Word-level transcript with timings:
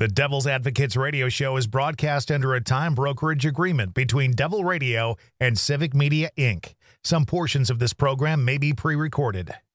The 0.00 0.08
Devil's 0.08 0.46
Advocates 0.46 0.96
radio 0.96 1.28
show 1.28 1.58
is 1.58 1.66
broadcast 1.66 2.30
under 2.30 2.54
a 2.54 2.60
time 2.62 2.94
brokerage 2.94 3.44
agreement 3.44 3.92
between 3.92 4.32
Devil 4.32 4.64
Radio 4.64 5.18
and 5.38 5.58
Civic 5.58 5.92
Media 5.92 6.30
Inc. 6.38 6.72
Some 7.04 7.26
portions 7.26 7.68
of 7.68 7.80
this 7.80 7.92
program 7.92 8.42
may 8.42 8.56
be 8.56 8.72
pre 8.72 8.96
recorded. 8.96 9.52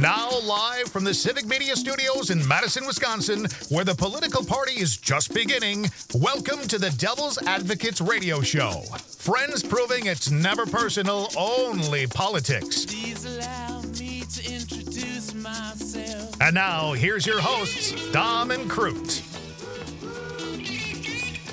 Now, 0.00 0.30
live 0.40 0.88
from 0.88 1.04
the 1.04 1.12
Civic 1.12 1.44
Media 1.44 1.76
Studios 1.76 2.30
in 2.30 2.46
Madison, 2.48 2.86
Wisconsin, 2.86 3.46
where 3.68 3.84
the 3.84 3.94
political 3.94 4.42
party 4.42 4.80
is 4.80 4.96
just 4.96 5.34
beginning, 5.34 5.90
welcome 6.14 6.60
to 6.68 6.78
the 6.78 6.88
Devil's 6.92 7.36
Advocates 7.42 8.00
Radio 8.00 8.40
Show. 8.40 8.84
Friends 9.18 9.62
proving 9.62 10.06
it's 10.06 10.30
never 10.30 10.64
personal, 10.64 11.28
only 11.36 12.06
politics. 12.06 12.86
Please 12.86 13.22
allow 13.26 13.82
me 13.82 14.22
to 14.22 14.54
introduce 14.54 15.34
myself. 15.34 16.40
And 16.40 16.54
now, 16.54 16.94
here's 16.94 17.26
your 17.26 17.42
hosts, 17.42 17.92
Dom 18.12 18.50
and 18.50 18.70
Crute. 18.70 19.20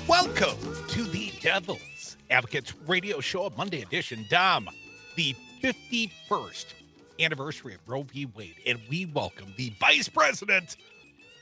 Welcome 0.08 0.56
to 0.88 1.04
the 1.04 1.30
Devils 1.42 2.16
Advocates 2.30 2.72
Radio 2.86 3.20
Show, 3.20 3.52
Monday 3.58 3.82
edition. 3.82 4.24
Dom, 4.30 4.70
the 5.16 5.36
51st 5.62 6.64
anniversary 7.20 7.74
of 7.74 7.80
Roe 7.86 8.02
v. 8.02 8.26
Wade, 8.26 8.56
and 8.66 8.78
we 8.88 9.06
welcome 9.06 9.52
the 9.56 9.72
Vice 9.80 10.08
President 10.08 10.76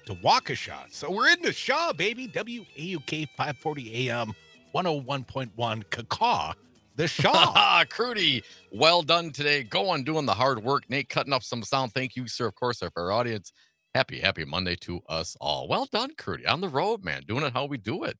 to 0.06 0.14
Waukesha. 0.16 0.76
So 0.90 1.10
we're 1.10 1.28
in 1.30 1.42
the 1.42 1.52
Shaw, 1.52 1.92
baby. 1.92 2.28
WAUK 2.28 3.28
540 3.36 4.10
AM 4.10 4.32
101.1 4.74 5.84
Kakaw, 5.90 6.54
the 6.96 7.08
Shaw. 7.08 7.84
Crudy, 7.90 8.42
well 8.72 9.02
done 9.02 9.30
today. 9.30 9.62
Go 9.62 9.88
on 9.90 10.04
doing 10.04 10.26
the 10.26 10.34
hard 10.34 10.62
work. 10.62 10.88
Nate 10.90 11.08
cutting 11.08 11.32
up 11.32 11.42
some 11.42 11.62
sound. 11.62 11.92
Thank 11.94 12.16
you, 12.16 12.28
sir, 12.28 12.46
of 12.46 12.54
course, 12.54 12.80
for 12.80 12.90
our 12.96 13.12
audience. 13.12 13.52
Happy, 13.94 14.20
happy 14.20 14.44
Monday 14.44 14.76
to 14.76 15.00
us 15.08 15.36
all. 15.40 15.68
Well 15.68 15.86
done, 15.86 16.10
Crudy. 16.18 16.46
On 16.46 16.60
the 16.60 16.68
road, 16.68 17.04
man. 17.04 17.22
Doing 17.26 17.44
it 17.44 17.52
how 17.52 17.66
we 17.66 17.78
do 17.78 18.04
it. 18.04 18.16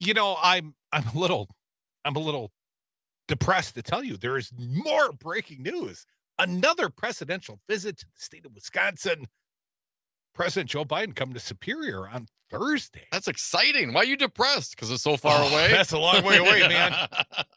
you 0.00 0.14
know, 0.14 0.36
I'm 0.42 0.74
I'm 0.92 1.04
a 1.14 1.18
little 1.18 1.48
I'm 2.04 2.16
a 2.16 2.20
little 2.20 2.52
depressed 3.28 3.74
to 3.76 3.82
tell 3.82 4.04
you 4.04 4.16
there 4.16 4.38
is 4.38 4.52
more 4.58 5.12
breaking 5.12 5.62
news. 5.62 6.06
Another 6.38 6.88
presidential 6.90 7.60
visit 7.68 7.98
to 7.98 8.04
the 8.06 8.20
state 8.20 8.44
of 8.46 8.54
Wisconsin. 8.54 9.26
President 10.34 10.68
Joe 10.70 10.84
Biden 10.84 11.14
coming 11.16 11.32
to 11.34 11.40
Superior 11.40 12.08
on 12.08 12.26
Thursday. 12.50 13.06
That's 13.10 13.26
exciting. 13.28 13.94
Why 13.94 14.02
are 14.02 14.04
you 14.04 14.16
depressed? 14.16 14.76
Because 14.76 14.90
it's 14.90 15.02
so 15.02 15.16
far 15.16 15.42
Oh, 15.42 15.48
away. 15.48 15.68
That's 15.70 15.92
a 15.92 15.98
long 15.98 16.22
way 16.24 16.36
away, 16.36 16.60
man. 16.68 17.08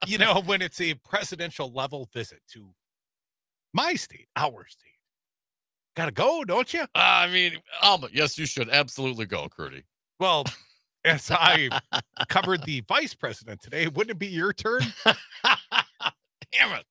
You 0.08 0.18
know, 0.18 0.42
when 0.46 0.62
it's 0.62 0.80
a 0.80 0.94
presidential 0.94 1.72
level 1.74 2.08
visit 2.14 2.40
to 2.54 2.70
my 3.74 3.96
state, 3.96 4.28
our 4.38 4.66
state. 4.68 4.86
Gotta 5.96 6.12
go, 6.12 6.46
don't 6.46 6.74
you? 6.74 6.86
I 6.96 7.28
mean, 7.28 7.58
um, 7.84 8.06
yes, 8.14 8.38
you 8.38 8.46
should 8.46 8.70
absolutely 8.70 9.26
go, 9.26 9.50
Crudy. 9.50 9.84
Well, 10.22 10.46
as 11.04 11.30
I 11.30 11.70
covered 12.30 12.64
the 12.64 12.82
vice 12.88 13.14
president 13.14 13.62
today, 13.62 13.88
wouldn't 13.90 14.12
it 14.12 14.20
be 14.20 14.28
your 14.28 14.54
turn? 14.54 14.82
Damn 15.44 16.72
it. 16.80 16.86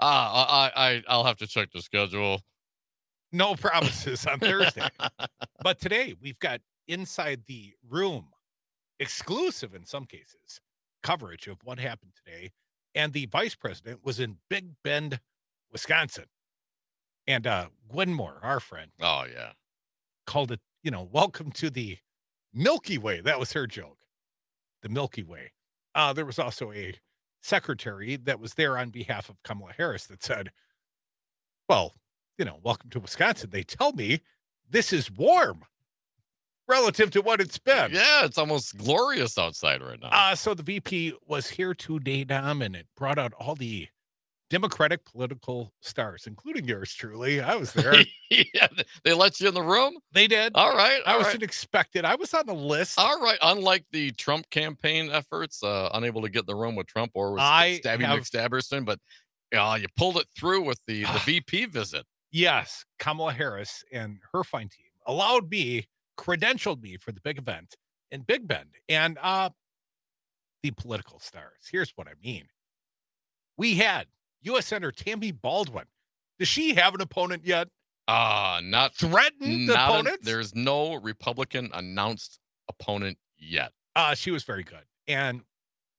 Uh, 0.00 0.04
I, 0.04 0.70
I, 0.76 1.02
I'll 1.08 1.24
have 1.24 1.38
to 1.38 1.46
check 1.46 1.70
the 1.72 1.82
schedule. 1.82 2.40
No 3.32 3.54
promises 3.56 4.26
on 4.26 4.38
Thursday. 4.38 4.88
But 5.62 5.80
today 5.80 6.14
we've 6.20 6.38
got 6.38 6.60
inside 6.86 7.42
the 7.46 7.74
room, 7.88 8.28
exclusive 9.00 9.74
in 9.74 9.84
some 9.84 10.04
cases, 10.04 10.60
coverage 11.02 11.46
of 11.46 11.58
what 11.64 11.78
happened 11.78 12.12
today. 12.14 12.50
And 12.94 13.12
the 13.12 13.26
vice 13.26 13.54
president 13.54 14.04
was 14.04 14.18
in 14.20 14.36
Big 14.48 14.70
Bend, 14.82 15.20
Wisconsin. 15.72 16.24
And 17.26 17.46
uh 17.46 17.66
Gwen 17.90 18.12
Moore, 18.14 18.38
our 18.42 18.60
friend, 18.60 18.90
Oh, 19.00 19.24
yeah. 19.30 19.52
called 20.26 20.52
it, 20.52 20.60
you 20.82 20.90
know, 20.90 21.08
welcome 21.12 21.50
to 21.52 21.70
the 21.70 21.98
Milky 22.54 22.96
Way. 22.98 23.20
That 23.20 23.38
was 23.38 23.52
her 23.52 23.66
joke. 23.66 23.98
The 24.82 24.88
Milky 24.88 25.22
Way. 25.24 25.52
Uh, 25.94 26.12
there 26.12 26.24
was 26.24 26.38
also 26.38 26.72
a 26.72 26.94
secretary 27.40 28.16
that 28.16 28.40
was 28.40 28.54
there 28.54 28.78
on 28.78 28.90
behalf 28.90 29.28
of 29.28 29.42
Kamala 29.42 29.72
Harris 29.76 30.06
that 30.06 30.22
said, 30.22 30.50
Well, 31.68 31.94
you 32.38 32.44
know, 32.44 32.58
welcome 32.62 32.90
to 32.90 33.00
Wisconsin. 33.00 33.50
They 33.50 33.62
tell 33.62 33.92
me 33.92 34.20
this 34.70 34.92
is 34.92 35.10
warm 35.10 35.64
relative 36.68 37.10
to 37.12 37.22
what 37.22 37.40
it's 37.40 37.58
been. 37.58 37.92
Yeah, 37.92 38.24
it's 38.24 38.38
almost 38.38 38.76
glorious 38.76 39.38
outside 39.38 39.82
right 39.82 40.00
now. 40.00 40.08
Uh, 40.12 40.34
so 40.34 40.54
the 40.54 40.62
VP 40.62 41.14
was 41.26 41.48
here 41.48 41.74
today, 41.74 42.24
Dom, 42.24 42.62
and 42.62 42.76
it 42.76 42.86
brought 42.96 43.18
out 43.18 43.32
all 43.34 43.54
the 43.54 43.88
Democratic 44.50 45.04
political 45.04 45.72
stars, 45.82 46.26
including 46.26 46.66
yours 46.66 46.92
truly. 46.94 47.40
I 47.40 47.54
was 47.56 47.72
there. 47.74 47.94
yeah, 48.30 48.68
they 49.04 49.12
let 49.12 49.38
you 49.40 49.48
in 49.48 49.54
the 49.54 49.62
room? 49.62 49.98
they 50.12 50.26
did. 50.26 50.52
All 50.54 50.74
right. 50.74 51.00
I 51.06 51.18
wasn't 51.18 51.42
expected. 51.42 52.04
I 52.04 52.14
was 52.14 52.32
on 52.32 52.46
the 52.46 52.54
list. 52.54 52.98
All 52.98 53.20
right. 53.20 53.38
Unlike 53.42 53.84
the 53.92 54.10
Trump 54.12 54.48
campaign 54.50 55.10
efforts, 55.10 55.62
uh, 55.62 55.90
unable 55.92 56.22
to 56.22 56.28
get 56.30 56.40
in 56.40 56.46
the 56.46 56.54
room 56.56 56.76
with 56.76 56.86
Trump 56.86 57.12
or 57.14 57.32
with 57.32 57.42
I 57.42 57.80
Stabby 57.84 58.00
have- 58.02 58.20
McStabberson, 58.20 58.84
but 58.86 58.98
uh, 59.54 59.78
you 59.80 59.86
pulled 59.96 60.16
it 60.16 60.26
through 60.38 60.62
with 60.62 60.80
the, 60.86 61.02
the 61.04 61.22
VP 61.26 61.66
visit. 61.66 62.06
yes, 62.32 62.84
Kamala 62.98 63.32
Harris 63.32 63.84
and 63.92 64.18
her 64.32 64.44
fine 64.44 64.68
team 64.68 64.86
allowed 65.06 65.50
me, 65.50 65.86
credentialed 66.18 66.82
me 66.82 66.96
for 66.96 67.12
the 67.12 67.20
big 67.20 67.38
event 67.38 67.74
in 68.10 68.22
Big 68.22 68.48
Bend. 68.48 68.70
And 68.88 69.18
uh 69.22 69.50
the 70.62 70.70
political 70.72 71.20
stars. 71.20 71.68
Here's 71.70 71.92
what 71.96 72.08
I 72.08 72.12
mean. 72.22 72.46
We 73.56 73.74
had 73.76 74.06
U.S. 74.42 74.66
Senator 74.66 74.92
Tammy 74.92 75.32
Baldwin. 75.32 75.84
Does 76.38 76.48
she 76.48 76.74
have 76.74 76.94
an 76.94 77.00
opponent 77.00 77.44
yet? 77.44 77.68
Uh, 78.06 78.60
not, 78.62 78.94
Threatened 78.94 79.66
not 79.66 79.90
opponents? 79.90 80.24
there's 80.24 80.54
no 80.54 80.94
Republican 80.94 81.70
announced 81.74 82.38
opponent 82.68 83.18
yet. 83.36 83.72
Uh, 83.96 84.14
she 84.14 84.30
was 84.30 84.44
very 84.44 84.62
good. 84.62 84.84
And 85.06 85.42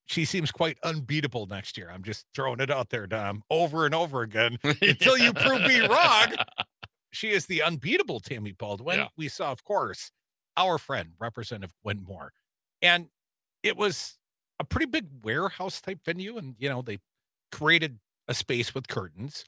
she 0.05 0.25
seems 0.25 0.51
quite 0.51 0.77
unbeatable 0.83 1.45
next 1.45 1.77
year. 1.77 1.91
I'm 1.93 2.03
just 2.03 2.25
throwing 2.33 2.61
it 2.61 2.71
out 2.71 2.89
there, 2.89 3.05
Dom, 3.05 3.43
over 3.51 3.85
and 3.85 3.93
over 3.93 4.21
again. 4.21 4.57
Until 4.63 5.17
you 5.17 5.33
prove 5.33 5.61
me 5.61 5.81
wrong. 5.81 6.33
She 7.11 7.29
is 7.29 7.45
the 7.45 7.61
unbeatable 7.61 8.19
Tammy 8.19 8.53
Baldwin. 8.53 8.99
Yeah. 8.99 9.07
We 9.17 9.27
saw, 9.27 9.51
of 9.51 9.63
course, 9.63 10.11
our 10.57 10.77
friend, 10.77 11.09
Representative 11.19 11.73
Gwen 11.83 12.03
Moore. 12.03 12.31
And 12.81 13.07
it 13.61 13.77
was 13.77 14.17
a 14.59 14.63
pretty 14.63 14.87
big 14.87 15.05
warehouse 15.23 15.79
type 15.81 15.99
venue. 16.03 16.37
And, 16.37 16.55
you 16.57 16.69
know, 16.69 16.81
they 16.81 16.99
created 17.51 17.99
a 18.29 18.33
space 18.33 18.73
with 18.73 18.87
curtains 18.87 19.43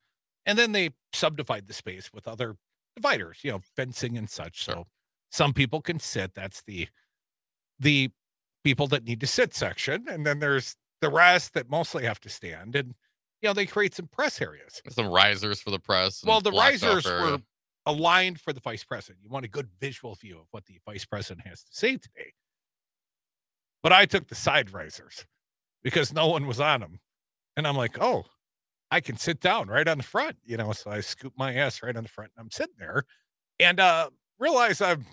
and 0.46 0.58
then 0.58 0.72
they 0.72 0.90
subdivide 1.14 1.68
the 1.68 1.74
space 1.74 2.12
with 2.14 2.28
other 2.28 2.56
dividers, 2.96 3.40
you 3.44 3.52
know, 3.52 3.62
fencing 3.76 4.18
and 4.18 4.30
such. 4.30 4.66
So 4.66 4.86
some 5.30 5.54
people 5.54 5.82
can 5.82 6.00
sit. 6.00 6.34
That's 6.34 6.64
the 6.64 6.88
the 7.80 8.10
people 8.64 8.88
that 8.88 9.04
need 9.04 9.20
to 9.22 9.28
sit 9.28 9.54
section. 9.54 10.06
And 10.10 10.26
then 10.26 10.40
there's 10.40 10.76
the 11.02 11.10
rest 11.10 11.54
that 11.54 11.70
mostly 11.70 12.04
have 12.04 12.20
to 12.22 12.30
stand. 12.30 12.76
And, 12.76 12.94
you 13.42 13.50
know, 13.50 13.54
they 13.54 13.66
create 13.66 13.96
some 13.96 14.08
press 14.08 14.40
areas. 14.40 14.82
Some 14.90 15.08
risers 15.08 15.62
for 15.62 15.72
the 15.72 15.80
press. 15.80 16.24
Well, 16.24 16.42
the 16.42 16.52
risers 16.52 17.06
were 17.06 17.40
aligned 17.88 18.40
for 18.40 18.54
the 18.54 18.60
vice 18.60 18.84
president. 18.84 19.20
You 19.24 19.30
want 19.32 19.46
a 19.46 19.50
good 19.50 19.68
visual 19.80 20.14
view 20.14 20.38
of 20.38 20.46
what 20.52 20.66
the 20.66 20.80
vice 20.86 21.06
president 21.06 21.48
has 21.48 21.64
to 21.64 21.74
say 21.74 21.98
today. 21.98 22.34
But 23.82 23.94
I 23.94 24.06
took 24.06 24.28
the 24.28 24.36
side 24.36 24.72
risers 24.72 25.26
because 25.82 26.14
no 26.14 26.28
one 26.28 26.46
was 26.46 26.60
on 26.60 26.82
them. 26.82 27.00
And 27.58 27.66
I'm 27.66 27.76
like, 27.76 27.98
oh, 28.00 28.26
I 28.92 29.00
can 29.02 29.18
sit 29.18 29.40
down 29.40 29.68
right 29.70 29.88
on 29.88 29.98
the 29.98 30.04
front, 30.04 30.38
you 30.44 30.58
know. 30.58 30.72
So 30.74 30.92
I 30.92 31.02
scoop 31.02 31.34
my 31.38 31.54
ass 31.56 31.82
right 31.84 31.96
on 31.96 32.04
the 32.04 32.10
front 32.10 32.32
and 32.38 32.44
I'm 32.44 32.52
sitting 32.52 32.76
there 32.80 33.04
and 33.60 33.80
uh 33.80 34.10
realize 34.40 34.82
I've 34.82 35.06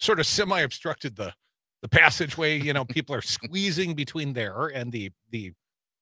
sort 0.00 0.20
of 0.20 0.26
semi-obstructed 0.26 1.16
the 1.16 1.34
the 1.82 1.88
passageway. 1.88 2.60
You 2.60 2.72
know, 2.72 2.84
people 2.84 3.14
are 3.14 3.22
squeezing 3.38 3.94
between 3.94 4.32
there 4.32 4.68
and 4.68 4.92
the 4.92 5.10
the 5.30 5.52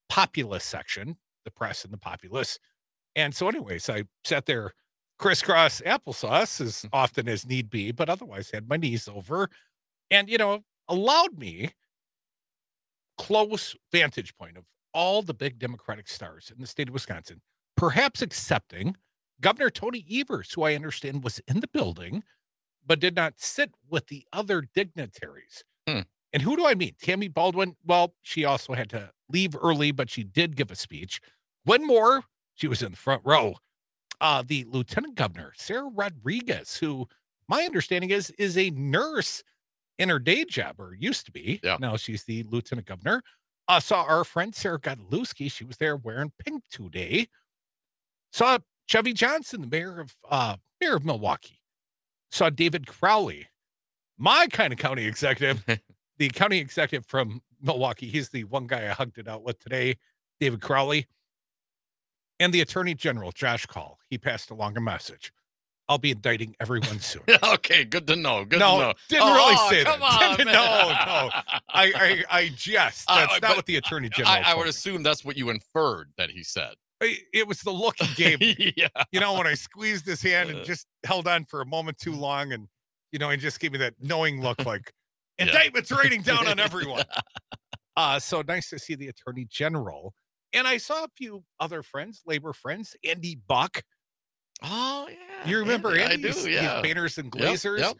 populace 0.09 0.65
section, 0.65 1.17
the 1.45 1.51
press 1.51 1.83
and 1.85 1.93
the 1.93 1.97
populace. 1.97 2.59
And 3.15 3.35
so, 3.35 3.49
anyways, 3.49 3.89
I 3.89 4.03
sat 4.25 4.45
there 4.45 4.73
crisscross 5.19 5.81
applesauce 5.81 6.61
as 6.61 6.85
often 6.93 7.27
as 7.27 7.45
need 7.45 7.69
be, 7.69 7.91
but 7.91 8.09
otherwise 8.09 8.51
had 8.51 8.69
my 8.69 8.77
knees 8.77 9.07
over 9.07 9.49
and, 10.11 10.29
you 10.29 10.37
know, 10.37 10.61
allowed 10.89 11.37
me 11.37 11.71
close 13.17 13.75
vantage 13.91 14.35
point 14.37 14.57
of 14.57 14.63
all 14.97 15.21
the 15.21 15.33
big 15.33 15.59
Democratic 15.59 16.07
stars 16.07 16.51
in 16.53 16.59
the 16.59 16.65
state 16.65 16.87
of 16.87 16.93
Wisconsin, 16.93 17.39
perhaps 17.75 18.23
excepting 18.23 18.97
Governor 19.39 19.69
Tony 19.69 20.03
Evers, 20.11 20.51
who 20.51 20.63
I 20.63 20.73
understand 20.73 21.23
was 21.23 21.39
in 21.47 21.59
the 21.59 21.67
building 21.67 22.23
but 22.83 22.99
did 22.99 23.15
not 23.15 23.33
sit 23.37 23.71
with 23.87 24.07
the 24.07 24.25
other 24.33 24.63
dignitaries. 24.73 25.63
Hmm. 25.87 25.99
And 26.33 26.41
who 26.41 26.55
do 26.55 26.65
I 26.65 26.73
mean? 26.73 26.95
Tammy 27.01 27.27
Baldwin. 27.27 27.75
Well, 27.85 28.15
she 28.23 28.45
also 28.45 28.73
had 28.73 28.89
to 28.89 29.11
leave 29.29 29.55
early, 29.61 29.91
but 29.91 30.09
she 30.09 30.23
did 30.23 30.55
give 30.55 30.71
a 30.71 30.75
speech. 30.75 31.21
One 31.65 31.85
more, 31.85 32.23
she 32.55 32.67
was 32.67 32.81
in 32.81 32.91
the 32.91 32.97
front 32.97 33.21
row. 33.25 33.55
Uh, 34.19 34.43
the 34.45 34.65
lieutenant 34.67 35.15
governor, 35.15 35.53
Sara 35.55 35.89
Rodriguez, 35.93 36.77
who 36.77 37.07
my 37.47 37.63
understanding 37.63 38.09
is 38.09 38.31
is 38.31 38.57
a 38.57 38.71
nurse 38.71 39.43
in 39.99 40.09
her 40.09 40.17
day 40.17 40.43
job, 40.43 40.79
or 40.79 40.95
used 40.97 41.25
to 41.27 41.31
be. 41.31 41.59
Yeah. 41.61 41.77
Now 41.79 41.97
she's 41.97 42.23
the 42.23 42.43
lieutenant 42.43 42.87
governor. 42.87 43.21
Uh, 43.67 43.79
saw 43.79 44.03
our 44.03 44.23
friend 44.23 44.55
Sarah 44.55 44.79
Godlewski. 44.79 45.51
She 45.51 45.65
was 45.65 45.77
there 45.77 45.97
wearing 45.97 46.31
pink 46.39 46.63
today. 46.71 47.27
Saw 48.31 48.59
Chevy 48.85 49.13
Johnson, 49.13 49.61
the 49.61 49.67
mayor 49.67 49.99
of 49.99 50.15
uh, 50.29 50.55
mayor 50.79 50.95
of 50.95 51.05
Milwaukee. 51.05 51.59
Saw 52.31 52.49
David 52.49 52.87
Crowley, 52.87 53.47
my 54.17 54.47
kind 54.51 54.73
of 54.73 54.79
county 54.79 55.05
executive, 55.05 55.63
the 56.17 56.29
county 56.29 56.59
executive 56.59 57.05
from 57.05 57.41
Milwaukee. 57.61 58.07
He's 58.07 58.29
the 58.29 58.43
one 58.45 58.67
guy 58.67 58.85
I 58.85 58.93
hugged 58.93 59.17
it 59.17 59.27
out 59.27 59.43
with 59.43 59.59
today, 59.59 59.95
David 60.39 60.61
Crowley. 60.61 61.07
And 62.39 62.53
the 62.53 62.61
attorney 62.61 62.93
general, 62.93 63.31
Josh 63.31 63.65
Kaul. 63.65 63.97
He 64.09 64.17
passed 64.17 64.51
along 64.51 64.77
a 64.77 64.81
message. 64.81 65.31
I'll 65.89 65.97
be 65.97 66.11
indicting 66.11 66.55
everyone 66.59 66.99
soon. 66.99 67.21
okay, 67.43 67.85
good 67.85 68.07
to 68.07 68.15
know. 68.15 68.43
Good 68.43 68.59
no, 68.59 68.77
to 68.79 68.83
know. 68.87 68.93
didn't 69.07 69.23
Oh, 69.23 69.33
really 69.33 69.55
oh, 69.57 69.69
say 69.69 69.83
that. 69.83 70.01
on, 70.39 70.45
no, 70.45 70.53
no. 70.53 71.29
I, 71.69 71.91
I, 71.95 72.23
I 72.29 72.51
jest. 72.55 73.05
Uh, 73.09 73.25
That's 73.25 73.41
not 73.41 73.55
what 73.55 73.65
the 73.65 73.77
attorney 73.77 74.09
general. 74.09 74.35
I, 74.35 74.51
I 74.51 74.55
would 74.55 74.67
assume 74.67 75.01
that's 75.01 75.23
what 75.23 75.37
you 75.37 75.49
inferred 75.49 76.11
that 76.17 76.29
he 76.29 76.43
said. 76.43 76.73
It 76.99 77.47
was 77.47 77.61
the 77.61 77.71
look 77.71 77.95
he 77.99 78.13
gave 78.15 78.39
me. 78.41 78.73
yeah. 78.75 78.87
you 79.11 79.19
know, 79.19 79.33
when 79.37 79.47
I 79.47 79.53
squeezed 79.53 80.05
his 80.05 80.21
hand 80.21 80.49
and 80.49 80.59
Uh. 80.59 80.63
just 80.63 80.87
held 81.05 81.27
on 81.27 81.45
for 81.45 81.61
a 81.61 81.65
moment 81.65 81.97
too 81.99 82.13
long, 82.13 82.51
and 82.53 82.67
you 83.11 83.19
know, 83.19 83.29
he 83.29 83.37
just 83.37 83.59
gave 83.59 83.71
me 83.71 83.77
that 83.77 83.93
knowing 84.01 84.41
look, 84.41 84.65
like 84.65 84.91
indictments 85.39 85.91
raining 85.91 86.21
down 86.23 86.47
on 86.47 86.59
everyone. 86.59 87.03
Uh, 87.95 88.19
so 88.19 88.43
nice 88.47 88.69
to 88.71 88.77
see 88.79 88.95
the 88.95 89.07
attorney 89.07 89.45
general, 89.49 90.13
and 90.53 90.67
I 90.67 90.77
saw 90.77 91.03
a 91.03 91.07
few 91.15 91.43
other 91.59 91.81
friends, 91.83 92.21
labor 92.25 92.51
friends, 92.53 92.95
Andy 93.07 93.39
Buck. 93.47 93.83
Oh 94.63 95.07
yeah. 95.09 95.49
You 95.49 95.59
remember 95.59 95.89
Andy? 95.97 96.01
Andy? 96.15 96.29
I 96.29 96.31
do. 96.31 96.39
He's- 96.39 96.45
Yeah. 96.47 96.81
painters 96.81 97.17
and 97.17 97.33
Yep, 97.33 97.43
glazers. 97.43 97.79
yep. 97.79 97.97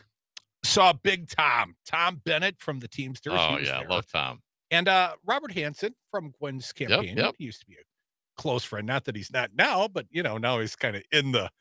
Saw 0.63 0.91
Big 0.93 1.29
Tom, 1.29 1.75
Tom 1.85 2.21
Bennett 2.25 2.59
from 2.59 2.79
the 2.79 2.87
Teamsters. 2.87 3.33
Oh 3.35 3.57
yeah, 3.57 3.79
there. 3.79 3.87
love 3.89 4.07
Tom. 4.11 4.41
and 4.71 4.87
uh, 4.87 5.15
Robert 5.25 5.51
Hansen 5.51 5.95
from 6.11 6.31
Gwen's 6.39 6.71
campaign. 6.73 7.15
yep. 7.17 7.35
He 7.37 7.45
used 7.45 7.59
to 7.61 7.65
be 7.67 7.73
a 7.75 8.41
close 8.41 8.63
friend. 8.63 8.85
Not 8.87 9.05
that 9.05 9.15
he's 9.15 9.31
not 9.31 9.51
now, 9.55 9.87
but 9.87 10.07
you 10.09 10.23
know, 10.23 10.37
now 10.37 10.59
he's 10.59 10.75
kind 10.75 10.95
of 10.95 11.03
in 11.11 11.31
the 11.31 11.51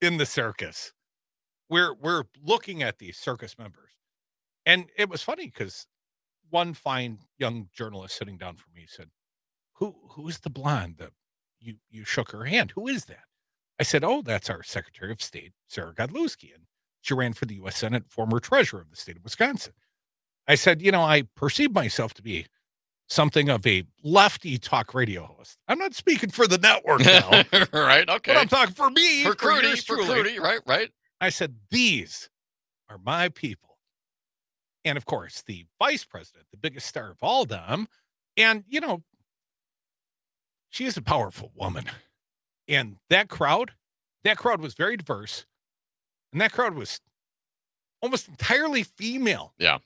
in 0.00 0.16
the 0.16 0.26
circus. 0.26 0.92
We're 1.68 1.94
we're 1.94 2.24
looking 2.42 2.82
at 2.82 2.98
these 2.98 3.18
circus 3.18 3.58
members. 3.58 3.90
And 4.64 4.86
it 4.96 5.08
was 5.08 5.22
funny 5.22 5.46
because 5.46 5.86
one 6.50 6.72
fine 6.74 7.18
young 7.38 7.68
journalist 7.72 8.16
sitting 8.16 8.36
down 8.38 8.56
for 8.56 8.70
me 8.74 8.86
said, 8.88 9.10
Who 9.74 9.94
who's 10.10 10.38
the 10.38 10.50
blonde 10.50 10.96
that 10.98 11.10
you 11.58 11.74
you 11.90 12.04
shook 12.04 12.30
her 12.30 12.44
hand? 12.44 12.70
Who 12.76 12.86
is 12.86 13.06
that? 13.06 13.24
I 13.78 13.82
said, 13.82 14.04
Oh, 14.04 14.22
that's 14.22 14.50
our 14.50 14.62
Secretary 14.62 15.12
of 15.12 15.22
State, 15.22 15.52
Sarah 15.68 15.94
Godlewski. 15.94 16.54
And 16.54 16.64
she 17.02 17.14
ran 17.14 17.32
for 17.34 17.46
the 17.46 17.54
US 17.56 17.76
Senate, 17.76 18.04
former 18.08 18.40
treasurer 18.40 18.80
of 18.80 18.90
the 18.90 18.96
state 18.96 19.16
of 19.16 19.24
Wisconsin. 19.24 19.72
I 20.48 20.54
said, 20.54 20.80
you 20.80 20.92
know, 20.92 21.02
I 21.02 21.22
perceive 21.34 21.72
myself 21.72 22.14
to 22.14 22.22
be 22.22 22.46
something 23.08 23.48
of 23.48 23.66
a 23.66 23.84
lefty 24.02 24.58
talk 24.58 24.94
radio 24.94 25.24
host. 25.24 25.58
I'm 25.68 25.78
not 25.78 25.94
speaking 25.94 26.30
for 26.30 26.46
the 26.46 26.58
network 26.58 27.04
now, 27.04 27.30
right. 27.72 28.08
Okay. 28.08 28.32
but 28.32 28.40
I'm 28.40 28.48
talking 28.48 28.74
for 28.74 28.90
me, 28.90 29.22
for 29.22 29.30
for 29.30 29.36
Crudy, 29.36 29.76
for 29.76 29.96
truly. 29.96 30.06
Crudy, 30.06 30.38
right, 30.38 30.60
right. 30.66 30.90
I 31.20 31.30
said, 31.30 31.56
these 31.70 32.28
are 32.88 32.98
my 32.98 33.28
people. 33.30 33.78
And 34.84 34.96
of 34.96 35.04
course, 35.06 35.42
the 35.46 35.66
vice 35.80 36.04
president, 36.04 36.46
the 36.50 36.56
biggest 36.58 36.86
star 36.86 37.10
of 37.10 37.18
all 37.22 37.44
them. 37.44 37.88
And, 38.36 38.64
you 38.68 38.80
know, 38.80 39.02
she 40.70 40.84
is 40.84 40.96
a 40.96 41.02
powerful 41.02 41.52
woman. 41.56 41.84
And 42.68 42.96
that 43.10 43.28
crowd, 43.28 43.72
that 44.24 44.36
crowd 44.38 44.60
was 44.60 44.74
very 44.74 44.96
diverse. 44.96 45.46
And 46.32 46.40
that 46.40 46.52
crowd 46.52 46.74
was 46.74 47.00
almost 48.02 48.28
entirely 48.28 48.82
female. 48.82 49.54
Yeah. 49.58 49.78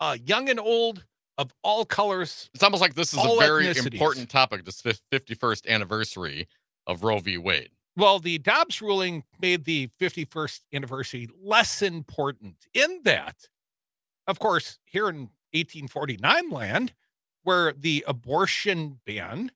Uh, 0.00 0.16
young 0.24 0.48
and 0.48 0.60
old 0.60 1.04
of 1.38 1.52
all 1.62 1.84
colors. 1.84 2.50
It's 2.54 2.62
almost 2.62 2.80
like 2.80 2.94
this 2.94 3.12
is 3.12 3.18
a 3.18 3.36
very 3.38 3.68
important 3.68 4.28
topic. 4.30 4.64
This 4.64 4.82
51st 4.82 5.66
anniversary 5.68 6.48
of 6.86 7.02
Roe 7.02 7.18
v. 7.18 7.38
Wade. 7.38 7.70
Well, 7.96 8.18
the 8.18 8.38
Dobbs 8.38 8.82
ruling 8.82 9.24
made 9.40 9.64
the 9.64 9.88
51st 9.98 10.60
anniversary 10.72 11.28
less 11.42 11.80
important 11.80 12.66
in 12.74 13.00
that, 13.04 13.48
of 14.26 14.38
course, 14.38 14.78
here 14.84 15.08
in 15.08 15.30
1849 15.52 16.50
land, 16.50 16.92
where 17.42 17.72
the 17.72 18.04
abortion 18.06 19.00
ban 19.06 19.50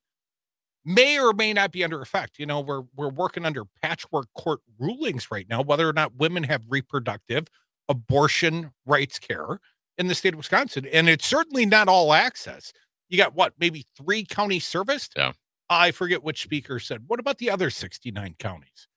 may 0.85 1.19
or 1.19 1.33
may 1.33 1.53
not 1.53 1.73
be 1.73 1.85
under 1.85 2.01
effect. 2.01 2.39
You 2.39 2.47
know, 2.47 2.61
we're 2.61 2.83
we're 2.97 3.09
working 3.11 3.45
under 3.45 3.65
patchwork 3.83 4.27
court 4.35 4.61
rulings 4.79 5.31
right 5.31 5.47
now, 5.49 5.63
whether 5.63 5.89
or 5.89 5.93
not 5.93 6.17
women 6.17 6.43
have 6.45 6.63
reproductive 6.69 7.49
abortion 7.89 8.71
rights 8.87 9.19
care 9.19 9.59
in 9.99 10.07
the 10.07 10.15
state 10.15 10.33
of 10.33 10.39
Wisconsin. 10.39 10.87
And 10.93 11.09
it's 11.09 11.27
certainly 11.27 11.67
not 11.67 11.89
all 11.89 12.13
access. 12.13 12.73
You 13.09 13.19
got 13.19 13.35
what, 13.35 13.53
maybe 13.59 13.85
three 13.97 14.25
counties 14.25 14.65
serviced? 14.65 15.15
Yeah. 15.17 15.33
I 15.69 15.91
forget 15.91 16.23
which 16.23 16.43
speaker 16.43 16.79
said, 16.79 17.03
what 17.09 17.21
about 17.21 17.39
the 17.39 17.51
other 17.51 17.69
69 17.69 18.37
counties? 18.39 18.89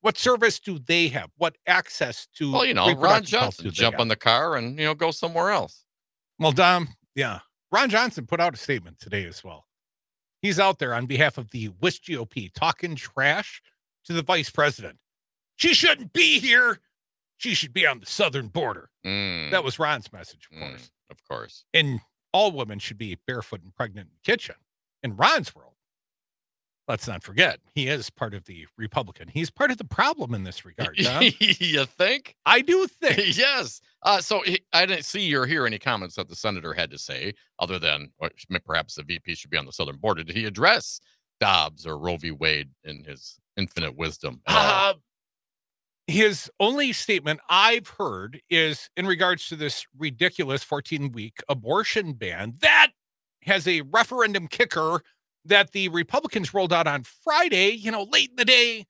What 0.00 0.18
service 0.18 0.58
do 0.60 0.78
they 0.78 1.08
have? 1.08 1.30
What 1.36 1.56
access 1.66 2.26
to 2.36 2.52
Well, 2.52 2.64
you 2.64 2.74
know, 2.74 2.92
Ron 2.94 3.24
Johnson 3.24 3.70
jump 3.70 3.94
have? 3.94 4.00
on 4.00 4.08
the 4.08 4.16
car 4.16 4.56
and 4.56 4.78
you 4.78 4.84
know 4.84 4.94
go 4.94 5.10
somewhere 5.10 5.50
else. 5.50 5.84
Well, 6.38 6.52
Dom, 6.52 6.88
yeah. 7.14 7.40
Ron 7.72 7.90
Johnson 7.90 8.26
put 8.26 8.40
out 8.40 8.54
a 8.54 8.56
statement 8.56 8.98
today 9.00 9.24
as 9.26 9.42
well. 9.42 9.66
He's 10.42 10.60
out 10.60 10.78
there 10.78 10.94
on 10.94 11.06
behalf 11.06 11.38
of 11.38 11.50
the 11.50 11.70
Wish 11.80 12.00
GOP 12.00 12.52
talking 12.54 12.94
trash 12.96 13.60
to 14.04 14.12
the 14.12 14.22
vice 14.22 14.50
president. 14.50 14.98
She 15.56 15.74
shouldn't 15.74 16.12
be 16.12 16.38
here. 16.38 16.78
She 17.38 17.54
should 17.54 17.72
be 17.72 17.86
on 17.86 18.00
the 18.00 18.06
southern 18.06 18.48
border. 18.48 18.90
Mm, 19.04 19.50
That 19.50 19.64
was 19.64 19.78
Ron's 19.78 20.12
message, 20.12 20.48
of 20.50 20.56
mm, 20.58 20.68
course. 20.70 20.90
of 21.10 21.16
course. 21.28 21.64
And 21.74 22.00
all 22.32 22.52
women 22.52 22.78
should 22.78 22.98
be 22.98 23.16
barefoot 23.26 23.62
and 23.62 23.74
pregnant 23.74 24.08
in 24.08 24.14
the 24.14 24.30
kitchen. 24.32 24.54
In 25.02 25.16
Ron's 25.16 25.54
world, 25.54 25.74
let's 26.88 27.06
not 27.06 27.22
forget, 27.22 27.60
he 27.74 27.86
is 27.88 28.10
part 28.10 28.34
of 28.34 28.44
the 28.46 28.66
Republican. 28.76 29.28
He's 29.28 29.50
part 29.50 29.70
of 29.70 29.76
the 29.76 29.84
problem 29.84 30.34
in 30.34 30.42
this 30.42 30.64
regard. 30.64 30.96
Dom. 30.96 31.22
you 31.40 31.84
think? 31.84 32.34
I 32.46 32.62
do 32.62 32.86
think. 33.02 33.36
yes. 33.36 33.80
Uh, 34.02 34.20
so 34.20 34.40
he, 34.40 34.60
I 34.72 34.86
didn't 34.86 35.04
see 35.04 35.34
or 35.36 35.46
hear 35.46 35.66
any 35.66 35.78
comments 35.78 36.16
that 36.16 36.28
the 36.28 36.36
senator 36.36 36.72
had 36.72 36.90
to 36.90 36.98
say, 36.98 37.34
other 37.58 37.78
than 37.78 38.10
or 38.18 38.30
perhaps 38.64 38.94
the 38.94 39.02
VP 39.02 39.34
should 39.34 39.50
be 39.50 39.58
on 39.58 39.66
the 39.66 39.72
southern 39.72 39.96
border. 39.96 40.24
Did 40.24 40.36
he 40.36 40.46
address 40.46 41.00
Dobbs 41.40 41.86
or 41.86 41.98
Roe 41.98 42.16
v. 42.16 42.30
Wade 42.30 42.70
in 42.84 43.04
his 43.04 43.38
infinite 43.56 43.96
wisdom? 43.96 44.40
Uh, 44.46 44.94
his 46.06 46.50
only 46.58 46.94
statement 46.94 47.40
I've 47.50 47.88
heard 47.88 48.40
is 48.48 48.88
in 48.96 49.06
regards 49.06 49.46
to 49.48 49.56
this 49.56 49.86
ridiculous 49.98 50.64
14 50.64 51.12
week 51.12 51.42
abortion 51.50 52.14
ban 52.14 52.54
that 52.62 52.88
has 53.42 53.68
a 53.68 53.82
referendum 53.82 54.48
kicker 54.48 55.02
that 55.48 55.72
the 55.72 55.88
Republicans 55.88 56.54
rolled 56.54 56.72
out 56.72 56.86
on 56.86 57.04
Friday, 57.24 57.70
you 57.70 57.90
know, 57.90 58.04
late 58.04 58.30
in 58.30 58.36
the 58.36 58.44
day. 58.44 58.86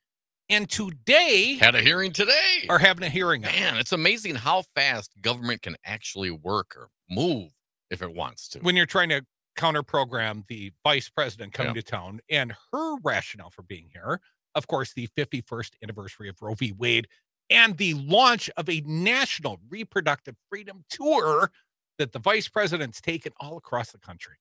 And 0.50 0.68
today 0.70 1.58
Had 1.60 1.74
a 1.74 1.80
hearing 1.82 2.10
today. 2.12 2.64
are 2.70 2.78
having 2.78 3.04
a 3.04 3.10
hearing. 3.10 3.42
Man, 3.42 3.76
it's 3.76 3.92
amazing 3.92 4.34
how 4.34 4.62
fast 4.74 5.12
government 5.20 5.60
can 5.62 5.76
actually 5.84 6.30
work 6.30 6.74
or 6.76 6.88
move 7.10 7.50
if 7.90 8.00
it 8.02 8.14
wants 8.14 8.48
to. 8.50 8.58
when 8.60 8.74
you're 8.76 8.86
trying 8.86 9.08
to 9.10 9.24
counter 9.56 9.82
program 9.82 10.44
the 10.48 10.72
vice 10.84 11.08
president 11.10 11.52
coming 11.52 11.74
to 11.74 11.82
town 11.82 12.20
and 12.30 12.54
her 12.72 12.96
rationale 13.02 13.50
for 13.50 13.62
being 13.62 13.88
here 13.92 14.20
of 14.54 14.66
course 14.68 14.92
the 14.94 15.08
51st 15.18 15.70
anniversary 15.82 16.28
of 16.28 16.36
roe 16.40 16.54
v 16.54 16.72
wade 16.72 17.08
and 17.50 17.76
the 17.76 17.94
launch 17.94 18.48
of 18.56 18.68
a 18.68 18.80
national 18.86 19.58
reproductive 19.68 20.36
freedom 20.48 20.84
tour 20.90 21.50
that 21.98 22.12
the 22.12 22.18
vice 22.20 22.46
president's 22.48 23.00
taken 23.00 23.32
all 23.40 23.56
across 23.56 23.90
the 23.90 23.98
country 23.98 24.36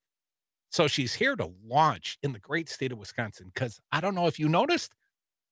so 0.69 0.87
she's 0.87 1.13
here 1.13 1.35
to 1.35 1.51
launch 1.65 2.17
in 2.23 2.33
the 2.33 2.39
great 2.39 2.69
state 2.69 2.91
of 2.91 2.97
wisconsin 2.97 3.51
because 3.53 3.79
i 3.91 4.01
don't 4.01 4.15
know 4.15 4.27
if 4.27 4.39
you 4.39 4.49
noticed 4.49 4.93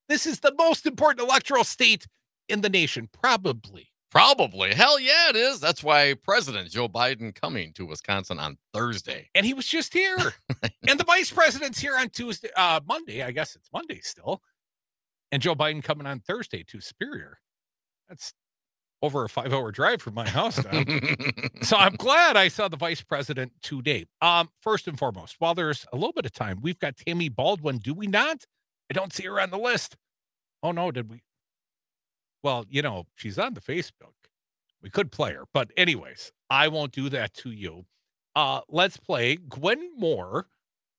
this 0.08 0.26
is 0.26 0.40
the 0.40 0.54
most 0.58 0.86
important 0.86 1.28
electoral 1.28 1.64
state 1.64 2.08
in 2.50 2.62
the 2.62 2.70
nation 2.70 3.10
probably 3.12 3.90
Probably. 4.16 4.74
Hell 4.74 4.98
yeah, 4.98 5.28
it 5.28 5.36
is. 5.36 5.60
That's 5.60 5.84
why 5.84 6.14
President 6.24 6.72
Joe 6.72 6.88
Biden 6.88 7.36
coming 7.36 7.74
to 7.74 7.86
Wisconsin 7.86 8.40
on 8.40 8.58
Thursday. 8.74 9.30
and 9.36 9.46
he 9.46 9.54
was 9.54 9.68
just 9.68 9.92
here. 9.92 10.16
and 10.88 10.98
the 10.98 11.04
vice 11.04 11.30
president's 11.30 11.80
here 11.80 11.98
on 11.98 12.08
Tuesday, 12.08 12.48
uh, 12.56 12.80
Monday. 12.88 13.24
I 13.24 13.32
guess 13.32 13.58
it's 13.58 13.68
Monday 13.74 14.00
still. 14.02 14.42
And 15.34 15.42
Joe 15.42 15.54
Biden 15.54 15.84
coming 15.84 16.08
on 16.08 16.22
Thursday 16.22 16.64
to 16.64 16.80
Superior. 16.80 17.40
That's 18.08 18.34
over 19.02 19.24
a 19.24 19.30
five 19.30 19.54
hour 19.54 19.72
drive 19.72 20.02
from 20.02 20.14
my 20.14 20.28
house. 20.28 20.62
Tom. 20.62 20.86
so 21.62 21.78
I'm 21.78 21.96
glad 21.96 22.38
I 22.38 22.48
saw 22.48 22.68
the 22.68 22.78
vice 22.78 23.02
president 23.02 23.52
today. 23.62 24.06
Um, 24.22 24.50
first 24.62 24.88
and 24.88 24.98
foremost, 24.98 25.36
while 25.40 25.54
there's 25.54 25.86
a 25.94 25.96
little 25.96 26.14
bit 26.14 26.26
of 26.26 26.34
time, 26.34 26.60
we've 26.62 26.80
got 26.80 26.98
Tammy 26.98 27.30
Baldwin. 27.30 27.78
Do 27.78 27.94
we 27.94 28.08
not? 28.08 28.46
I 28.90 28.94
don't 28.94 29.14
see 29.14 29.24
her 29.24 29.40
on 29.40 29.52
the 29.52 29.58
list. 29.58 29.96
Oh 30.64 30.72
no, 30.72 30.92
did 30.92 31.10
we? 31.10 31.22
Well, 32.44 32.66
you 32.70 32.82
know, 32.82 33.06
she's 33.16 33.40
on 33.40 33.54
the 33.54 33.62
Facebook. 33.62 34.14
We 34.82 34.90
could 34.90 35.12
play 35.12 35.34
her, 35.34 35.46
but 35.54 35.72
anyways, 35.78 36.32
I 36.50 36.68
won't 36.68 36.92
do 36.92 37.10
that 37.10 37.34
to 37.36 37.52
you. 37.52 37.86
Uh, 38.36 38.62
let's 38.70 38.98
play 38.98 39.38
Gwen 39.38 39.90
Moore, 39.98 40.48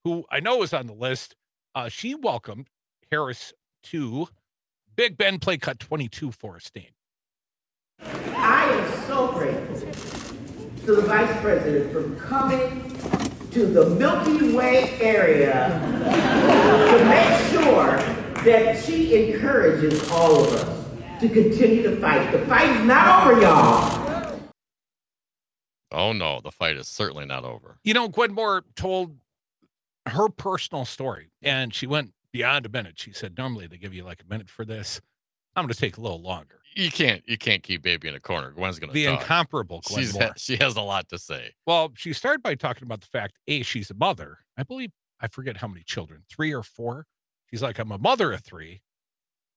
who 0.03 0.25
I 0.31 0.41
know 0.41 0.63
is 0.63 0.73
on 0.73 0.87
the 0.87 0.95
list. 0.95 1.37
Uh, 1.75 1.89
she 1.89 2.15
welcomed 2.15 2.69
Harris 3.13 3.53
to 3.85 4.27
Big 4.97 5.17
Bend 5.17 5.43
play 5.43 5.59
cut 5.59 5.79
22 5.79 6.33
for 6.33 6.57
a 6.57 6.61
Stain. 6.61 6.96
I 8.47 8.65
am 8.71 9.07
so 9.07 9.33
grateful 9.33 9.91
to 10.87 10.95
the 10.95 11.03
Vice 11.03 11.41
President 11.41 11.93
for 11.93 12.15
coming 12.25 12.97
to 13.51 13.67
the 13.67 13.91
Milky 13.91 14.55
Way 14.55 14.99
area 15.01 15.81
to 15.81 17.05
make 17.07 17.51
sure 17.51 17.97
that 18.45 18.85
she 18.85 19.33
encourages 19.33 20.09
all 20.11 20.45
of 20.45 20.53
us 20.53 21.21
to 21.21 21.29
continue 21.29 21.83
to 21.83 21.97
fight. 22.01 22.31
The 22.31 22.47
fight 22.47 22.69
is 22.77 22.85
not 22.85 23.27
over, 23.27 23.41
y'all. 23.41 24.41
Oh 25.91 26.13
no, 26.13 26.41
the 26.41 26.53
fight 26.53 26.77
is 26.77 26.89
certainly 26.89 27.25
not 27.27 27.45
over. 27.45 27.79
You 27.83 27.95
know, 27.95 28.09
Gwen 28.09 28.33
Moore 28.33 28.65
told 28.77 29.17
her 30.07 30.29
personal 30.29 30.85
story 30.85 31.31
and 31.43 31.75
she 31.75 31.87
went 31.87 32.13
beyond 32.33 32.67
a 32.67 32.69
minute. 32.69 32.99
She 32.99 33.13
said, 33.13 33.37
normally 33.37 33.67
they 33.67 33.79
give 33.79 33.95
you 33.95 34.05
like 34.05 34.23
a 34.23 34.31
minute 34.31 34.51
for 34.51 34.65
this. 34.65 35.01
I'm 35.57 35.65
going 35.65 35.73
to 35.73 35.81
take 35.81 35.97
a 35.97 36.01
little 36.01 36.21
longer. 36.21 36.61
You 36.77 36.91
can't 36.91 37.23
you 37.27 37.39
can't 37.39 37.63
keep 37.63 37.83
baby 37.83 38.07
in 38.07 38.15
a 38.15 38.21
corner. 38.21 38.51
Gwen's 38.51 38.79
gonna 38.79 38.93
The 38.93 39.07
talk. 39.07 39.21
incomparable 39.23 39.81
Gwen 39.87 39.99
She's 40.01 40.13
Moore. 40.13 40.33
she 40.37 40.57
has 40.57 40.77
a 40.77 40.83
lot 40.83 41.09
to 41.09 41.19
say. 41.19 41.53
Well, 41.67 41.91
she 41.97 42.13
started 42.13 42.43
by 42.43 42.55
talking 42.55 42.85
about 42.85 43.01
the 43.01 43.07
fact, 43.07 43.39
A, 43.49 43.63
she's 43.63 43.91
a 43.91 43.95
mother. 43.95 44.39
I 44.59 44.63
believe, 44.63 44.91
I 45.21 45.29
forget 45.29 45.57
how 45.57 45.69
many 45.69 45.83
children, 45.85 46.23
three 46.31 46.55
or 46.55 46.63
four. 46.63 47.07
She's 47.47 47.63
like, 47.63 47.79
I'm 47.79 47.93
a 47.93 47.99
mother 47.99 48.31
of 48.33 48.43
three. 48.45 48.83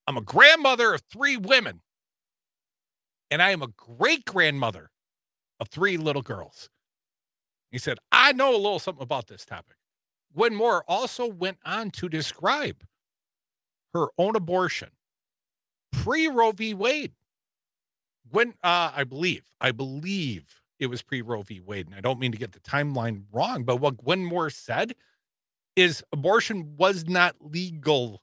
I'm 0.08 0.16
a 0.16 0.22
grandmother 0.22 0.94
of 0.94 1.02
three 1.12 1.36
women. 1.36 1.82
And 3.30 3.42
I 3.42 3.52
am 3.52 3.62
a 3.62 3.68
great 3.68 4.24
grandmother 4.24 4.90
of 5.60 5.68
three 5.68 5.98
little 5.98 6.22
girls. 6.22 6.70
He 7.70 7.78
said, 7.80 7.98
I 8.14 8.32
know 8.32 8.56
a 8.56 8.58
little 8.58 8.80
something 8.80 9.04
about 9.04 9.28
this 9.28 9.46
topic. 9.46 9.76
Gwen 10.36 10.56
Moore 10.56 10.84
also 10.88 11.28
went 11.28 11.58
on 11.66 11.92
to 11.92 12.08
describe 12.08 12.82
her 13.94 14.08
own 14.18 14.36
abortion 14.36 14.90
pre 15.92 16.28
Roe 16.28 16.52
v. 16.52 16.74
Wade. 16.74 17.14
When 18.32 18.50
uh, 18.64 18.92
I 18.96 19.04
believe, 19.04 19.44
I 19.60 19.72
believe 19.72 20.62
it 20.80 20.88
was 20.88 21.02
pre 21.02 21.22
Roe 21.22 21.42
v. 21.42 21.60
Wade, 21.60 21.88
and 21.88 21.96
I 21.96 22.02
don't 22.02 22.20
mean 22.20 22.32
to 22.32 22.38
get 22.38 22.52
the 22.52 22.60
timeline 22.60 23.24
wrong, 23.32 23.64
but 23.64 23.78
what 23.78 23.98
Gwen 23.98 24.24
Moore 24.26 24.50
said 24.50 24.94
is 25.76 26.04
abortion 26.12 26.76
was 26.78 27.08
not 27.08 27.36
legal 27.40 28.22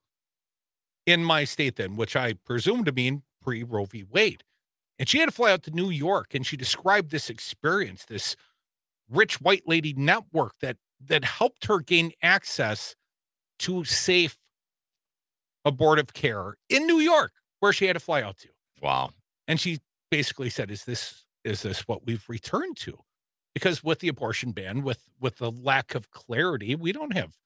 in 1.07 1.25
my 1.25 1.45
state 1.45 1.77
then, 1.77 1.97
which 1.97 2.17
I 2.17 2.35
presume 2.35 2.85
to 2.85 2.93
mean 2.93 3.23
pre 3.41 3.63
Roe 3.63 3.87
v. 3.87 4.05
Wade. 4.05 4.43
And 4.99 5.09
she 5.09 5.19
had 5.19 5.27
to 5.27 5.33
fly 5.33 5.53
out 5.53 5.63
to 5.65 5.71
New 5.71 5.91
York, 5.91 6.35
and 6.35 6.47
she 6.47 6.57
described 6.57 7.11
this 7.11 7.29
experience, 7.29 8.05
this 8.07 8.35
rich 9.11 9.41
white 9.41 9.63
lady 9.67 9.93
network 9.95 10.53
that 10.61 10.77
that 11.05 11.25
helped 11.25 11.67
her 11.67 11.81
gain 11.81 12.13
access 12.23 12.97
to 13.59 13.85
safe 13.85 14.39
abortive 15.65 16.15
care 16.15 16.55
in 16.69 16.87
New 16.87 17.01
York, 17.01 17.33
where 17.61 17.73
she 17.73 17.87
had 17.87 17.95
to 17.95 18.01
fly 18.01 18.23
out 18.23 18.39
to. 18.39 18.49
Wow. 18.83 19.11
And 19.49 19.61
she 19.61 19.81
basically 20.11 20.51
said, 20.51 20.71
"Is 20.71 20.85
this 20.85 21.27
is 21.45 21.63
this 21.63 21.87
what 21.89 22.07
we've 22.07 22.25
returned 22.29 22.77
to?" 22.79 22.99
Because 23.55 23.83
with 23.83 24.01
the 24.01 24.09
abortion 24.09 24.53
ban, 24.53 24.83
with 24.83 25.03
with 25.21 25.37
the 25.37 25.51
lack 25.51 25.95
of 25.95 26.11
clarity, 26.11 26.75
we 26.75 26.93
don't 26.93 27.17
have 27.17 27.37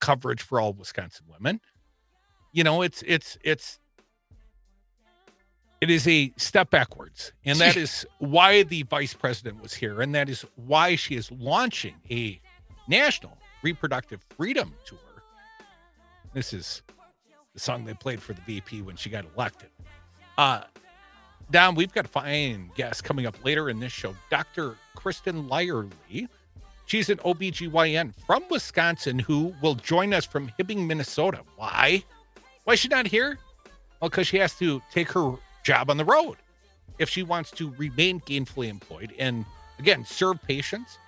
coverage 0.00 0.42
for 0.42 0.60
all 0.60 0.72
Wisconsin 0.72 1.26
women. 1.28 1.60
You 2.52 2.64
know, 2.64 2.82
it's 2.82 3.02
it's 3.06 3.36
it's 3.42 3.78
it 5.80 5.90
is 5.90 6.06
a 6.08 6.32
step 6.36 6.70
backwards, 6.70 7.32
and 7.44 7.58
that 7.58 7.76
is 7.84 8.06
why 8.18 8.62
the 8.62 8.82
vice 8.84 9.14
president 9.14 9.62
was 9.62 9.74
here, 9.74 10.00
and 10.00 10.14
that 10.14 10.28
is 10.28 10.44
why 10.56 10.96
she 10.96 11.16
is 11.16 11.30
launching 11.32 11.96
a 12.10 12.40
national 12.88 13.38
reproductive 13.62 14.24
freedom 14.36 14.74
tour. 14.84 14.98
This 16.32 16.52
is 16.52 16.82
the 17.56 17.60
song 17.60 17.86
they 17.86 17.94
played 17.94 18.22
for 18.22 18.34
the 18.34 18.40
VP 18.42 18.82
when 18.82 18.96
she 18.96 19.08
got 19.08 19.24
elected. 19.34 19.70
Uh, 20.36 20.60
Dom, 21.50 21.74
we've 21.74 21.92
got 21.92 22.04
a 22.04 22.08
fine 22.08 22.70
guest 22.76 23.02
coming 23.02 23.24
up 23.24 23.42
later 23.44 23.70
in 23.70 23.80
this 23.80 23.92
show, 23.92 24.14
Dr. 24.30 24.76
Kristin 24.94 25.48
Lyerly. 25.48 26.28
She's 26.84 27.08
an 27.08 27.16
OBGYN 27.18 28.14
from 28.26 28.44
Wisconsin 28.50 29.18
who 29.18 29.54
will 29.62 29.74
join 29.74 30.12
us 30.12 30.26
from 30.26 30.50
Hibbing, 30.58 30.86
Minnesota. 30.86 31.40
Why? 31.56 32.04
Why 32.64 32.74
is 32.74 32.80
she 32.80 32.88
not 32.88 33.06
here? 33.06 33.38
Well, 34.00 34.10
because 34.10 34.26
she 34.26 34.36
has 34.36 34.54
to 34.58 34.82
take 34.92 35.10
her 35.12 35.32
job 35.64 35.88
on 35.88 35.96
the 35.96 36.04
road 36.04 36.36
if 36.98 37.08
she 37.08 37.22
wants 37.22 37.50
to 37.52 37.72
remain 37.78 38.20
gainfully 38.20 38.68
employed 38.68 39.14
and, 39.18 39.46
again, 39.78 40.04
serve 40.04 40.42
patients. 40.42 40.98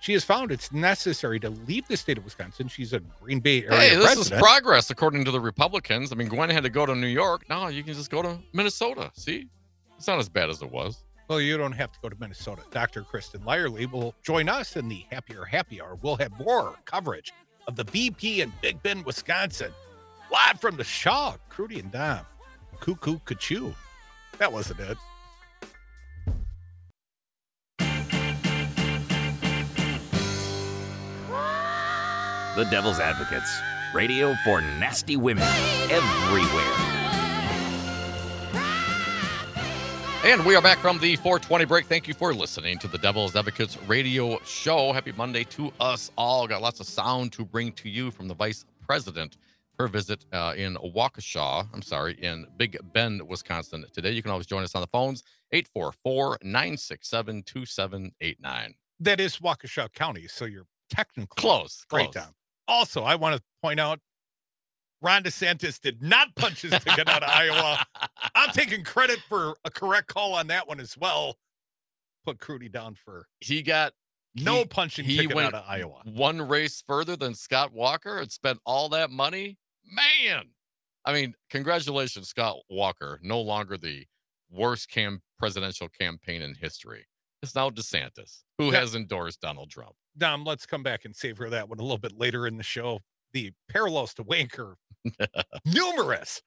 She 0.00 0.12
has 0.12 0.24
found 0.24 0.52
it's 0.52 0.70
necessary 0.72 1.40
to 1.40 1.50
leave 1.50 1.86
the 1.88 1.96
state 1.96 2.18
of 2.18 2.24
Wisconsin. 2.24 2.68
She's 2.68 2.92
a 2.92 3.00
Green 3.00 3.40
Bay 3.40 3.64
area 3.64 3.76
Hey, 3.76 3.96
this 3.96 4.04
resident. 4.16 4.32
is 4.34 4.38
progress 4.40 4.90
according 4.90 5.24
to 5.24 5.30
the 5.30 5.40
Republicans. 5.40 6.12
I 6.12 6.14
mean, 6.14 6.28
Gwen 6.28 6.50
had 6.50 6.62
to 6.62 6.70
go 6.70 6.86
to 6.86 6.94
New 6.94 7.08
York. 7.08 7.48
Now 7.48 7.66
you 7.68 7.82
can 7.82 7.94
just 7.94 8.10
go 8.10 8.22
to 8.22 8.38
Minnesota. 8.52 9.10
See, 9.14 9.48
it's 9.96 10.06
not 10.06 10.18
as 10.20 10.28
bad 10.28 10.50
as 10.50 10.62
it 10.62 10.70
was. 10.70 11.02
Well, 11.28 11.40
you 11.40 11.58
don't 11.58 11.72
have 11.72 11.92
to 11.92 11.98
go 12.00 12.08
to 12.08 12.16
Minnesota. 12.18 12.62
Dr. 12.70 13.02
Kristin 13.02 13.40
Lyerly 13.44 13.90
will 13.90 14.14
join 14.22 14.48
us 14.48 14.76
in 14.76 14.88
the 14.88 15.04
Happier 15.10 15.44
Happy 15.44 15.80
Hour. 15.82 15.98
We'll 16.00 16.16
have 16.16 16.32
more 16.38 16.74
coverage 16.84 17.32
of 17.66 17.76
the 17.76 17.84
VP 17.84 18.40
in 18.40 18.52
Big 18.62 18.82
Bend, 18.82 19.04
Wisconsin. 19.04 19.72
Live 20.32 20.60
from 20.60 20.76
the 20.76 20.84
Shaw, 20.84 21.34
Crudy 21.50 21.80
and 21.80 21.90
Dom. 21.92 22.20
Cuckoo 22.80 23.18
Cachoo. 23.26 23.74
That 24.38 24.52
wasn't 24.52 24.80
it. 24.80 24.96
The 32.58 32.64
Devil's 32.64 32.98
Advocates. 32.98 33.60
Radio 33.94 34.34
for 34.44 34.60
nasty 34.60 35.16
women 35.16 35.44
everywhere. 35.92 36.74
And 40.24 40.44
we 40.44 40.56
are 40.56 40.60
back 40.60 40.78
from 40.78 40.98
the 40.98 41.14
420 41.14 41.66
break. 41.66 41.86
Thank 41.86 42.08
you 42.08 42.14
for 42.14 42.34
listening 42.34 42.76
to 42.80 42.88
the 42.88 42.98
Devil's 42.98 43.36
Advocates 43.36 43.78
radio 43.86 44.40
show. 44.40 44.92
Happy 44.92 45.12
Monday 45.12 45.44
to 45.44 45.72
us 45.78 46.10
all. 46.18 46.48
Got 46.48 46.60
lots 46.60 46.80
of 46.80 46.86
sound 46.88 47.30
to 47.34 47.44
bring 47.44 47.70
to 47.74 47.88
you 47.88 48.10
from 48.10 48.26
the 48.26 48.34
vice 48.34 48.64
president. 48.84 49.36
Her 49.78 49.86
visit 49.86 50.26
uh, 50.32 50.54
in 50.56 50.74
Waukesha, 50.78 51.68
I'm 51.72 51.82
sorry, 51.82 52.14
in 52.14 52.44
Big 52.56 52.76
Bend, 52.92 53.22
Wisconsin 53.22 53.84
today. 53.92 54.10
You 54.10 54.20
can 54.20 54.32
always 54.32 54.46
join 54.46 54.64
us 54.64 54.74
on 54.74 54.80
the 54.80 54.88
phones 54.88 55.22
844 55.52 56.38
967 56.42 57.44
2789. 57.44 58.74
That 58.98 59.20
is 59.20 59.36
Waukesha 59.36 59.92
County, 59.92 60.26
so 60.26 60.44
you're 60.44 60.66
technically 60.90 61.40
Close. 61.40 61.84
Great, 61.88 62.10
close. 62.10 62.24
Dom. 62.24 62.34
Also, 62.68 63.02
I 63.02 63.14
want 63.16 63.36
to 63.36 63.42
point 63.62 63.80
out 63.80 63.98
Ron 65.00 65.22
DeSantis 65.22 65.80
did 65.80 66.02
not 66.02 66.34
punch 66.36 66.62
his 66.62 66.72
ticket 66.72 67.08
out 67.08 67.22
of 67.22 67.30
Iowa. 67.30 67.84
I'm 68.34 68.50
taking 68.50 68.84
credit 68.84 69.18
for 69.28 69.54
a 69.64 69.70
correct 69.70 70.08
call 70.08 70.34
on 70.34 70.48
that 70.48 70.68
one 70.68 70.78
as 70.80 70.96
well. 70.96 71.36
Put 72.26 72.38
Crudy 72.38 72.68
down 72.68 72.94
for 72.94 73.26
He 73.40 73.62
got 73.62 73.92
no 74.34 74.58
He- 74.58 74.64
punching 74.66 75.04
he 75.04 75.16
ticket 75.18 75.34
went 75.34 75.54
out 75.54 75.62
of 75.62 75.68
Iowa. 75.68 76.02
one 76.04 76.42
race 76.42 76.82
further 76.86 77.16
than 77.16 77.34
Scott 77.34 77.72
Walker 77.72 78.18
and 78.18 78.30
spent 78.30 78.60
all 78.66 78.88
that 78.90 79.10
money. 79.10 79.56
Man, 79.84 80.50
I 81.04 81.12
mean, 81.14 81.34
congratulations, 81.48 82.28
Scott 82.28 82.56
Walker. 82.68 83.18
No 83.22 83.40
longer 83.40 83.78
the 83.78 84.04
worst 84.50 84.90
cam- 84.90 85.22
presidential 85.38 85.88
campaign 85.88 86.42
in 86.42 86.54
history. 86.54 87.06
It's 87.42 87.54
now 87.54 87.70
DeSantis, 87.70 88.42
who 88.58 88.66
Yeah. 88.72 88.80
has 88.80 88.94
endorsed 88.94 89.40
Donald 89.40 89.70
Trump. 89.70 89.94
Dom, 90.18 90.44
let's 90.44 90.66
come 90.66 90.82
back 90.82 91.04
and 91.04 91.14
savor 91.14 91.48
that 91.50 91.68
one 91.68 91.78
a 91.78 91.82
little 91.82 91.98
bit 91.98 92.18
later 92.18 92.46
in 92.46 92.56
the 92.56 92.62
show. 92.62 93.00
The 93.32 93.52
parallels 93.68 94.14
to 94.14 94.24
Wanker, 94.24 94.74
numerous. 95.64 96.42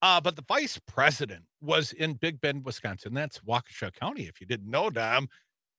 Uh, 0.00 0.20
but 0.20 0.36
the 0.36 0.44
vice 0.46 0.78
president 0.86 1.44
was 1.60 1.92
in 1.92 2.14
Big 2.14 2.40
Bend, 2.40 2.64
Wisconsin. 2.64 3.14
That's 3.14 3.40
Waukesha 3.40 3.92
County, 3.92 4.24
if 4.24 4.40
you 4.40 4.46
didn't 4.46 4.70
know, 4.70 4.90
Dom. 4.90 5.28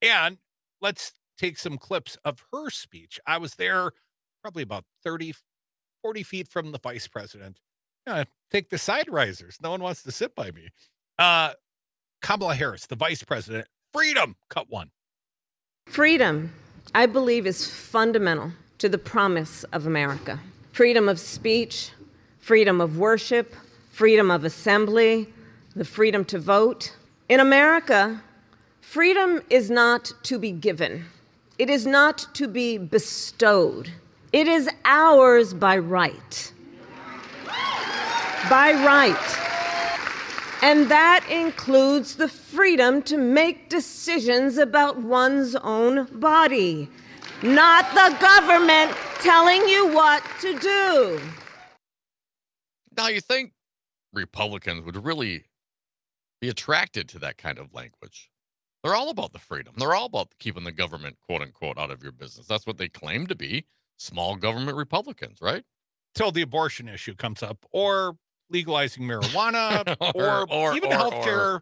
And 0.01 0.38
let's 0.81 1.13
take 1.38 1.58
some 1.58 1.77
clips 1.77 2.17
of 2.25 2.43
her 2.51 2.69
speech. 2.69 3.19
I 3.25 3.38
was 3.38 3.55
there 3.55 3.91
probably 4.41 4.63
about 4.63 4.84
30, 5.03 5.34
40 6.01 6.24
feet 6.24 6.48
from 6.48 6.72
the 6.72 6.79
vice 6.79 7.08
president. 7.08 7.60
Yeah, 8.08 8.25
take 8.51 8.69
the 8.69 8.77
side 8.77 9.10
risers. 9.10 9.58
No 9.62 9.72
one 9.72 9.81
wants 9.81 10.03
to 10.03 10.12
sit 10.12 10.36
by 10.36 10.51
me. 10.51 10.69
Uh, 11.17 11.53
Kamala 12.22 12.55
Harris, 12.55 12.88
the 12.88 12.96
vice 12.96 13.24
president, 13.24 13.67
freedom, 13.93 14.36
cut 14.50 14.69
one. 14.69 14.89
Freedom, 15.86 16.51
I 16.93 17.05
believe, 17.05 17.46
is 17.46 17.69
fundamental 17.69 18.51
to 18.79 18.89
the 18.89 18.98
promise 18.98 19.63
of 19.65 19.86
America. 19.86 20.39
Freedom 20.72 21.08
of 21.08 21.19
speech, 21.19 21.91
freedom 22.39 22.81
of 22.81 22.98
worship, 22.98 23.55
freedom 23.91 24.31
of 24.31 24.43
assembly, 24.43 25.27
the 25.75 25.86
freedom 25.86 26.25
to 26.25 26.39
vote. 26.39 26.96
In 27.27 27.39
America, 27.39 28.24
freedom 28.81 29.41
is 29.50 29.69
not 29.69 30.12
to 30.24 30.39
be 30.39 30.51
given, 30.51 31.05
it 31.58 31.69
is 31.69 31.86
not 31.86 32.25
to 32.34 32.48
be 32.48 32.77
bestowed. 32.77 33.91
It 34.31 34.48
is 34.48 34.69
ours 34.86 35.55
by 35.55 35.79
right. 35.79 36.53
By 38.48 38.74
right. 38.74 39.49
And 40.62 40.92
that 40.92 41.25
includes 41.30 42.16
the 42.16 42.28
freedom 42.28 43.01
to 43.04 43.18
make 43.18 43.70
decisions 43.70 44.58
about 44.58 44.98
one's 44.98 45.56
own 45.56 46.06
body, 46.20 46.89
not 47.42 47.89
the 47.94 48.18
government 48.20 48.92
telling 49.22 49.68
you 49.68 49.94
what 49.94 50.22
to 50.42 50.60
do. 50.60 51.22
Now, 52.98 53.08
you 53.08 53.22
think 53.22 53.54
Republicans 54.12 54.84
would 54.86 55.01
really 55.01 55.46
be 56.42 56.50
attracted 56.50 57.08
to 57.10 57.20
that 57.20 57.38
kind 57.38 57.58
of 57.58 57.74
language? 57.74 58.30
They're 58.84 58.96
all 58.96 59.10
about 59.10 59.32
the 59.32 59.39
freedom. 59.39 59.74
They're 59.78 59.94
all 59.94 60.06
about 60.06 60.34
keeping 60.39 60.63
the 60.66 60.72
government, 60.72 61.18
quote 61.25 61.42
unquote, 61.42 61.78
out 61.78 61.92
of 61.92 62.04
your 62.04 62.12
business. 62.12 62.48
That's 62.48 62.68
what 62.68 62.78
they 62.78 62.89
claim 62.89 63.28
to 63.28 63.36
be 63.36 63.66
small 63.98 64.36
government 64.36 64.78
Republicans, 64.78 65.39
right? 65.42 65.63
Till 66.16 66.32
the 66.32 66.42
abortion 66.42 66.89
issue 66.89 67.16
comes 67.16 67.44
up, 67.44 67.66
or 67.72 68.18
legalizing 68.50 69.03
marijuana, 69.03 69.96
or, 70.15 70.41
Or- 70.41 70.51
or- 70.51 70.75
even 70.75 70.91
or- 70.91 70.96
healthcare 70.96 71.60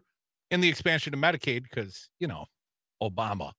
in 0.50 0.60
the 0.60 0.68
expansion 0.68 1.12
of 1.14 1.20
Medicaid, 1.20 1.62
because, 1.62 2.08
you 2.20 2.26
know, 2.26 2.46
Obama. 3.02 3.52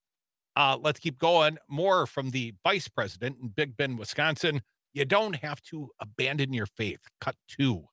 Uh, 0.56 0.78
let's 0.82 1.00
keep 1.00 1.18
going. 1.20 1.58
More 1.70 2.06
from 2.08 2.32
the 2.32 2.54
vice 2.64 2.88
president 2.88 3.38
in 3.42 3.50
Big 3.50 3.78
Bend, 3.78 3.98
Wisconsin. 4.00 4.62
You 4.94 5.06
don't 5.06 5.36
have 5.36 5.62
to 5.64 5.90
abandon 6.02 6.52
your 6.52 6.66
faith. 6.66 7.00
Cut 7.22 7.36
two. 7.48 7.86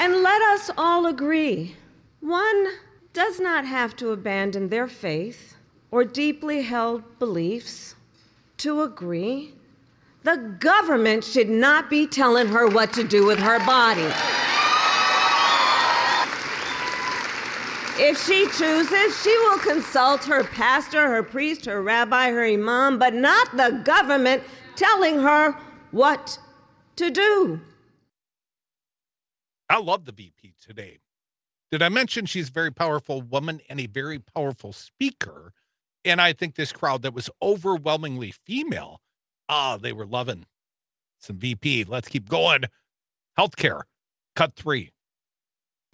And 0.00 0.22
let 0.22 0.40
us 0.42 0.70
all 0.76 1.06
agree 1.06 1.76
one 2.20 2.66
does 3.12 3.38
not 3.38 3.64
have 3.66 3.94
to 3.96 4.10
abandon 4.10 4.68
their 4.68 4.88
faith 4.88 5.56
or 5.90 6.04
deeply 6.04 6.62
held 6.62 7.18
beliefs 7.18 7.94
to 8.58 8.82
agree. 8.82 9.54
The 10.26 10.38
government 10.58 11.22
should 11.22 11.48
not 11.48 11.88
be 11.88 12.04
telling 12.04 12.48
her 12.48 12.66
what 12.66 12.92
to 12.94 13.04
do 13.04 13.24
with 13.24 13.38
her 13.38 13.64
body. 13.64 14.12
If 17.96 18.20
she 18.26 18.48
chooses, 18.48 19.22
she 19.22 19.38
will 19.38 19.58
consult 19.58 20.24
her 20.24 20.42
pastor, 20.42 21.08
her 21.08 21.22
priest, 21.22 21.66
her 21.66 21.80
rabbi, 21.80 22.30
her 22.30 22.44
imam, 22.44 22.98
but 22.98 23.14
not 23.14 23.56
the 23.56 23.80
government 23.84 24.42
telling 24.74 25.20
her 25.20 25.56
what 25.92 26.40
to 26.96 27.08
do. 27.12 27.60
I 29.70 29.78
love 29.78 30.06
the 30.06 30.12
VP 30.12 30.54
today. 30.60 30.98
Did 31.70 31.84
I 31.84 31.88
mention 31.88 32.26
she's 32.26 32.48
a 32.48 32.52
very 32.52 32.72
powerful 32.72 33.22
woman 33.22 33.60
and 33.68 33.78
a 33.78 33.86
very 33.86 34.18
powerful 34.18 34.72
speaker? 34.72 35.52
And 36.04 36.20
I 36.20 36.32
think 36.32 36.56
this 36.56 36.72
crowd 36.72 37.02
that 37.02 37.14
was 37.14 37.30
overwhelmingly 37.40 38.32
female, 38.32 39.00
ah, 39.48 39.76
they 39.76 39.92
were 39.92 40.06
loving 40.06 40.46
some 41.18 41.36
VP. 41.38 41.84
Let's 41.84 42.08
keep 42.08 42.28
going. 42.28 42.64
Healthcare, 43.38 43.82
cut 44.34 44.54
three. 44.54 44.92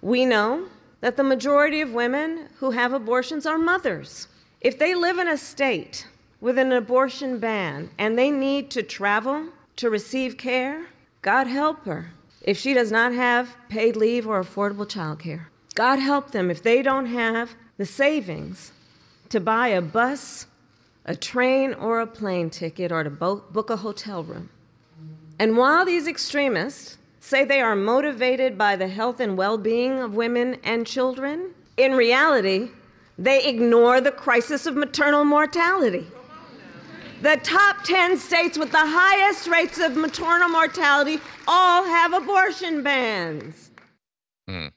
We 0.00 0.24
know 0.24 0.66
that 1.00 1.16
the 1.16 1.24
majority 1.24 1.80
of 1.80 1.92
women 1.92 2.48
who 2.58 2.70
have 2.72 2.92
abortions 2.92 3.46
are 3.46 3.58
mothers. 3.58 4.28
If 4.60 4.78
they 4.78 4.94
live 4.94 5.18
in 5.18 5.28
a 5.28 5.36
state 5.36 6.06
with 6.40 6.58
an 6.58 6.72
abortion 6.72 7.38
ban 7.38 7.90
and 7.98 8.18
they 8.18 8.30
need 8.30 8.70
to 8.72 8.82
travel 8.82 9.48
to 9.76 9.90
receive 9.90 10.36
care, 10.36 10.86
God 11.22 11.46
help 11.46 11.84
her 11.84 12.12
if 12.40 12.58
she 12.58 12.74
does 12.74 12.90
not 12.90 13.12
have 13.12 13.56
paid 13.68 13.96
leave 13.96 14.26
or 14.26 14.42
affordable 14.42 14.86
childcare. 14.86 15.46
God 15.74 15.98
help 15.98 16.32
them 16.32 16.50
if 16.50 16.62
they 16.62 16.82
don't 16.82 17.06
have 17.06 17.54
the 17.78 17.86
savings 17.86 18.72
to 19.30 19.40
buy 19.40 19.68
a 19.68 19.80
bus, 19.80 20.46
a 21.04 21.16
train, 21.16 21.74
or 21.74 22.00
a 22.00 22.06
plane 22.06 22.50
ticket 22.50 22.92
or 22.92 23.02
to 23.02 23.10
bo- 23.10 23.44
book 23.50 23.70
a 23.70 23.76
hotel 23.76 24.22
room. 24.22 24.50
And 25.38 25.56
while 25.56 25.84
these 25.84 26.06
extremists 26.06 26.98
say 27.18 27.44
they 27.44 27.60
are 27.60 27.74
motivated 27.74 28.56
by 28.56 28.76
the 28.76 28.88
health 28.88 29.18
and 29.20 29.36
well 29.36 29.58
being 29.58 29.98
of 29.98 30.14
women 30.14 30.58
and 30.62 30.86
children, 30.86 31.50
in 31.76 31.92
reality, 31.92 32.70
they 33.18 33.44
ignore 33.46 34.00
the 34.00 34.12
crisis 34.12 34.66
of 34.66 34.76
maternal 34.76 35.24
mortality. 35.24 36.06
The 37.22 37.38
top 37.44 37.84
10 37.84 38.18
states 38.18 38.58
with 38.58 38.72
the 38.72 38.78
highest 38.78 39.46
rates 39.46 39.78
of 39.78 39.96
maternal 39.96 40.48
mortality 40.48 41.20
all 41.46 41.84
have 41.84 42.12
abortion 42.12 42.82
bans. 42.82 43.70
Hmm. 44.48 44.68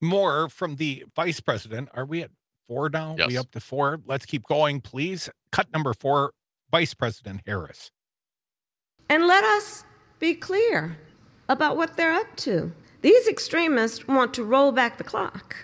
More 0.00 0.48
from 0.48 0.76
the 0.76 1.04
vice 1.14 1.38
president. 1.38 1.88
Are 1.94 2.04
we 2.04 2.22
at 2.22 2.30
four 2.70 2.88
now? 2.88 3.16
We 3.26 3.36
up 3.36 3.50
to 3.50 3.60
four? 3.60 4.00
Let's 4.06 4.24
keep 4.24 4.44
going, 4.46 4.80
please. 4.80 5.28
Cut 5.50 5.66
number 5.72 5.92
four, 5.92 6.32
Vice 6.70 6.94
President 6.94 7.40
Harris. 7.44 7.90
And 9.08 9.26
let 9.26 9.42
us 9.42 9.84
be 10.20 10.34
clear 10.34 10.96
about 11.48 11.76
what 11.76 11.96
they're 11.96 12.12
up 12.12 12.36
to. 12.36 12.70
These 13.02 13.26
extremists 13.26 14.06
want 14.06 14.32
to 14.34 14.44
roll 14.44 14.70
back 14.70 14.98
the 14.98 15.04
clock 15.04 15.56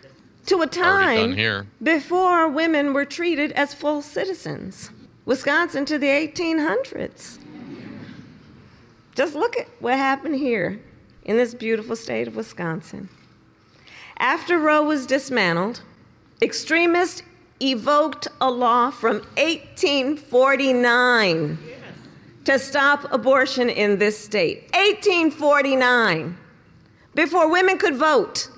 to 0.46 0.62
a 0.62 0.66
time 0.66 1.36
here. 1.36 1.68
before 1.80 2.48
women 2.48 2.92
were 2.92 3.04
treated 3.04 3.52
as 3.52 3.72
full 3.72 4.02
citizens. 4.02 4.90
Wisconsin 5.26 5.84
to 5.84 5.98
the 5.98 6.08
1800s. 6.08 7.38
Just 9.14 9.34
look 9.34 9.56
at 9.56 9.68
what 9.78 9.94
happened 9.94 10.34
here 10.36 10.80
in 11.24 11.36
this 11.36 11.54
beautiful 11.54 11.94
state 11.94 12.26
of 12.26 12.34
Wisconsin. 12.34 13.08
After 14.18 14.58
Roe 14.58 14.82
was 14.82 15.06
dismantled, 15.06 15.82
extremists 16.42 17.22
evoked 17.60 18.26
a 18.40 18.50
law 18.50 18.90
from 18.90 19.16
1849 19.36 21.58
to 22.44 22.58
stop 22.58 23.12
abortion 23.12 23.68
in 23.68 23.98
this 23.98 24.18
state. 24.18 24.62
1849. 24.74 26.36
Before 27.14 27.50
women 27.50 27.78
could 27.78 27.96
vote, 27.96 28.48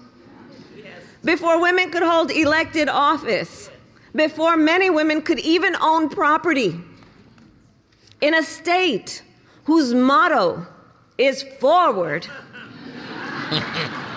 before 1.24 1.60
women 1.60 1.90
could 1.90 2.02
hold 2.02 2.30
elected 2.30 2.88
office, 2.88 3.70
before 4.14 4.56
many 4.56 4.88
women 4.90 5.22
could 5.22 5.38
even 5.38 5.76
own 5.76 6.08
property. 6.08 6.80
In 8.20 8.34
a 8.34 8.42
state 8.42 9.22
whose 9.64 9.94
motto 9.94 10.66
is 11.16 11.44
forward. 11.60 12.26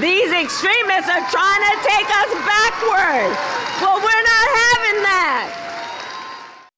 These 0.00 0.30
extremists 0.30 1.08
are 1.08 1.30
trying 1.30 1.62
to 1.62 1.76
take 1.82 2.06
us 2.06 2.34
backward. 2.44 3.32
Well, 3.80 3.96
we're 3.96 4.24
not 4.24 4.48
having 4.60 5.02
that. 5.04 6.68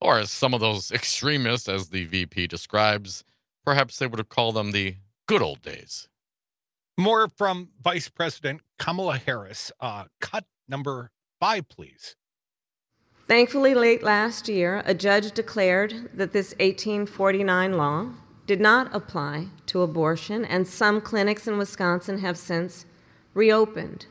Or 0.00 0.20
as 0.20 0.30
some 0.30 0.54
of 0.54 0.60
those 0.60 0.92
extremists, 0.92 1.68
as 1.68 1.88
the 1.88 2.04
VP 2.04 2.46
describes, 2.46 3.24
perhaps 3.64 3.98
they 3.98 4.06
would 4.06 4.20
have 4.20 4.28
called 4.28 4.54
them 4.54 4.70
the 4.70 4.94
good 5.26 5.42
old 5.42 5.60
days. 5.62 6.08
More 6.96 7.26
from 7.28 7.70
Vice 7.82 8.08
President 8.08 8.60
Kamala 8.78 9.18
Harris. 9.18 9.72
Uh, 9.80 10.04
cut 10.20 10.44
number 10.68 11.10
five, 11.40 11.68
please. 11.68 12.14
Thankfully, 13.26 13.74
late 13.74 14.04
last 14.04 14.48
year, 14.48 14.84
a 14.86 14.94
judge 14.94 15.32
declared 15.32 16.10
that 16.14 16.32
this 16.32 16.52
1849 16.60 17.72
law 17.72 18.10
did 18.50 18.60
not 18.60 18.92
apply 18.92 19.46
to 19.64 19.80
abortion, 19.80 20.44
and 20.44 20.66
some 20.66 21.00
clinics 21.00 21.46
in 21.46 21.56
Wisconsin 21.56 22.18
have 22.18 22.36
since 22.36 22.84
reopened. 23.32 24.06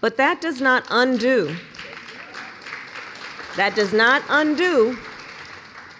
But 0.00 0.16
that 0.16 0.40
does 0.40 0.60
not 0.60 0.84
undo, 0.90 1.54
that 3.56 3.76
does 3.76 3.92
not 3.92 4.24
undo 4.28 4.98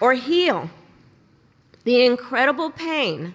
or 0.01 0.13
heal 0.13 0.71
the 1.85 2.05
incredible 2.05 2.69
pain 2.69 3.33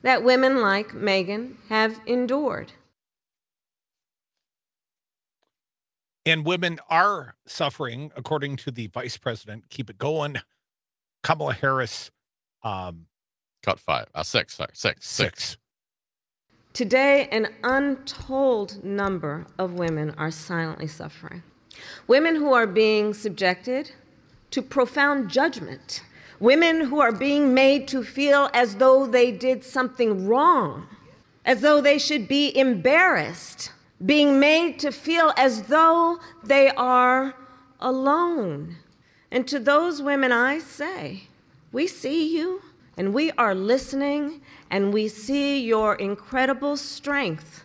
that 0.00 0.24
women 0.24 0.62
like 0.62 0.94
Megan 0.94 1.58
have 1.68 2.00
endured. 2.06 2.72
And 6.24 6.46
women 6.46 6.78
are 6.88 7.34
suffering, 7.46 8.12
according 8.16 8.56
to 8.64 8.70
the 8.70 8.86
vice 8.86 9.18
president. 9.18 9.68
Keep 9.68 9.90
it 9.90 9.98
going. 9.98 10.36
Kamala 11.22 11.52
Harris, 11.52 12.10
um, 12.62 13.08
Cut 13.62 13.80
five. 13.80 14.06
Uh, 14.14 14.22
six. 14.22 14.56
Sorry. 14.56 14.70
Six. 14.72 15.06
Six. 15.06 15.44
six. 15.44 15.56
Today, 16.72 17.28
an 17.32 17.48
untold 17.64 18.84
number 18.84 19.46
of 19.58 19.74
women 19.74 20.14
are 20.16 20.30
silently 20.30 20.86
suffering. 20.86 21.42
Women 22.06 22.36
who 22.36 22.52
are 22.52 22.66
being 22.66 23.14
subjected 23.14 23.90
to 24.50 24.62
profound 24.62 25.28
judgment. 25.28 26.02
Women 26.40 26.82
who 26.82 27.00
are 27.00 27.12
being 27.12 27.52
made 27.52 27.88
to 27.88 28.04
feel 28.04 28.48
as 28.54 28.76
though 28.76 29.06
they 29.06 29.32
did 29.32 29.64
something 29.64 30.26
wrong, 30.28 30.86
as 31.44 31.62
though 31.62 31.80
they 31.80 31.98
should 31.98 32.28
be 32.28 32.56
embarrassed, 32.56 33.72
being 34.04 34.38
made 34.38 34.78
to 34.78 34.92
feel 34.92 35.32
as 35.36 35.62
though 35.62 36.20
they 36.44 36.70
are 36.70 37.34
alone. 37.80 38.76
And 39.32 39.48
to 39.48 39.58
those 39.58 40.00
women, 40.00 40.30
I 40.30 40.60
say, 40.60 41.24
we 41.72 41.86
see 41.88 42.36
you 42.36 42.62
and 42.98 43.14
we 43.14 43.30
are 43.32 43.54
listening 43.54 44.42
and 44.70 44.92
we 44.92 45.08
see 45.08 45.60
your 45.60 45.94
incredible 45.94 46.76
strength 46.76 47.64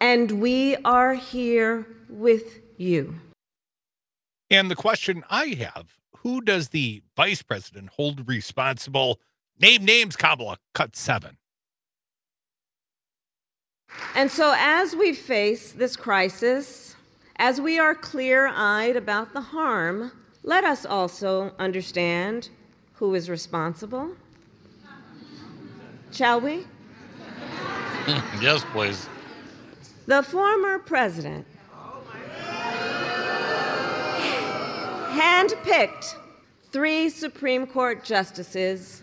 and 0.00 0.40
we 0.40 0.76
are 0.76 1.14
here 1.14 1.86
with 2.08 2.60
you. 2.78 3.14
And 4.50 4.70
the 4.70 4.76
question 4.76 5.22
I 5.30 5.48
have 5.48 5.96
who 6.18 6.40
does 6.40 6.70
the 6.70 7.02
vice 7.16 7.42
president 7.42 7.90
hold 7.90 8.26
responsible? 8.26 9.20
Name 9.60 9.84
names, 9.84 10.16
Kamala. 10.16 10.56
Cut 10.74 10.96
seven. 10.96 11.36
And 14.14 14.30
so, 14.30 14.52
as 14.56 14.96
we 14.96 15.12
face 15.12 15.72
this 15.72 15.96
crisis, 15.96 16.96
as 17.36 17.60
we 17.60 17.78
are 17.78 17.94
clear 17.94 18.48
eyed 18.48 18.96
about 18.96 19.34
the 19.34 19.40
harm, 19.40 20.10
let 20.42 20.64
us 20.64 20.84
also 20.84 21.54
understand 21.58 22.48
who 22.94 23.14
is 23.14 23.30
responsible. 23.30 24.16
Shall 26.12 26.40
we? 26.40 26.66
yes, 28.40 28.64
please. 28.72 29.08
The 30.06 30.22
former 30.22 30.78
president 30.78 31.46
handpicked 35.16 36.14
three 36.70 37.08
Supreme 37.08 37.66
Court 37.66 38.04
justices 38.04 39.02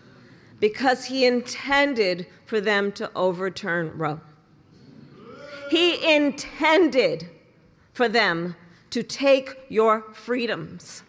because 0.60 1.06
he 1.06 1.26
intended 1.26 2.28
for 2.46 2.62
them 2.62 2.92
to 2.94 3.12
overturn 3.16 3.98
Roe. 3.98 4.22
He 5.70 6.16
intended 6.16 7.30
for 7.94 8.08
them 8.08 8.56
to 8.92 9.04
take 9.04 9.58
your 9.70 10.02
freedoms. 10.14 11.04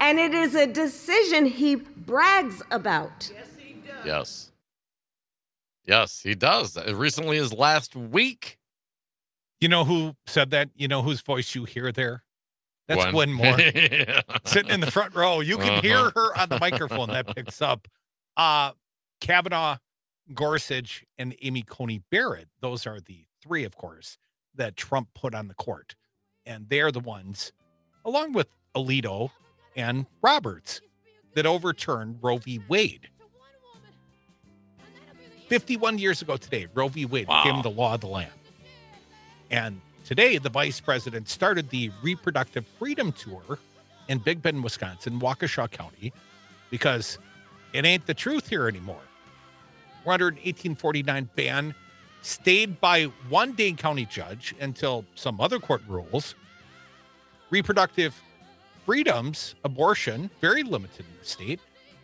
And 0.00 0.18
it 0.18 0.34
is 0.34 0.54
a 0.54 0.66
decision 0.66 1.46
he 1.46 1.76
brags 1.76 2.60
about. 2.70 3.30
Yes 3.32 3.46
he 3.56 3.74
does 3.74 4.04
Yes. 4.04 4.51
Yes, 5.86 6.20
he 6.22 6.34
does. 6.34 6.76
Uh, 6.76 6.94
Recently, 6.94 7.38
as 7.38 7.52
last 7.52 7.94
week. 7.96 8.58
You 9.60 9.68
know 9.68 9.84
who 9.84 10.14
said 10.26 10.50
that? 10.50 10.70
You 10.74 10.88
know 10.88 11.02
whose 11.02 11.20
voice 11.20 11.54
you 11.54 11.64
hear 11.64 11.92
there? 11.92 12.24
That's 12.88 13.00
Gwen. 13.10 13.12
Gwen 13.12 13.32
Moore. 13.32 13.60
Yeah. 13.60 14.22
sitting 14.44 14.70
in 14.72 14.80
the 14.80 14.90
front 14.90 15.14
row. 15.14 15.40
You 15.40 15.56
can 15.56 15.80
hear 15.82 15.98
Uh-huh. 15.98 16.10
her 16.16 16.38
on 16.40 16.48
the 16.48 16.58
microphone 16.58 17.08
that 17.10 17.34
picks 17.34 17.62
up. 17.62 17.86
Uh 18.36 18.72
Kavanaugh, 19.20 19.76
Gorsuch, 20.34 21.04
and 21.16 21.34
Amy 21.42 21.62
Coney 21.62 22.02
Barrett. 22.10 22.48
Those 22.60 22.86
are 22.88 22.98
the 23.00 23.24
three, 23.40 23.62
of 23.62 23.76
course, 23.76 24.18
that 24.56 24.76
Trump 24.76 25.08
put 25.14 25.32
on 25.34 25.46
the 25.46 25.54
court. 25.54 25.94
And 26.44 26.68
they're 26.68 26.90
the 26.90 26.98
ones, 27.00 27.52
along 28.04 28.32
with 28.32 28.48
Alito 28.74 29.30
and 29.76 30.06
Roberts, 30.22 30.80
that 31.36 31.46
overturned 31.46 32.18
Roe 32.20 32.38
v. 32.38 32.60
Wade. 32.68 33.08
51 35.48 35.98
years 35.98 36.22
ago 36.22 36.36
today, 36.36 36.66
Roe 36.74 36.88
v. 36.88 37.04
Wade 37.06 37.26
became 37.26 37.56
Wow. 37.56 37.62
the 37.62 37.70
law 37.70 37.94
of 37.94 38.00
the 38.00 38.06
land. 38.06 38.30
And 39.50 39.80
today, 40.04 40.38
the 40.38 40.48
vice 40.48 40.80
president 40.80 41.28
started 41.28 41.68
the 41.70 41.90
reproductive 42.02 42.66
freedom 42.78 43.12
tour 43.12 43.58
in 44.08 44.18
Big 44.18 44.40
Bend, 44.42 44.62
Wisconsin, 44.64 45.20
Waukesha 45.20 45.70
County, 45.70 46.12
because 46.70 47.18
it 47.72 47.84
ain't 47.84 48.06
the 48.06 48.14
truth 48.14 48.48
here 48.48 48.66
anymore. 48.68 49.00
We're 50.04 50.14
under 50.14 50.28
an 50.28 50.34
1849 50.36 51.28
ban 51.36 51.74
stayed 52.22 52.80
by 52.80 53.04
one 53.28 53.52
Dane 53.52 53.76
County 53.76 54.06
judge 54.06 54.54
until 54.60 55.04
some 55.14 55.40
other 55.40 55.58
court 55.58 55.82
rules. 55.86 56.34
Reproductive 57.50 58.20
freedoms, 58.86 59.54
abortion, 59.64 60.30
very 60.40 60.62
limited 60.62 61.00
in 61.00 61.18
the 61.20 61.24
state. 61.24 61.60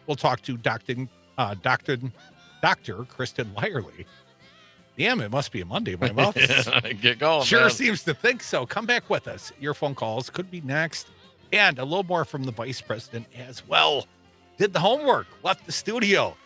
We'll 0.06 0.16
talk 0.16 0.42
to 0.42 0.56
Dr. 0.56 1.08
Uh, 1.36 1.54
Dr. 1.62 1.98
Dr. 2.62 2.94
Kristin 3.04 3.52
Lyerly. 3.54 4.04
Damn, 4.96 5.20
it 5.20 5.30
must 5.30 5.52
be 5.52 5.60
a 5.60 5.64
Monday. 5.64 5.94
My 5.94 6.10
mouth 6.10 6.34
Get 7.00 7.20
going. 7.20 7.44
Sure 7.44 7.60
man. 7.62 7.70
seems 7.70 8.02
to 8.02 8.14
think 8.14 8.42
so. 8.42 8.66
Come 8.66 8.84
back 8.84 9.08
with 9.08 9.28
us. 9.28 9.52
Your 9.60 9.72
phone 9.74 9.94
calls 9.94 10.28
could 10.28 10.50
be 10.50 10.60
next. 10.62 11.08
And 11.52 11.78
a 11.78 11.84
little 11.84 12.04
more 12.04 12.24
from 12.24 12.42
the 12.42 12.50
vice 12.52 12.80
president 12.80 13.26
as 13.36 13.66
well. 13.66 14.06
Did 14.58 14.72
the 14.72 14.80
homework, 14.80 15.28
left 15.44 15.66
the 15.66 15.72
studio. 15.72 16.36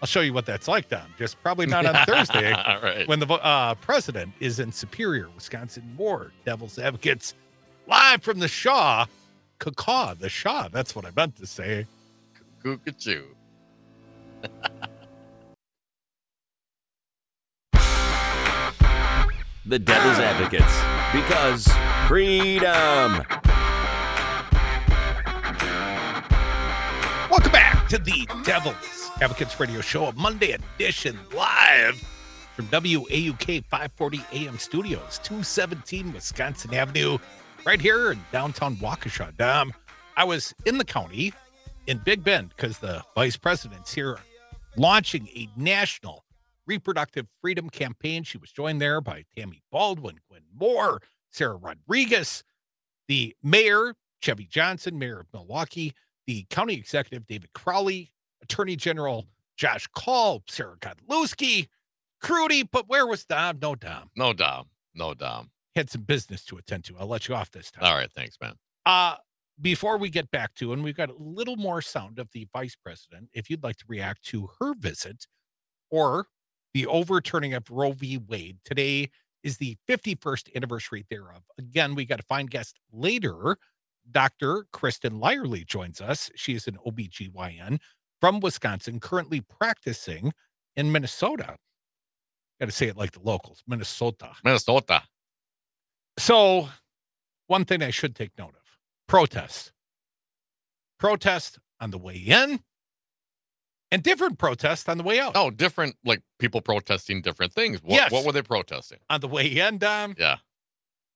I'll 0.00 0.06
show 0.06 0.20
you 0.20 0.32
what 0.32 0.46
that's 0.46 0.68
like, 0.68 0.88
Don. 0.88 1.06
Just 1.18 1.42
probably 1.42 1.66
not 1.66 1.84
on 1.84 1.94
Thursday 2.06 2.52
All 2.52 2.80
right. 2.80 3.06
when 3.08 3.18
the 3.20 3.26
uh, 3.26 3.74
president 3.76 4.32
is 4.40 4.58
in 4.60 4.70
Superior, 4.72 5.28
Wisconsin. 5.34 5.92
More 5.96 6.32
Devil's 6.44 6.78
Advocates 6.78 7.34
live 7.88 8.22
from 8.22 8.38
the 8.38 8.48
Shaw. 8.48 9.06
Cacaw, 9.58 10.14
the 10.14 10.28
Shaw. 10.28 10.68
That's 10.68 10.94
what 10.96 11.04
I 11.04 11.10
meant 11.16 11.36
to 11.36 11.46
say. 11.46 11.86
Cuckoo. 12.62 13.22
The 19.64 19.78
Devil's 19.78 20.18
Advocates. 20.18 20.74
Because 21.12 21.68
freedom. 22.08 23.22
Welcome 27.30 27.52
back 27.52 27.88
to 27.90 27.98
the 27.98 28.26
Devil's 28.42 29.10
Advocates 29.20 29.60
Radio 29.60 29.80
Show, 29.80 30.06
a 30.06 30.12
Monday 30.14 30.50
edition 30.50 31.16
live 31.32 31.94
from 32.56 32.66
WAUK 32.72 33.64
540 33.66 34.24
AM 34.32 34.58
Studios, 34.58 35.20
217 35.22 36.12
Wisconsin 36.12 36.74
Avenue, 36.74 37.18
right 37.64 37.80
here 37.80 38.10
in 38.10 38.18
downtown 38.32 38.74
Waukesha. 38.78 39.36
Dom, 39.36 39.72
I 40.16 40.24
was 40.24 40.52
in 40.66 40.78
the 40.78 40.84
county 40.84 41.32
in 41.86 41.98
Big 41.98 42.24
Bend 42.24 42.48
because 42.56 42.80
the 42.80 43.00
vice 43.14 43.36
president's 43.36 43.94
here 43.94 44.18
launching 44.76 45.28
a 45.28 45.48
national 45.56 46.24
reproductive 46.72 47.26
freedom 47.42 47.68
campaign. 47.68 48.22
She 48.22 48.38
was 48.38 48.50
joined 48.50 48.80
there 48.80 49.02
by 49.02 49.24
Tammy 49.36 49.62
Baldwin, 49.70 50.16
Gwen 50.26 50.40
Moore, 50.58 51.02
Sara 51.30 51.56
Rodriguez, 51.56 52.42
the 53.08 53.36
mayor, 53.42 53.94
Chevy 54.22 54.46
Johnson, 54.46 54.98
mayor 54.98 55.20
of 55.20 55.26
Milwaukee, 55.34 55.92
the 56.26 56.46
county 56.48 56.72
executive, 56.74 57.26
David 57.26 57.52
Crowley, 57.52 58.10
attorney 58.42 58.74
general, 58.74 59.26
Josh 59.54 59.86
Kaul, 59.94 60.42
Sarah 60.48 60.78
Godlewski, 60.78 61.68
Crudy. 62.22 62.62
But 62.62 62.88
where 62.88 63.06
was 63.06 63.26
Dom? 63.26 63.58
No 63.60 63.74
Dom. 63.74 64.08
No 64.16 64.32
Dom. 64.32 64.70
No 64.94 65.12
Dom. 65.12 65.50
Had 65.74 65.90
some 65.90 66.02
business 66.02 66.42
to 66.46 66.56
attend 66.56 66.84
to. 66.84 66.96
I'll 66.98 67.06
let 67.06 67.28
you 67.28 67.34
off 67.34 67.50
this 67.50 67.70
time. 67.70 67.84
All 67.84 67.94
right. 67.94 68.10
Thanks, 68.14 68.38
man. 68.40 68.54
Uh, 68.86 69.16
before 69.60 69.98
we 69.98 70.08
get 70.08 70.30
back 70.30 70.54
to, 70.54 70.72
and 70.72 70.82
we've 70.82 70.96
got 70.96 71.10
a 71.10 71.16
little 71.18 71.56
more 71.56 71.82
sound 71.82 72.18
of 72.18 72.28
the 72.32 72.48
vice 72.50 72.76
president, 72.76 73.28
if 73.34 73.50
you'd 73.50 73.62
like 73.62 73.76
to 73.76 73.84
react 73.88 74.24
to 74.24 74.48
her 74.58 74.72
visit 74.78 75.26
or 75.90 76.28
the 76.74 76.86
overturning 76.86 77.54
of 77.54 77.70
Roe 77.70 77.92
v. 77.92 78.18
Wade, 78.18 78.58
today 78.64 79.10
is 79.42 79.58
the 79.58 79.76
51st 79.88 80.54
anniversary 80.54 81.04
thereof. 81.10 81.42
Again, 81.58 81.94
we 81.94 82.04
got 82.04 82.20
a 82.20 82.24
fine 82.24 82.46
guest 82.46 82.78
later. 82.92 83.56
Dr. 84.10 84.66
Kristin 84.72 85.20
Lyerly 85.20 85.66
joins 85.66 86.00
us. 86.00 86.30
She 86.34 86.54
is 86.54 86.66
an 86.66 86.78
OBGYN 86.86 87.78
from 88.20 88.40
Wisconsin, 88.40 89.00
currently 89.00 89.40
practicing 89.40 90.32
in 90.76 90.92
Minnesota. 90.92 91.56
Got 92.60 92.66
to 92.66 92.72
say 92.72 92.86
it 92.86 92.96
like 92.96 93.12
the 93.12 93.20
locals, 93.20 93.62
Minnesota. 93.66 94.30
Minnesota. 94.44 95.02
So, 96.18 96.68
one 97.46 97.64
thing 97.64 97.82
I 97.82 97.90
should 97.90 98.14
take 98.14 98.36
note 98.38 98.54
of 98.54 98.78
protest. 99.08 99.72
Protest 100.98 101.58
on 101.80 101.90
the 101.90 101.98
way 101.98 102.16
in 102.16 102.60
and 103.92 104.02
different 104.02 104.38
protests 104.38 104.88
on 104.88 104.98
the 104.98 105.04
way 105.04 105.20
out. 105.20 105.32
Oh, 105.36 105.50
different 105.50 105.94
like 106.04 106.20
people 106.40 106.60
protesting 106.60 107.22
different 107.22 107.52
things. 107.52 107.80
What, 107.82 107.92
Yes. 107.94 108.10
what 108.10 108.24
were 108.24 108.32
they 108.32 108.42
protesting? 108.42 108.98
On 109.10 109.20
the 109.20 109.28
way 109.28 109.46
in, 109.46 109.78
Dom, 109.78 110.16
Yeah. 110.18 110.38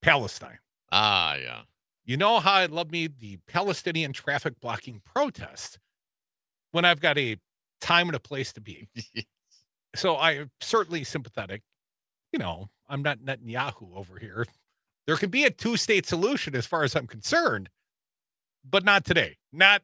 Palestine. 0.03 0.59
Ah, 0.93 1.35
yeah. 1.35 1.63
You 2.05 2.17
know 2.17 2.39
how 2.39 2.53
I 2.53 2.67
love 2.67 2.93
me 2.93 3.09
the 3.09 3.39
Palestinian 3.49 4.13
traffic 4.13 4.61
blocking 4.61 5.01
protest 5.05 5.81
when 6.71 6.85
I've 6.85 7.01
got 7.01 7.19
a 7.19 7.37
time 7.81 8.07
and 8.09 8.15
a 8.15 8.21
place 8.21 8.53
to 8.53 8.61
be. 8.61 8.87
So 9.95 10.19
I'm 10.19 10.51
certainly 10.61 11.05
sympathetic. 11.05 11.63
You 12.31 12.39
know, 12.39 12.69
I'm 12.87 13.01
not 13.03 13.21
Netanyahu 13.21 13.97
over 13.97 14.19
here. 14.19 14.45
There 15.07 15.17
can 15.17 15.31
be 15.31 15.45
a 15.45 15.51
two 15.51 15.79
state 15.79 16.05
solution 16.05 16.55
as 16.55 16.67
far 16.67 16.83
as 16.85 16.95
I'm 16.95 17.07
concerned, 17.07 17.71
but 18.63 18.85
not 18.85 19.07
today. 19.07 19.39
Not 19.55 19.81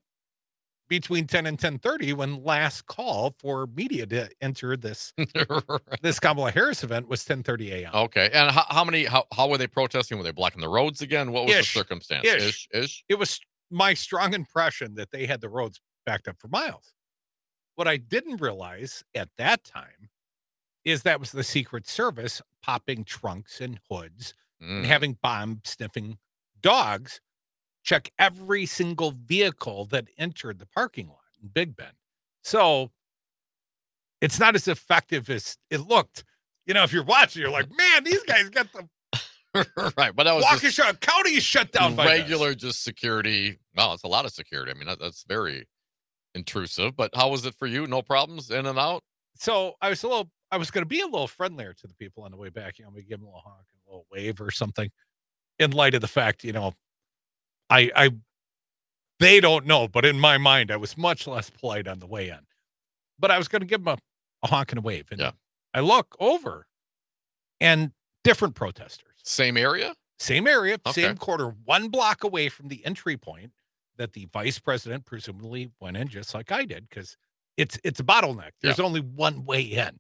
between 0.93 1.27
10 1.27 1.47
and 1.47 1.59
10:30 1.59 2.13
when 2.13 2.45
last 2.45 2.85
call 2.85 3.35
for 3.39 3.67
media 3.69 4.05
to 4.05 4.29
enter 4.43 4.77
this 4.77 5.15
this 6.03 6.21
Kamala 6.21 6.51
Harris 6.51 6.85
event 6.85 7.09
was 7.09 7.25
10:30 7.25 7.71
a.m. 7.73 7.91
okay. 7.95 8.29
And 8.35 8.51
how, 8.51 8.67
how 8.69 8.85
many? 8.85 9.07
How, 9.07 9.25
how 9.35 9.49
were 9.49 9.57
they 9.57 9.67
protesting? 9.67 10.19
Were 10.19 10.25
they 10.25 10.33
blocking 10.33 10.61
the 10.61 10.69
roads 10.69 11.01
again? 11.01 11.33
What 11.33 11.47
was 11.47 11.55
Ish. 11.55 11.73
the 11.73 11.79
circumstance? 11.81 12.27
Ish. 12.29 12.43
Ish. 12.45 12.69
Ish. 12.75 13.05
It 13.09 13.19
was 13.19 13.41
my 13.71 13.95
strong 13.95 14.35
impression 14.35 14.95
that 14.97 15.11
they 15.11 15.25
had 15.25 15.41
the 15.41 15.49
roads 15.49 15.81
backed 16.05 16.29
up 16.29 16.37
for 16.39 16.49
miles. 16.49 16.93
What 17.77 17.89
I 17.89 17.97
didn't 17.97 18.43
realize 18.43 19.03
at 19.15 19.31
that 19.39 19.65
time 19.65 20.11
is 20.85 21.05
that 21.05 21.21
was 21.21 21.33
the 21.33 21.43
Secret 21.43 21.89
Service 21.89 22.43
popping 22.63 23.05
trunks 23.05 23.63
and 23.63 23.81
hoods 23.91 24.35
and 24.61 24.85
Mm. 24.85 24.87
having 24.87 25.19
bomb 25.23 25.63
sniffing 25.65 26.19
dogs 26.61 27.21
check 27.83 28.11
every 28.19 28.67
single 28.67 29.13
vehicle 29.13 29.87
that 29.87 30.09
entered 30.19 30.59
the 30.59 30.67
parking 30.67 31.09
lot 31.09 31.19
in 31.43 31.49
Big 31.49 31.77
Bend. 31.77 31.93
So 32.43 32.91
it's 34.21 34.39
not 34.39 34.55
as 34.55 34.69
effective 34.69 35.29
as 35.31 35.57
it 35.71 35.81
looked. 35.81 36.25
You 36.67 36.75
know, 36.75 36.85
if 36.85 36.93
you're 36.93 37.05
watching, 37.05 37.43
you're 37.43 37.51
like, 37.51 37.69
man, 37.77 38.05
these 38.05 38.23
guys 38.23 38.49
got 38.49 38.69
the 38.73 38.89
right, 39.99 40.17
but 40.17 40.25
that 40.25 40.35
was 40.35 40.45
Waukesha 40.45 40.99
County 41.01 41.39
shut 41.39 41.73
down 41.73 41.95
by 41.95 42.05
this." 42.05 42.23
regular, 42.23 42.55
just 42.55 42.83
security. 42.83 43.59
Wow, 43.77 43.93
it's 43.93 44.03
a 44.03 44.09
lot 44.09 44.25
of 44.25 44.33
security. 44.33 44.71
I 44.71 44.75
mean, 44.75 44.87
that, 44.87 44.99
that's 44.99 45.25
very 45.29 45.67
intrusive. 46.35 46.97
But 46.97 47.11
how 47.15 47.29
was 47.29 47.45
it 47.45 47.55
for 47.55 47.67
you? 47.67 47.87
No 47.87 48.01
problems 48.01 48.51
in 48.51 48.65
and 48.65 48.79
out. 48.79 49.03
so 49.35 49.75
I 49.83 49.91
was 49.91 50.03
a 50.05 50.09
little 50.09 50.31
I 50.51 50.57
was 50.57 50.71
going 50.71 50.83
to 50.83 50.89
be 50.89 51.01
a 51.01 51.07
little 51.07 51.29
friendlier 51.29 51.75
to 51.75 51.87
the 51.87 51.95
people 51.95 52.23
on 52.25 52.31
the 52.31 52.37
way 52.37 52.49
back. 52.49 52.79
You 52.79 52.85
know, 52.85 52.91
maybe 52.93 53.07
give 53.07 53.19
them 53.19 53.27
a 53.27 53.31
little 53.31 53.43
honk, 53.45 53.67
a 53.87 53.91
little 53.91 54.07
wave 54.11 54.41
or 54.41 54.51
something, 54.51 54.91
in 55.59 55.73
light 55.73 55.95
of 55.95 56.01
the 56.01 56.09
fact, 56.09 56.45
you 56.45 56.53
know, 56.53 56.73
I, 57.73 57.91
I, 57.97 58.11
they 59.19 59.41
don't 59.41 59.67
know, 59.67 59.89
but 59.89 60.05
in 60.05 60.19
my 60.21 60.39
mind, 60.39 60.71
I 60.71 60.77
was 60.77 60.97
much 60.97 61.27
less 61.27 61.49
polite 61.51 61.89
on 61.89 61.99
the 62.01 62.07
way 62.07 62.29
in. 62.29 62.41
But 63.19 63.31
I 63.31 63.39
was 63.39 63.49
going 63.49 63.61
to 63.61 63.67
give 63.67 63.85
them 63.85 63.97
a, 64.43 64.47
a 64.47 64.49
honk 64.49 64.73
and 64.73 64.79
a 64.79 64.83
wave, 64.83 65.07
and 65.11 65.21
Yeah. 65.21 65.33
I 65.75 65.81
look 65.81 66.15
over, 66.21 66.67
and 67.61 67.93
different 68.25 68.55
protesters, 68.55 69.21
Same 69.25 69.57
area? 69.57 69.95
same 70.19 70.47
area, 70.47 70.75
Okay. 70.87 71.03
same 71.03 71.17
quarter, 71.17 71.49
one 71.65 71.89
block 71.89 72.25
away 72.25 72.49
from 72.49 72.69
the 72.69 72.85
entry 72.85 73.17
point 73.17 73.53
that 73.97 74.13
the 74.13 74.27
vice 74.33 74.59
president 74.59 75.05
presumably 75.05 75.71
went 75.81 75.97
in, 75.97 76.09
just 76.09 76.35
like 76.35 76.53
I 76.53 76.65
did, 76.65 76.89
because 76.89 77.17
it's 77.57 77.79
it's 77.85 78.01
a 78.01 78.05
bottleneck. 78.05 78.53
There's 78.63 78.81
only 78.81 79.01
one 79.01 79.45
way 79.45 79.63
in, 79.63 79.99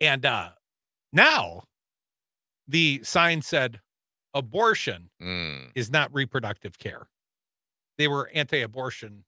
and 0.00 0.24
uh 0.26 0.50
now 1.12 1.62
the 2.68 3.00
sign 3.04 3.42
said 3.42 3.80
abortion 4.34 5.10
Mm, 5.22 5.70
is 5.74 5.90
not 5.90 6.12
reproductive 6.14 6.78
care. 6.78 7.06
They 7.96 8.08
were 8.08 8.28
anti-abortion 8.34 9.24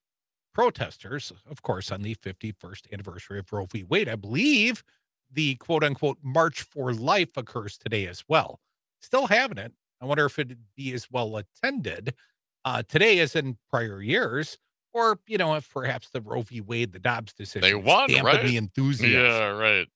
protesters, 0.53 1.33
of 1.49 1.63
course, 1.63 1.93
on 1.93 2.03
the 2.03 2.15
51st 2.17 2.93
anniversary 2.93 3.39
of 3.39 3.53
Roe 3.53 3.67
v. 3.67 3.85
Wade. 3.85 4.09
I 4.09 4.17
believe 4.17 4.83
the 5.31 5.55
quote 5.57 5.85
unquote 5.85 6.19
March 6.23 6.63
for 6.63 6.93
Life 6.93 7.37
occurs 7.37 7.77
today 7.79 8.07
as 8.07 8.25
well. 8.29 8.61
Still 9.01 9.27
having 9.27 9.59
it. 9.59 9.73
I 10.01 10.05
wonder 10.07 10.25
if 10.27 10.39
it'd 10.39 10.59
be 10.77 10.93
as 10.93 11.11
well 11.11 11.37
attended 11.37 12.15
uh, 12.65 12.83
today 12.83 13.19
as 13.21 13.37
in 13.37 13.57
prior 13.71 14.03
years, 14.03 14.59
or 14.93 15.21
you 15.27 15.39
know, 15.39 15.55
if 15.55 15.71
perhaps 15.71 16.09
the 16.11 16.21
Roe 16.21 16.43
v. 16.43 16.61
Wade, 16.61 16.93
the 16.93 16.99
Dobbs 16.99 17.33
decision, 17.33 17.63
They 17.63 17.75
won, 17.75 18.11
right? 18.23 18.45
the 18.45 18.57
enthusiasm. 18.57 19.13
yeah, 19.21 19.49
right. 19.51 19.89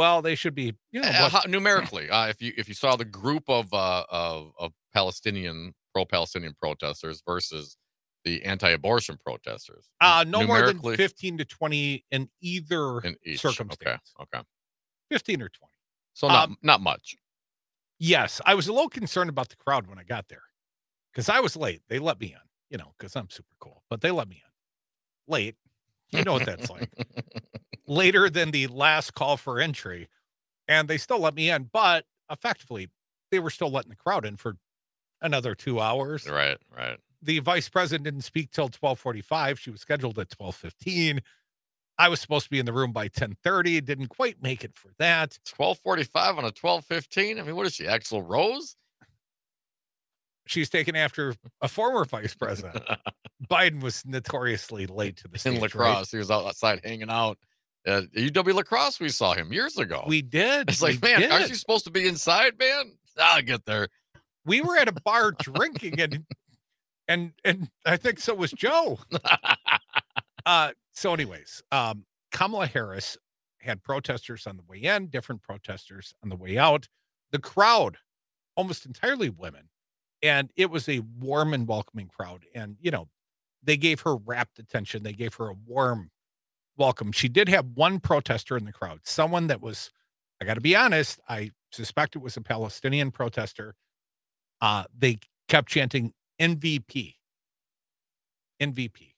Well, 0.00 0.22
they 0.22 0.34
should 0.34 0.54
be, 0.54 0.74
you 0.92 1.02
know, 1.02 1.08
Uh, 1.08 1.28
how- 1.28 1.42
numerically, 1.46 2.08
uh, 2.08 2.28
if 2.28 2.40
you 2.40 2.54
if 2.56 2.68
you 2.68 2.74
saw 2.74 2.96
the 2.96 3.04
group 3.04 3.44
of 3.50 3.70
uh, 3.74 4.06
of 4.08 4.54
of 4.58 4.72
Palestinian 4.94 5.74
pro-Palestinian 5.92 6.54
protesters 6.54 7.22
versus 7.26 7.76
the 8.24 8.42
anti-abortion 8.42 9.18
protesters, 9.18 9.90
uh, 10.00 10.24
no 10.26 10.46
more 10.46 10.62
than 10.72 10.80
15 10.96 11.36
to 11.36 11.44
20 11.44 12.06
in 12.12 12.30
either 12.40 13.00
in 13.00 13.14
each 13.26 13.42
circumstance. 13.42 14.14
Okay, 14.18 14.38
okay. 14.38 14.46
15 15.10 15.42
or 15.42 15.50
20. 15.50 15.74
So 16.14 16.28
not 16.28 16.48
Um, 16.48 16.56
not 16.62 16.80
much. 16.80 17.14
Yes, 17.98 18.40
I 18.46 18.54
was 18.54 18.68
a 18.68 18.72
little 18.72 18.88
concerned 18.88 19.28
about 19.28 19.50
the 19.50 19.56
crowd 19.56 19.86
when 19.86 19.98
I 19.98 20.04
got 20.04 20.28
there 20.28 20.44
because 21.12 21.28
I 21.28 21.40
was 21.40 21.56
late. 21.56 21.82
They 21.88 21.98
let 21.98 22.18
me 22.18 22.32
in, 22.32 22.48
you 22.70 22.78
know, 22.78 22.94
because 22.96 23.14
I'm 23.16 23.28
super 23.28 23.54
cool, 23.58 23.84
but 23.90 24.00
they 24.00 24.10
let 24.10 24.28
me 24.28 24.36
in 24.36 24.52
late. 25.30 25.56
You 26.08 26.24
know 26.24 26.32
what 26.32 26.46
that's 26.46 26.70
like. 26.70 26.88
Later 27.90 28.30
than 28.30 28.52
the 28.52 28.68
last 28.68 29.14
call 29.14 29.36
for 29.36 29.58
entry, 29.58 30.08
and 30.68 30.86
they 30.86 30.96
still 30.96 31.18
let 31.18 31.34
me 31.34 31.50
in, 31.50 31.68
but 31.72 32.04
effectively, 32.30 32.88
they 33.32 33.40
were 33.40 33.50
still 33.50 33.70
letting 33.70 33.90
the 33.90 33.96
crowd 33.96 34.24
in 34.24 34.36
for 34.36 34.56
another 35.20 35.56
two 35.56 35.80
hours. 35.80 36.28
right, 36.28 36.56
right. 36.74 36.98
The 37.20 37.40
vice 37.40 37.68
president 37.68 38.04
didn't 38.04 38.22
speak 38.22 38.52
till 38.52 38.68
12:45. 38.68 39.58
She 39.58 39.70
was 39.70 39.80
scheduled 39.80 40.18
at 40.20 40.28
12:15. 40.30 41.20
I 41.98 42.08
was 42.08 42.20
supposed 42.20 42.44
to 42.44 42.50
be 42.50 42.60
in 42.60 42.64
the 42.64 42.72
room 42.72 42.92
by 42.92 43.08
10:30. 43.08 43.84
Didn't 43.84 44.06
quite 44.06 44.40
make 44.40 44.62
it 44.62 44.74
for 44.76 44.92
that. 44.98 45.38
Twelve 45.44 45.78
forty-five 45.80 46.38
on 46.38 46.44
a 46.44 46.52
twelve 46.52 46.84
fifteen. 46.84 47.40
I 47.40 47.42
mean, 47.42 47.56
what 47.56 47.66
is 47.66 47.74
she, 47.74 47.84
Axl 47.84 48.22
Rose? 48.26 48.76
She's 50.46 50.70
taken 50.70 50.96
after 50.96 51.34
a 51.60 51.68
former 51.68 52.04
vice 52.04 52.34
president. 52.34 52.82
Biden 53.50 53.82
was 53.82 54.02
notoriously 54.06 54.86
late 54.86 55.16
to 55.18 55.28
the 55.28 55.38
stage. 55.38 55.56
in 55.56 55.60
right? 55.60 55.74
La 55.74 55.94
Crosse, 55.94 56.10
he 56.12 56.16
was 56.18 56.30
out- 56.30 56.46
outside 56.46 56.80
hanging 56.84 57.10
out. 57.10 57.36
Uh, 57.86 58.02
UW 58.14 58.54
La 58.54 58.62
Crosse, 58.62 59.00
we 59.00 59.08
saw 59.08 59.32
him 59.32 59.52
years 59.52 59.78
ago. 59.78 60.04
We 60.06 60.22
did. 60.22 60.68
it's 60.68 60.82
we 60.82 60.92
like, 60.92 61.02
man, 61.02 61.30
aren't 61.32 61.48
you 61.48 61.54
supposed 61.54 61.84
to 61.84 61.90
be 61.90 62.06
inside, 62.06 62.58
man? 62.58 62.92
I'll 63.18 63.42
get 63.42 63.64
there. 63.64 63.88
We 64.44 64.60
were 64.60 64.76
at 64.76 64.88
a 64.88 64.92
bar 64.92 65.32
drinking, 65.32 66.00
and 66.00 66.24
and 67.08 67.32
and 67.44 67.70
I 67.86 67.96
think 67.96 68.20
so 68.20 68.34
was 68.34 68.52
Joe. 68.52 68.98
Uh, 70.46 70.70
so, 70.94 71.12
anyways, 71.12 71.62
um, 71.70 72.04
Kamala 72.32 72.66
Harris 72.66 73.18
had 73.60 73.82
protesters 73.82 74.46
on 74.46 74.56
the 74.56 74.62
way 74.66 74.78
in, 74.78 75.08
different 75.08 75.42
protesters 75.42 76.14
on 76.22 76.30
the 76.30 76.36
way 76.36 76.56
out. 76.56 76.88
The 77.30 77.38
crowd, 77.38 77.98
almost 78.56 78.86
entirely 78.86 79.28
women, 79.28 79.68
and 80.22 80.50
it 80.56 80.70
was 80.70 80.88
a 80.88 81.00
warm 81.18 81.52
and 81.52 81.68
welcoming 81.68 82.08
crowd. 82.08 82.44
And 82.54 82.76
you 82.80 82.90
know, 82.90 83.06
they 83.62 83.76
gave 83.76 84.00
her 84.00 84.16
rapt 84.16 84.58
attention. 84.58 85.02
They 85.02 85.12
gave 85.12 85.34
her 85.34 85.48
a 85.48 85.56
warm 85.66 86.10
welcome. 86.80 87.12
She 87.12 87.28
did 87.28 87.48
have 87.48 87.66
one 87.74 88.00
protester 88.00 88.56
in 88.56 88.64
the 88.64 88.72
crowd, 88.72 89.00
someone 89.04 89.46
that 89.48 89.60
was, 89.60 89.90
I 90.40 90.44
got 90.46 90.54
to 90.54 90.60
be 90.60 90.74
honest, 90.74 91.20
I 91.28 91.50
suspect 91.70 92.16
it 92.16 92.22
was 92.22 92.36
a 92.36 92.40
Palestinian 92.40 93.12
protester. 93.12 93.76
Uh, 94.60 94.84
they 94.98 95.18
kept 95.48 95.68
chanting 95.68 96.12
MVP, 96.40 97.14
MVP. 98.60 99.14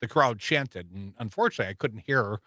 The 0.00 0.08
crowd 0.08 0.38
chanted, 0.38 0.90
and 0.92 1.12
unfortunately, 1.18 1.70
I 1.70 1.74
couldn't 1.74 2.04
hear 2.06 2.38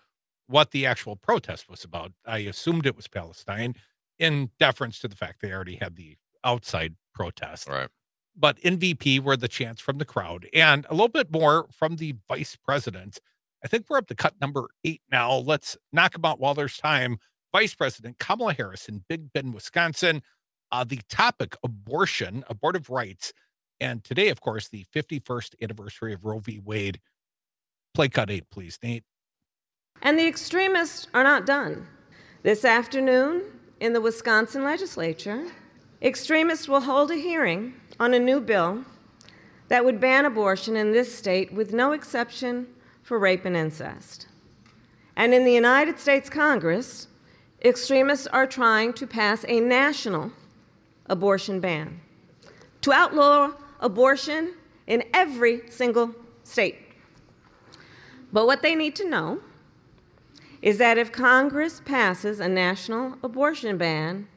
what 0.48 0.72
the 0.72 0.86
actual 0.86 1.16
protest 1.16 1.70
was 1.70 1.84
about. 1.84 2.14
I 2.26 2.40
assumed 2.40 2.86
it 2.86 2.96
was 2.96 3.08
Palestine 3.08 3.76
in 4.18 4.50
deference 4.60 5.00
to 5.00 5.08
the 5.08 5.16
fact 5.16 5.42
they 5.42 5.52
already 5.52 5.76
had 5.76 5.96
the 5.96 6.18
outside 6.44 6.96
protest 7.14 7.68
Right. 7.70 7.90
but 8.36 8.60
MVP 8.62 9.20
were 9.20 9.38
the 9.38 9.48
chants 9.48 9.82
from 9.82 9.98
the 10.00 10.06
crowd 10.06 10.48
and 10.54 10.86
a 10.90 10.94
little 10.94 11.08
bit 11.10 11.32
more 11.32 11.68
from 11.72 11.98
the 11.98 12.16
vice 12.28 12.56
president. 12.56 13.20
I 13.64 13.68
think 13.68 13.86
we're 13.90 13.98
up 13.98 14.08
to 14.08 14.16
cut 14.16 14.34
number 14.42 14.68
eight 14.84 15.02
now. 15.12 15.36
Let's 15.36 15.78
knock 15.92 16.14
them 16.14 16.26
out 16.26 16.40
while 16.40 16.54
there's 16.54 16.78
time. 16.78 17.18
Vice 17.54 17.74
President 17.76 18.20
Kamala 18.20 18.54
Harris 18.54 18.90
in 18.90 19.04
Big 19.08 19.32
Bend, 19.32 19.54
Wisconsin. 19.54 20.22
Uh, 20.72 20.84
the 20.84 21.00
topic 21.10 21.56
abortion, 21.64 22.44
abortive 22.50 22.90
rights. 22.90 23.32
And 23.80 24.04
today, 24.04 24.30
of 24.30 24.42
course, 24.42 24.70
the 24.70 24.86
51st 24.94 25.56
anniversary 25.62 26.14
of 26.14 26.26
Roe 26.26 26.40
v. 26.40 26.60
Wade. 26.64 27.00
Play 27.94 28.10
cut 28.10 28.32
eight, 28.32 28.50
please, 28.50 28.80
Nate. 28.84 29.04
And 30.02 30.18
the 30.18 30.28
extremists 30.28 31.08
are 31.14 31.24
not 31.24 31.46
done. 31.46 31.88
This 32.42 32.66
afternoon, 32.66 33.44
in 33.80 33.94
the 33.94 34.02
Wisconsin 34.02 34.64
legislature, 34.64 35.46
extremists 36.02 36.68
will 36.68 36.82
hold 36.82 37.12
a 37.12 37.16
hearing 37.16 37.74
on 38.00 38.14
a 38.14 38.20
new 38.20 38.42
bill 38.42 38.84
that 39.68 39.86
would 39.86 40.02
ban 40.02 40.26
abortion 40.26 40.76
in 40.76 40.92
this 40.92 41.16
state 41.16 41.54
with 41.54 41.72
no 41.72 41.92
exception 41.92 42.68
for 43.04 43.20
rape 43.20 43.46
and 43.46 43.56
incest. 43.56 44.28
And 45.16 45.34
in 45.34 45.46
the 45.46 45.54
United 45.54 46.00
States 46.00 46.30
Congress, 46.30 47.08
extremists 47.64 48.28
are 48.28 48.48
trying 48.48 48.94
to 48.94 49.06
pass 49.06 49.46
a 49.48 49.60
national 49.60 50.32
abortion 51.06 51.60
ban 51.60 52.00
to 52.82 52.92
outlaw 52.92 53.52
abortion 53.80 54.56
in 54.88 55.04
every 55.14 55.70
single 55.70 56.16
state. 56.44 56.78
But 58.32 58.46
what 58.46 58.62
they 58.62 58.76
need 58.76 58.96
to 58.98 59.08
know 59.08 59.40
is 60.62 60.78
that 60.78 60.98
if 60.98 61.12
Congress 61.12 61.82
passes 61.86 62.40
a 62.40 62.48
national 62.48 63.18
abortion 63.22 63.78
ban, 63.78 64.28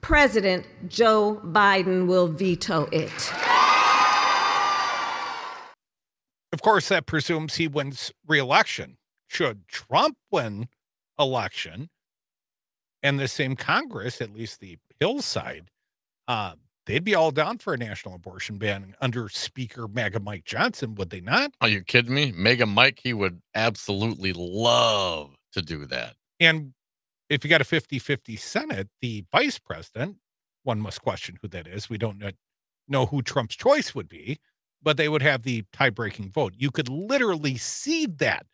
President 0.00 0.64
Joe 0.88 1.40
Biden 1.44 2.06
will 2.06 2.28
veto 2.28 2.88
it. 2.92 3.32
Of 6.52 6.55
course, 6.66 6.88
that 6.88 7.06
presumes 7.06 7.54
he 7.54 7.68
wins 7.68 8.10
re-election. 8.26 8.96
Should 9.28 9.68
Trump 9.68 10.16
win 10.32 10.66
election 11.16 11.90
and 13.04 13.20
the 13.20 13.28
same 13.28 13.54
Congress, 13.54 14.20
at 14.20 14.34
least 14.34 14.58
the 14.58 14.76
hillside, 14.98 15.70
uh, 16.26 16.54
they'd 16.84 17.04
be 17.04 17.14
all 17.14 17.30
down 17.30 17.58
for 17.58 17.72
a 17.72 17.76
national 17.76 18.16
abortion 18.16 18.58
ban 18.58 18.96
under 19.00 19.28
Speaker 19.28 19.86
MAGA 19.86 20.18
Mike 20.18 20.44
Johnson, 20.44 20.96
would 20.96 21.10
they 21.10 21.20
not? 21.20 21.52
Are 21.60 21.68
you 21.68 21.82
kidding 21.82 22.12
me? 22.12 22.32
Mega 22.34 22.66
Mike, 22.66 22.98
he 23.00 23.12
would 23.12 23.40
absolutely 23.54 24.32
love 24.32 25.36
to 25.52 25.62
do 25.62 25.86
that. 25.86 26.14
And 26.40 26.72
if 27.30 27.44
you 27.44 27.50
got 27.50 27.60
a 27.60 27.64
50 27.64 28.00
50 28.00 28.34
Senate, 28.34 28.88
the 29.00 29.24
vice 29.30 29.60
president, 29.60 30.16
one 30.64 30.80
must 30.80 31.00
question 31.00 31.38
who 31.40 31.46
that 31.46 31.68
is. 31.68 31.88
We 31.88 31.96
don't 31.96 32.20
know 32.88 33.06
who 33.06 33.22
Trump's 33.22 33.54
choice 33.54 33.94
would 33.94 34.08
be, 34.08 34.40
but 34.86 34.96
they 34.96 35.08
would 35.08 35.20
have 35.20 35.42
the 35.42 35.64
tie 35.72 35.90
breaking 35.90 36.30
vote. 36.30 36.54
You 36.56 36.70
could 36.70 36.88
literally 36.88 37.56
see 37.56 38.06
that. 38.06 38.46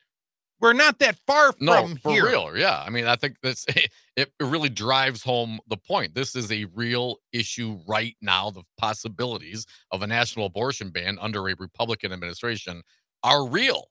We're 0.60 0.72
not 0.72 0.98
that 1.00 1.18
far 1.26 1.52
from 1.52 1.66
No, 1.66 1.94
for 2.02 2.12
here. 2.12 2.26
real. 2.26 2.56
Yeah. 2.56 2.82
I 2.82 2.88
mean, 2.88 3.04
I 3.04 3.16
think 3.16 3.36
that's 3.42 3.66
it 3.76 3.90
it 4.16 4.32
really 4.40 4.70
drives 4.70 5.22
home 5.22 5.60
the 5.68 5.76
point. 5.76 6.14
This 6.14 6.34
is 6.34 6.50
a 6.50 6.64
real 6.74 7.18
issue 7.34 7.78
right 7.86 8.16
now. 8.22 8.50
The 8.50 8.62
possibilities 8.78 9.66
of 9.90 10.00
a 10.00 10.06
national 10.06 10.46
abortion 10.46 10.88
ban 10.88 11.18
under 11.20 11.46
a 11.50 11.54
Republican 11.58 12.12
administration 12.12 12.80
are 13.22 13.46
real. 13.46 13.88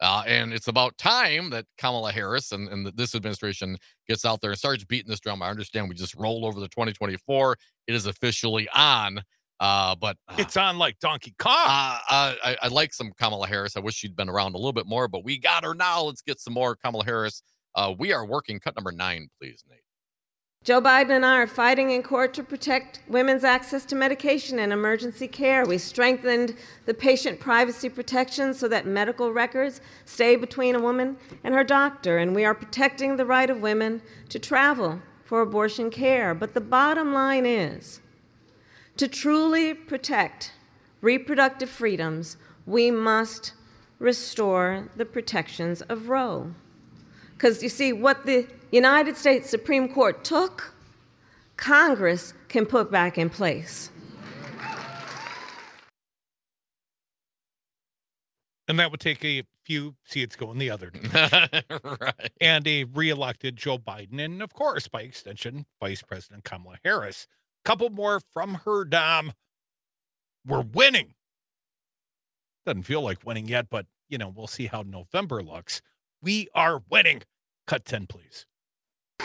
Uh, 0.00 0.22
and 0.26 0.54
it's 0.54 0.68
about 0.68 0.96
time 0.96 1.50
that 1.50 1.66
Kamala 1.76 2.10
Harris 2.10 2.52
and, 2.52 2.68
and 2.70 2.86
this 2.96 3.14
administration 3.14 3.76
gets 4.08 4.24
out 4.24 4.40
there 4.40 4.52
and 4.52 4.58
starts 4.58 4.82
beating 4.84 5.10
this 5.10 5.20
drum. 5.20 5.42
I 5.42 5.50
understand 5.50 5.90
we 5.90 5.94
just 5.94 6.14
rolled 6.14 6.44
over 6.44 6.58
the 6.58 6.68
2024. 6.68 7.56
It 7.86 7.94
is 7.94 8.06
officially 8.06 8.66
on. 8.74 9.22
Uh, 9.62 9.94
but 9.94 10.16
uh, 10.26 10.34
It's 10.38 10.56
on 10.56 10.76
like 10.76 10.98
Donkey 10.98 11.34
Kong. 11.38 11.52
uh, 11.54 11.98
uh, 12.10 12.34
I, 12.44 12.56
I 12.62 12.68
like 12.68 12.92
some 12.92 13.12
Kamala 13.16 13.46
Harris. 13.46 13.76
I 13.76 13.80
wish 13.80 13.94
she'd 13.94 14.16
been 14.16 14.28
around 14.28 14.56
a 14.56 14.58
little 14.58 14.72
bit 14.72 14.86
more, 14.86 15.06
but 15.06 15.24
we 15.24 15.38
got 15.38 15.62
her 15.62 15.72
now. 15.72 16.02
Let's 16.02 16.20
get 16.20 16.40
some 16.40 16.52
more 16.52 16.74
Kamala 16.74 17.04
Harris. 17.04 17.44
Uh, 17.76 17.94
we 17.96 18.12
are 18.12 18.26
working 18.26 18.58
cut 18.58 18.74
number 18.74 18.90
nine, 18.90 19.28
please, 19.40 19.62
Nate. 19.70 19.78
Joe 20.64 20.80
Biden 20.80 21.10
and 21.10 21.24
I 21.24 21.38
are 21.38 21.46
fighting 21.46 21.90
in 21.90 22.02
court 22.02 22.34
to 22.34 22.42
protect 22.42 23.00
women's 23.08 23.44
access 23.44 23.84
to 23.86 23.94
medication 23.94 24.58
and 24.58 24.72
emergency 24.72 25.28
care. 25.28 25.64
We 25.64 25.78
strengthened 25.78 26.56
the 26.86 26.94
patient 26.94 27.38
privacy 27.38 27.88
protections 27.88 28.58
so 28.58 28.66
that 28.66 28.84
medical 28.84 29.32
records 29.32 29.80
stay 30.04 30.34
between 30.34 30.74
a 30.74 30.80
woman 30.80 31.16
and 31.44 31.54
her 31.54 31.64
doctor. 31.64 32.18
And 32.18 32.34
we 32.34 32.44
are 32.44 32.54
protecting 32.54 33.16
the 33.16 33.26
right 33.26 33.48
of 33.48 33.62
women 33.62 34.02
to 34.28 34.40
travel 34.40 35.00
for 35.24 35.40
abortion 35.40 35.90
care. 35.90 36.34
But 36.34 36.54
the 36.54 36.60
bottom 36.60 37.12
line 37.12 37.46
is 37.46 38.00
to 38.96 39.08
truly 39.08 39.74
protect 39.74 40.52
reproductive 41.00 41.68
freedoms, 41.68 42.36
we 42.66 42.90
must 42.90 43.52
restore 43.98 44.88
the 44.96 45.04
protections 45.04 45.82
of 45.82 46.08
Roe. 46.08 46.54
Because 47.34 47.62
you 47.62 47.68
see, 47.68 47.92
what 47.92 48.24
the 48.24 48.46
United 48.70 49.16
States 49.16 49.50
Supreme 49.50 49.88
Court 49.88 50.24
took, 50.24 50.74
Congress 51.56 52.34
can 52.48 52.66
put 52.66 52.90
back 52.90 53.18
in 53.18 53.30
place. 53.30 53.90
And 58.68 58.78
that 58.78 58.90
would 58.90 59.00
take 59.00 59.24
a 59.24 59.42
few 59.64 59.96
seats 60.04 60.36
going 60.36 60.58
the 60.58 60.70
other 60.70 60.90
direction. 60.90 61.96
right. 62.00 62.32
and 62.40 62.66
a 62.66 62.84
reelected 62.84 63.56
Joe 63.56 63.78
Biden, 63.78 64.24
and 64.24 64.42
of 64.42 64.54
course, 64.54 64.88
by 64.88 65.02
extension, 65.02 65.66
Vice 65.80 66.02
President 66.02 66.44
Kamala 66.44 66.78
Harris. 66.84 67.26
Couple 67.64 67.90
more 67.90 68.20
from 68.32 68.54
her, 68.64 68.84
Dom. 68.84 69.32
We're 70.46 70.62
winning. 70.62 71.14
Doesn't 72.66 72.82
feel 72.82 73.02
like 73.02 73.24
winning 73.24 73.48
yet, 73.48 73.66
but 73.70 73.86
you 74.08 74.18
know, 74.18 74.28
we'll 74.28 74.46
see 74.46 74.66
how 74.66 74.82
November 74.82 75.42
looks. 75.42 75.80
We 76.20 76.48
are 76.54 76.82
winning. 76.90 77.22
Cut 77.66 77.84
10, 77.84 78.06
please. 78.06 78.46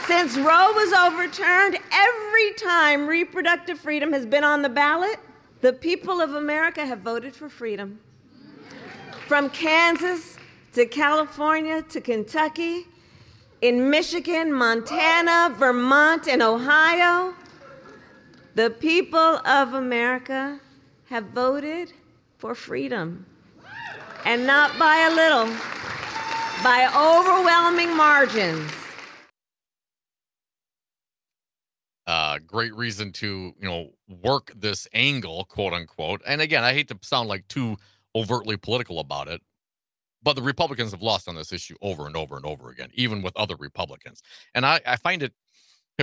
Since 0.06 0.38
Roe 0.38 0.72
was 0.74 0.94
overturned, 0.94 1.78
every 1.92 2.54
time 2.54 3.08
reproductive 3.08 3.80
freedom 3.80 4.14
has 4.14 4.26
been 4.26 4.44
on 4.44 4.62
the 4.62 4.70
ballot, 4.70 5.20
the 5.62 5.74
people 5.74 6.22
of 6.22 6.36
America 6.36 6.86
have 6.86 7.00
voted 7.00 7.36
for 7.36 7.50
freedom. 7.50 8.00
From 9.28 9.50
Kansas 9.50 10.38
to 10.74 10.86
California 10.86 11.82
to 11.82 12.00
Kentucky, 12.00 12.86
in 13.62 13.90
Michigan, 13.90 14.54
Montana, 14.54 15.54
Vermont, 15.58 16.28
and 16.28 16.42
Ohio, 16.42 17.34
the 18.58 18.72
people 18.72 19.40
of 19.46 19.76
America 19.76 20.60
have 21.06 21.26
voted 21.26 21.94
for 22.40 22.56
freedom. 22.56 23.24
And 24.26 24.48
not 24.48 24.78
by 24.80 25.08
a 25.10 25.16
little, 25.16 25.46
by 26.64 26.90
overwhelming 26.98 27.96
margins. 27.96 28.72
uh, 32.08 32.40
great 32.48 32.74
reason 32.74 33.12
to 33.12 33.54
you 33.60 33.68
know 33.68 33.92
work 34.24 34.52
this 34.56 34.88
angle, 34.94 35.46
quote 35.46 35.74
unquote. 35.74 36.22
And 36.26 36.42
again, 36.42 36.64
I 36.64 36.74
hate 36.74 36.88
to 36.88 36.98
sound 37.02 37.30
like 37.30 37.48
too 37.50 37.78
overtly 38.16 38.58
political 38.58 39.00
about 39.00 39.28
it, 39.28 39.42
but 40.24 40.36
the 40.36 40.42
Republicans 40.42 40.92
have 40.92 41.02
lost 41.02 41.28
on 41.28 41.36
this 41.36 41.52
issue 41.52 41.76
over 41.82 42.08
and 42.08 42.16
over 42.16 42.38
and 42.38 42.46
over 42.46 42.70
again, 42.70 42.90
even 42.94 43.22
with 43.22 43.36
other 43.36 43.56
Republicans. 43.58 44.24
And 44.56 44.66
I, 44.66 44.80
I 44.86 44.96
find 44.96 45.22
it 45.22 45.34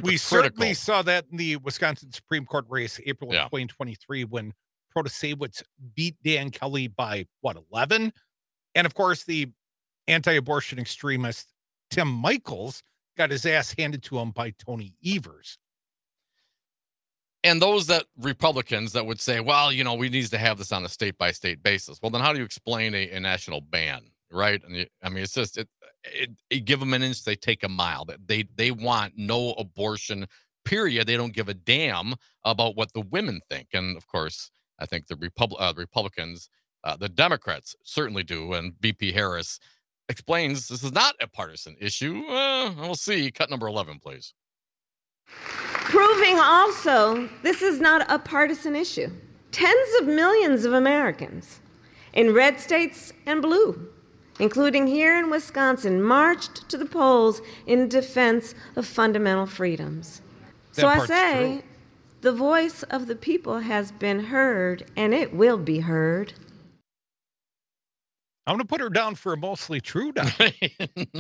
We 0.02 0.16
certainly 0.16 0.74
saw 0.74 1.02
that 1.02 1.26
in 1.30 1.36
the 1.36 1.56
Wisconsin 1.56 2.10
Supreme 2.10 2.44
Court 2.46 2.64
race, 2.68 3.00
April 3.06 3.30
of 3.30 3.34
Yeah. 3.34 3.44
2023, 3.44 4.24
when 4.24 4.52
Protasiewicz 4.96 5.62
beat 5.94 6.16
Dan 6.24 6.50
Kelly 6.50 6.88
by 6.88 7.26
what 7.40 7.56
11, 7.72 8.12
and 8.74 8.86
of 8.86 8.94
course 8.94 9.24
the 9.24 9.48
anti-abortion 10.08 10.78
extremist 10.78 11.48
Tim 11.90 12.08
Michels 12.20 12.82
got 13.16 13.30
his 13.30 13.46
ass 13.46 13.72
handed 13.78 14.02
to 14.04 14.18
him 14.18 14.32
by 14.32 14.50
Tony 14.58 14.94
Evers. 15.04 15.58
and 17.44 17.60
those 17.60 17.86
that 17.88 18.04
Republicans 18.18 18.92
that 18.92 19.04
would 19.04 19.20
say, 19.20 19.38
well, 19.40 19.70
you 19.70 19.84
know, 19.84 19.92
we 19.94 20.08
need 20.08 20.24
to 20.26 20.38
have 20.38 20.56
this 20.56 20.72
on 20.72 20.82
a 20.84 20.88
state 20.88 21.18
by 21.18 21.30
state 21.30 21.62
basis. 21.62 22.00
Well, 22.02 22.10
then 22.10 22.22
how 22.22 22.32
do 22.32 22.38
you 22.38 22.44
explain 22.44 22.94
a, 22.94 23.10
a 23.10 23.20
national 23.20 23.60
ban, 23.60 24.02
right? 24.30 24.62
And 24.64 24.74
you, 24.76 24.86
I 25.02 25.10
mean, 25.10 25.22
it's 25.24 25.34
just 25.34 25.58
it, 25.58 25.68
it, 26.04 26.30
it 26.50 26.64
give 26.64 26.80
them 26.80 26.94
an 26.94 27.02
inch, 27.02 27.24
they 27.24 27.36
take 27.36 27.62
a 27.62 27.68
mile. 27.68 28.06
They 28.26 28.44
they 28.56 28.70
want 28.70 29.14
no 29.16 29.52
abortion. 29.52 30.26
Period. 30.64 31.06
They 31.06 31.16
don't 31.16 31.34
give 31.34 31.50
a 31.50 31.54
damn 31.54 32.14
about 32.44 32.76
what 32.76 32.92
the 32.94 33.02
women 33.02 33.40
think, 33.50 33.68
and 33.74 33.96
of 33.96 34.06
course, 34.06 34.50
I 34.78 34.86
think 34.86 35.06
the 35.06 35.16
Repub- 35.16 35.54
uh, 35.58 35.74
Republicans, 35.76 36.48
uh, 36.84 36.96
the 36.96 37.08
Democrats 37.08 37.76
certainly 37.82 38.22
do, 38.24 38.54
and 38.54 38.72
VP 38.80 39.12
Harris 39.12 39.60
explains 40.08 40.68
this 40.68 40.82
is 40.82 40.92
not 40.92 41.14
a 41.20 41.26
partisan 41.26 41.76
issue. 41.80 42.22
Uh, 42.28 42.72
we'll 42.78 42.94
see. 42.94 43.30
Cut 43.30 43.50
number 43.50 43.66
eleven, 43.66 43.98
please. 43.98 44.32
Proving 45.26 46.38
also 46.38 47.28
this 47.42 47.60
is 47.62 47.80
not 47.80 48.10
a 48.10 48.18
partisan 48.18 48.74
issue. 48.74 49.10
Tens 49.52 50.00
of 50.00 50.06
millions 50.06 50.64
of 50.64 50.72
Americans 50.72 51.60
in 52.14 52.32
red 52.32 52.58
states 52.58 53.12
and 53.26 53.42
blue, 53.42 53.88
including 54.38 54.86
here 54.86 55.18
in 55.18 55.30
Wisconsin, 55.30 56.02
marched 56.02 56.68
to 56.68 56.76
the 56.76 56.84
polls 56.84 57.40
in 57.66 57.88
defense 57.88 58.54
of 58.76 58.86
fundamental 58.86 59.46
freedoms. 59.46 60.20
so 60.72 60.88
I 60.88 61.06
say, 61.06 61.60
true. 61.60 61.62
the 62.22 62.32
voice 62.32 62.82
of 62.84 63.06
the 63.06 63.16
people 63.16 63.60
has 63.60 63.92
been 63.92 64.24
heard, 64.24 64.90
and 64.96 65.14
it 65.14 65.34
will 65.34 65.58
be 65.58 65.80
heard. 65.80 66.32
I'm 68.46 68.56
going 68.56 68.60
to 68.60 68.68
put 68.68 68.80
her 68.80 68.90
down 68.90 69.14
for 69.14 69.32
a 69.32 69.36
mostly 69.36 69.80
true 69.80 70.12
down. 70.12 70.30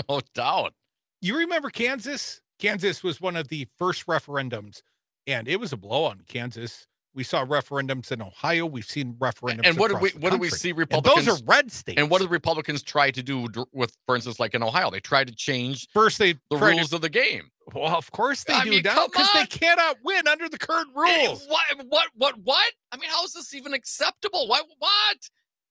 no 0.08 0.20
doubt. 0.34 0.74
you 1.20 1.38
remember 1.38 1.70
Kansas? 1.70 2.40
Kansas 2.58 3.02
was 3.02 3.20
one 3.20 3.36
of 3.36 3.48
the 3.48 3.66
first 3.78 4.06
referendums, 4.06 4.82
and 5.26 5.48
it 5.48 5.58
was 5.58 5.72
a 5.72 5.76
blow 5.76 6.04
on 6.04 6.20
Kansas. 6.28 6.86
We 7.14 7.22
saw 7.22 7.44
referendums 7.46 8.10
in 8.10 8.20
Ohio. 8.20 8.66
We've 8.66 8.84
seen 8.84 9.14
referendums. 9.14 9.66
And 9.66 9.78
what 9.78 9.90
across 9.92 10.12
we 10.14 10.20
what 10.20 10.30
did 10.32 10.40
we 10.40 10.50
see 10.50 10.70
And 10.70 10.78
Republicans 10.78 11.26
those 11.26 11.40
are 11.40 11.44
red 11.44 11.70
states. 11.70 12.00
And 12.00 12.10
what 12.10 12.20
did 12.20 12.30
Republicans 12.30 12.82
try 12.82 13.10
to 13.12 13.22
do 13.22 13.46
with, 13.72 13.96
for 14.06 14.16
instance, 14.16 14.40
like 14.40 14.54
in 14.54 14.62
Ohio? 14.62 14.90
They 14.90 15.00
try 15.00 15.22
to 15.24 15.34
change 15.34 15.88
first 15.94 16.18
they 16.18 16.32
the 16.50 16.58
tried 16.58 16.72
to- 16.72 16.76
rules 16.78 16.92
of 16.92 17.02
the 17.02 17.08
game. 17.08 17.50
well, 17.72 17.94
of 17.96 18.10
course 18.10 18.42
they 18.44 18.54
I 18.54 18.64
do 18.64 18.70
mean, 18.70 18.82
now 18.84 19.06
because 19.06 19.28
they 19.32 19.46
cannot 19.46 19.96
win 20.04 20.26
under 20.26 20.48
the 20.48 20.58
current 20.58 20.88
Eh, 20.96 21.26
rules. 21.26 21.46
What? 21.46 21.62
What? 21.88 22.08
What? 22.16 22.34
What? 22.42 22.72
I 22.92 22.96
mean, 22.96 23.10
how 23.10 23.24
is 23.24 23.32
this 23.32 23.54
even 23.54 23.74
acceptable? 23.74 24.48
Why 24.48 24.62
What? 24.78 25.16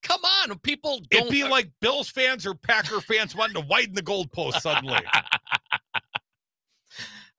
Come 0.02 0.20
on, 0.26 0.58
people 0.60 1.00
don't. 1.12 1.22
It'd 1.22 1.32
be 1.32 1.46
like 1.46 1.70
Bills 1.80 2.10
fans 2.10 2.46
or 2.46 2.54
Packer 2.54 3.00
fans 3.00 3.36
wanting 3.38 3.62
to 3.62 3.68
widen 3.68 3.96
the 3.96 4.02
goalpost 4.02 4.60
suddenly. 4.62 5.00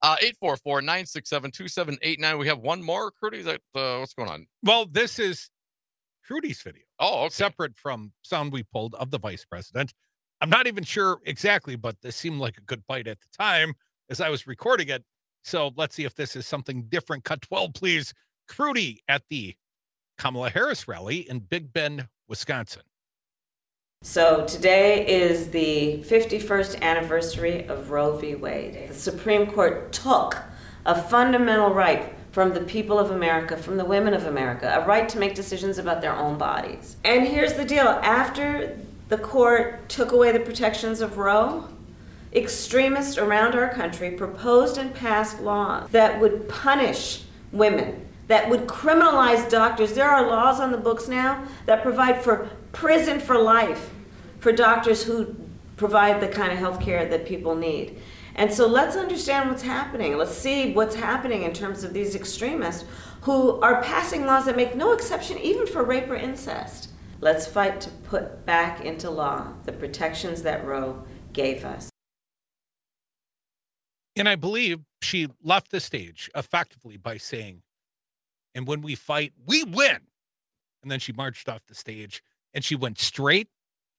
uh, 0.05 0.17
844-967-2789. 0.45 2.39
We 2.39 2.47
have 2.47 2.59
one 2.59 2.83
more, 2.83 3.11
Crudy. 3.11 3.43
That 3.43 3.63
uh, 3.75 3.99
what's 3.99 4.13
going 4.13 4.29
on? 4.29 4.47
well, 4.63 4.85
this 4.87 5.19
is 5.19 5.51
Trudy's 6.23 6.61
video. 6.61 6.83
Oh, 6.99 7.25
okay. 7.25 7.31
separate 7.31 7.77
from 7.77 8.13
sound 8.23 8.53
we 8.53 8.63
pulled 8.65 8.95
of 8.97 9.11
the 9.11 9.19
vice 9.19 9.47
president. 9.47 9.95
I'm 10.43 10.51
not 10.51 10.67
even 10.67 10.85
sure 10.85 11.21
exactly, 11.25 11.77
but 11.77 11.97
this 12.03 12.17
seemed 12.17 12.39
like 12.39 12.59
a 12.59 12.63
good 12.63 12.87
bite 12.87 13.07
at 13.09 13.19
the 13.21 13.29
time 13.37 13.73
as 14.11 14.21
I 14.21 14.29
was 14.29 14.47
recording 14.47 14.89
it. 14.89 15.03
So 15.43 15.71
let's 15.77 15.95
see 15.95 16.05
if 16.05 16.15
this 16.15 16.37
is 16.37 16.47
something 16.47 16.85
different. 16.89 17.25
Cut 17.25 17.41
12, 17.41 17.73
please. 17.73 18.13
Crudy 18.47 19.03
at 19.09 19.23
the 19.31 19.55
Kamala 20.19 20.51
Harris 20.51 20.87
rally 20.87 21.29
in 21.31 21.39
Big 21.39 21.73
Bend, 21.73 22.07
Wisconsin. 22.29 22.83
So 24.07 24.45
today 24.45 25.07
is 25.07 25.49
the 25.49 26.05
51st 26.05 26.83
anniversary 26.83 27.67
of 27.69 27.91
Roe 27.91 28.19
v. 28.19 28.35
Wade. 28.35 28.89
The 28.91 28.95
Supreme 28.95 29.47
Court 29.47 29.93
took 29.95 30.37
a 30.85 31.03
fundamental 31.03 31.73
right 31.73 32.15
from 32.31 32.53
the 32.53 32.61
people 32.61 32.99
of 32.99 33.13
America, 33.13 33.57
from 33.57 33.79
the 33.79 33.85
women 33.87 34.13
of 34.13 34.27
America, 34.27 34.71
a 34.79 34.87
right 34.87 35.09
to 35.09 35.19
make 35.19 35.35
decisions 35.35 35.79
about 35.79 36.03
their 36.03 36.15
own 36.15 36.37
bodies. 36.37 36.97
And 37.03 37.27
here's 37.27 37.55
the 37.55 37.65
deal 37.65 37.89
after 37.89 38.79
the 39.09 39.17
court 39.17 39.89
took 39.89 40.13
away 40.13 40.33
the 40.33 40.41
protections 40.41 41.01
of 41.01 41.17
Roe, 41.17 41.67
extremists 42.35 43.17
around 43.17 43.55
our 43.55 43.71
country 43.71 44.11
proposed 44.11 44.77
and 44.77 44.95
passed 44.95 45.41
laws 45.41 45.89
that 45.93 46.21
would 46.21 46.47
punish 46.51 47.23
women, 47.53 48.07
that 48.29 48.51
would 48.51 48.67
criminalize 48.67 49.49
doctors. 49.49 49.95
There 49.95 50.11
are 50.11 50.27
laws 50.27 50.61
on 50.61 50.73
the 50.73 50.79
books 50.79 51.09
now 51.09 51.47
that 51.65 51.83
provide 51.83 52.23
for 52.23 52.51
prison 52.73 53.19
for 53.19 53.39
life 53.39 53.93
for 54.45 54.53
doctors 54.53 55.03
who 55.03 55.35
provide 55.77 56.21
the 56.21 56.29
kind 56.29 56.53
of 56.53 56.59
health 56.59 56.79
care 56.79 57.09
that 57.09 57.25
people 57.25 57.55
need. 57.55 57.99
And 58.35 58.53
so 58.53 58.67
let's 58.67 58.95
understand 58.95 59.49
what's 59.49 59.63
happening. 59.63 60.19
Let's 60.19 60.37
see 60.37 60.75
what's 60.75 60.95
happening 60.95 61.45
in 61.45 61.55
terms 61.55 61.83
of 61.83 61.95
these 61.95 62.15
extremists 62.15 62.85
who 63.23 63.59
are 63.63 63.83
passing 63.83 64.27
laws 64.27 64.45
that 64.45 64.55
make 64.55 64.77
no 64.77 64.93
exception 64.93 65.39
even 65.39 65.67
for 65.67 65.83
rape 65.83 66.11
or 66.11 66.17
incest. 66.17 66.91
Let's 67.23 67.47
fight 67.47 67.81
to 67.81 67.91
put 68.11 68.45
back 68.45 68.83
into 68.85 69.09
law 69.09 69.51
the 69.65 69.73
protections 69.73 70.43
that 70.43 70.63
Roe 70.67 71.03
gave 71.33 71.65
us. 71.65 71.89
And 74.15 74.29
I 74.29 74.37
believe 74.37 74.81
she 75.01 75.29
left 75.43 75.71
the 75.71 75.81
stage 75.81 76.31
effectively 76.35 76.99
by 76.99 77.17
saying, 77.17 77.63
and 78.55 78.67
when 78.67 78.83
we 78.83 78.95
fight, 78.95 79.33
we 79.47 79.65
win. 79.65 80.01
And 80.83 80.91
then 80.91 81.01
she 81.01 81.15
marched 81.15 81.49
off 81.49 81.65
the 81.67 81.75
stage 81.75 82.23
and 82.53 82.63
she 82.63 82.77
went 82.77 82.99
straight 82.99 83.49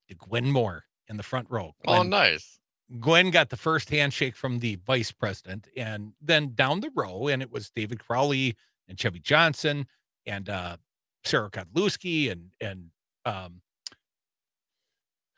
to 0.10 0.16
Gwen 0.16 0.52
Moore 0.52 0.86
in 1.08 1.18
the 1.18 1.24
front 1.24 1.48
row. 1.50 1.74
Oh, 1.88 2.04
nice. 2.04 2.60
Gwen 3.00 3.32
got 3.32 3.50
the 3.50 3.58
first 3.58 3.90
handshake 3.90 4.36
from 4.36 4.60
the 4.60 4.76
vice 4.86 5.12
president, 5.12 5.68
and 5.76 6.14
then 6.22 6.54
down 6.54 6.82
the 6.82 6.92
row, 6.96 7.28
and 7.28 7.42
it 7.42 7.52
was 7.52 7.70
David 7.72 8.00
Crowley 8.00 8.56
and 8.88 9.00
Chevy 9.00 9.20
Johnson 9.20 9.88
and 10.28 10.48
uh, 10.50 10.78
Sarah 11.24 11.50
Godlewski 11.50 12.32
and 12.32 12.52
and 12.62 12.90
um, 13.26 13.62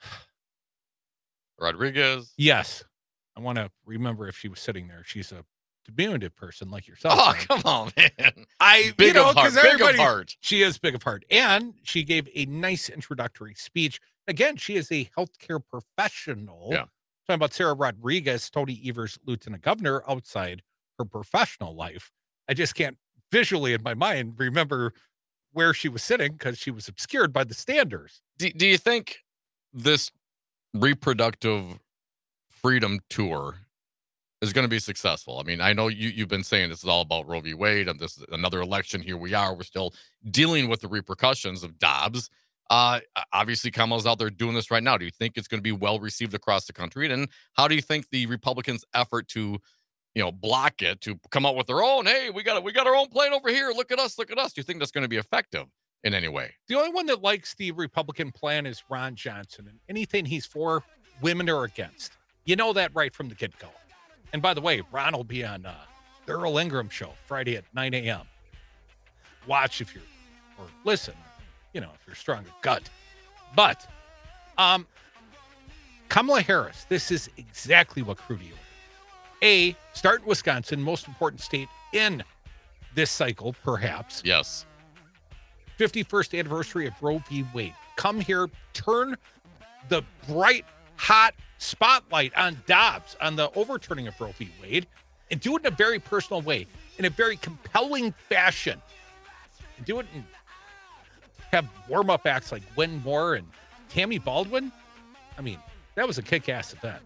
Rodriguez. 1.59 2.33
yes, 2.37 2.83
I 3.35 3.39
want 3.41 3.57
to 3.57 3.69
remember 3.85 4.27
if 4.27 4.37
she 4.37 4.47
was 4.49 4.59
sitting 4.59 4.87
there. 4.87 5.03
She's 5.05 5.31
a 5.31 5.43
diminutive 5.85 6.35
person 6.35 6.69
like 6.69 6.87
yourself. 6.87 7.15
Oh, 7.17 7.31
Ryan. 7.31 7.45
come 7.47 7.61
on, 7.65 7.91
man. 7.97 8.45
I 8.59 8.93
Big 8.97 9.07
you 9.07 9.13
know, 9.13 9.29
of 9.29 9.35
heart. 9.35 9.53
Big 9.53 9.63
of 9.63 9.65
everybody- 9.71 9.97
heart. 9.97 10.35
She 10.41 10.61
is 10.63 10.77
big 10.77 10.95
of 10.95 11.03
heart, 11.03 11.23
and 11.31 11.73
she 11.83 12.03
gave 12.03 12.27
a 12.35 12.45
nice 12.45 12.89
introductory 12.89 13.53
speech. 13.55 13.99
Again, 14.27 14.57
she 14.57 14.75
is 14.75 14.91
a 14.91 15.05
healthcare 15.17 15.61
professional. 15.69 16.69
Yeah. 16.71 16.85
Talking 17.27 17.35
about 17.35 17.53
Sara 17.53 17.73
Rodriguez, 17.73 18.49
Tony 18.49 18.81
Evers, 18.85 19.17
Lieutenant 19.25 19.63
Governor, 19.63 20.01
outside 20.07 20.61
her 20.97 21.05
professional 21.05 21.75
life. 21.75 22.11
I 22.49 22.53
just 22.53 22.75
can't 22.75 22.97
visually 23.31 23.73
in 23.73 23.83
my 23.83 23.93
mind 23.93 24.35
remember 24.37 24.93
where 25.51 25.73
she 25.73 25.89
was 25.89 26.03
sitting 26.03 26.33
because 26.33 26.57
she 26.57 26.71
was 26.71 26.87
obscured 26.87 27.33
by 27.33 27.43
the 27.43 27.53
standers. 27.53 28.21
Do, 28.37 28.49
do 28.51 28.65
you 28.65 28.77
think 28.77 29.19
this 29.73 30.11
reproductive 30.73 31.79
freedom 32.49 32.99
tour 33.09 33.55
is 34.41 34.53
going 34.53 34.65
to 34.65 34.69
be 34.69 34.79
successful? 34.79 35.39
I 35.39 35.43
mean, 35.43 35.61
I 35.61 35.73
know 35.73 35.87
you, 35.87 36.09
you've 36.09 36.27
been 36.27 36.43
saying 36.43 36.69
this 36.69 36.83
is 36.83 36.89
all 36.89 37.01
about 37.01 37.27
Roe 37.27 37.41
v. 37.41 37.53
Wade 37.53 37.87
and 37.87 37.99
this 37.99 38.17
is 38.17 38.25
another 38.31 38.61
election. 38.61 39.01
Here 39.01 39.17
we 39.17 39.33
are. 39.33 39.55
We're 39.55 39.63
still 39.63 39.93
dealing 40.29 40.69
with 40.69 40.81
the 40.81 40.87
repercussions 40.87 41.63
of 41.63 41.79
Dobbs. 41.79 42.29
Uh, 42.69 42.99
obviously, 43.31 43.71
Kamala's 43.71 44.05
out 44.05 44.19
there 44.19 44.29
doing 44.29 44.53
this 44.53 44.69
right 44.71 44.83
now. 44.83 44.97
Do 44.97 45.05
you 45.05 45.11
think 45.11 45.37
it's 45.37 45.47
going 45.47 45.59
to 45.59 45.63
be 45.63 45.71
well 45.71 45.99
received 45.99 46.33
across 46.33 46.65
the 46.65 46.73
country? 46.73 47.11
And 47.11 47.29
how 47.53 47.67
do 47.67 47.75
you 47.75 47.81
think 47.81 48.09
the 48.09 48.25
Republicans' 48.25 48.83
effort 48.93 49.27
to, 49.29 49.57
you 50.15 50.23
know, 50.23 50.31
block 50.31 50.81
it, 50.81 51.01
to 51.01 51.19
come 51.31 51.45
out 51.45 51.55
with 51.55 51.67
their 51.67 51.81
own, 51.81 52.05
hey, 52.05 52.29
we 52.29 52.43
got 52.43 52.57
it, 52.57 52.63
we 52.63 52.71
got 52.71 52.87
our 52.87 52.95
own 52.95 53.07
plan 53.07 53.33
over 53.33 53.49
here. 53.49 53.71
Look 53.71 53.91
at 53.91 53.99
us, 53.99 54.17
look 54.17 54.31
at 54.31 54.37
us. 54.37 54.53
Do 54.53 54.59
you 54.59 54.63
think 54.63 54.79
that's 54.79 54.91
going 54.91 55.03
to 55.03 55.09
be 55.09 55.17
effective 55.17 55.65
in 56.03 56.13
any 56.13 56.27
way? 56.27 56.53
The 56.67 56.75
only 56.75 56.91
one 56.91 57.05
that 57.07 57.21
likes 57.21 57.55
the 57.55 57.71
Republican 57.71 58.31
plan 58.31 58.65
is 58.65 58.83
Ron 58.89 59.15
Johnson, 59.15 59.67
and 59.69 59.79
anything 59.87 60.25
he's 60.25 60.45
for, 60.45 60.83
women 61.21 61.49
are 61.49 61.63
against. 61.63 62.13
You 62.45 62.55
know 62.55 62.73
that 62.73 62.91
right 62.93 63.13
from 63.13 63.29
the 63.29 63.35
get 63.35 63.57
go. 63.59 63.69
And 64.33 64.41
by 64.41 64.53
the 64.53 64.61
way, 64.61 64.81
Ron 64.91 65.13
will 65.13 65.23
be 65.23 65.45
on 65.45 65.65
uh, 65.65 65.75
the 66.25 66.33
Earl 66.33 66.57
Ingram 66.57 66.89
show 66.89 67.13
Friday 67.25 67.55
at 67.55 67.63
9 67.73 67.93
a.m. 67.93 68.21
Watch 69.47 69.79
if 69.79 69.95
you're, 69.95 70.03
or 70.59 70.65
listen, 70.83 71.13
you 71.77 71.81
know, 71.81 71.91
if 71.93 72.07
you're 72.07 72.15
strong 72.15 72.39
of 72.39 72.51
gut. 72.63 72.89
But, 73.55 73.87
um, 74.57 74.87
Kamala 76.09 76.41
Harris, 76.41 76.87
this 76.89 77.11
is 77.11 77.29
exactly 77.37 78.01
what 78.01 78.17
Crudy 78.17 78.45
ordered. 78.45 78.57
A, 79.43 79.75
start 79.93 80.21
in 80.21 80.27
Wisconsin, 80.27 80.81
most 80.81 81.07
important 81.07 81.39
state 81.39 81.69
in 81.93 82.23
this 82.95 83.11
cycle, 83.11 83.53
perhaps. 83.63 84.23
Yes. 84.25 84.65
51st 85.77 86.39
anniversary 86.39 86.87
of 86.87 86.93
Roe 86.99 87.21
v. 87.29 87.45
Wade. 87.53 87.75
Come 87.95 88.19
here, 88.19 88.49
turn 88.73 89.15
the 89.89 90.01
bright, 90.27 90.65
hot 90.95 91.35
spotlight 91.59 92.35
on 92.35 92.59
Dobbs, 92.65 93.15
on 93.21 93.35
the 93.35 93.51
overturning 93.53 94.07
of 94.07 94.19
Roe 94.19 94.33
v. 94.39 94.49
Wade, 94.63 94.87
and 95.29 95.39
do 95.39 95.55
it 95.55 95.59
in 95.59 95.71
a 95.71 95.75
very 95.75 95.99
personal 95.99 96.41
way, 96.41 96.65
in 96.97 97.05
a 97.05 97.11
very 97.11 97.37
compelling 97.37 98.15
fashion. 98.29 98.81
And 99.77 99.85
do 99.85 99.99
it 99.99 100.07
and 100.15 100.23
have 101.51 101.67
warm 101.87 102.09
up 102.09 102.25
acts 102.25 102.51
like 102.51 102.63
Gwen 102.75 103.01
Moore 103.03 103.35
and 103.35 103.47
Tammy 103.89 104.19
Baldwin. 104.19 104.71
I 105.37 105.41
mean, 105.41 105.59
that 105.95 106.07
was 106.07 106.17
a 106.17 106.21
kick 106.21 106.49
ass 106.49 106.73
event. 106.73 107.01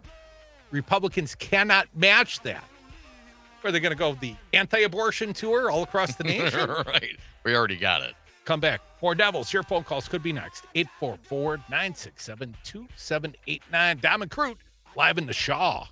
Republicans 0.71 1.35
cannot 1.35 1.87
match 1.95 2.41
that. 2.41 2.63
Are 3.63 3.71
they 3.71 3.79
going 3.79 3.91
to 3.91 3.97
go 3.97 4.13
the 4.15 4.35
anti 4.53 4.79
abortion 4.79 5.33
tour 5.33 5.69
all 5.69 5.83
across 5.83 6.15
the 6.15 6.23
nation? 6.25 6.69
right. 6.69 7.17
We 7.43 7.55
already 7.55 7.77
got 7.77 8.01
it. 8.01 8.15
Come 8.45 8.59
back. 8.59 8.81
More 9.01 9.13
Devils. 9.13 9.53
Your 9.53 9.63
phone 9.63 9.83
calls 9.83 10.07
could 10.07 10.23
be 10.23 10.33
next. 10.33 10.65
844 10.73 11.57
967 11.69 12.55
2789. 12.63 13.99
Diamond 14.01 14.31
Crute 14.31 14.57
live 14.95 15.17
in 15.17 15.27
the 15.27 15.33
Shaw. 15.33 15.85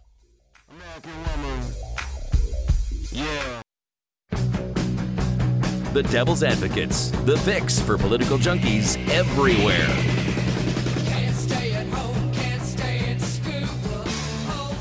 The 5.94 6.04
Devil's 6.04 6.44
Advocates, 6.44 7.10
the 7.26 7.36
fix 7.40 7.80
for 7.80 7.98
political 7.98 8.38
junkies 8.38 8.96
everywhere. 9.10 9.88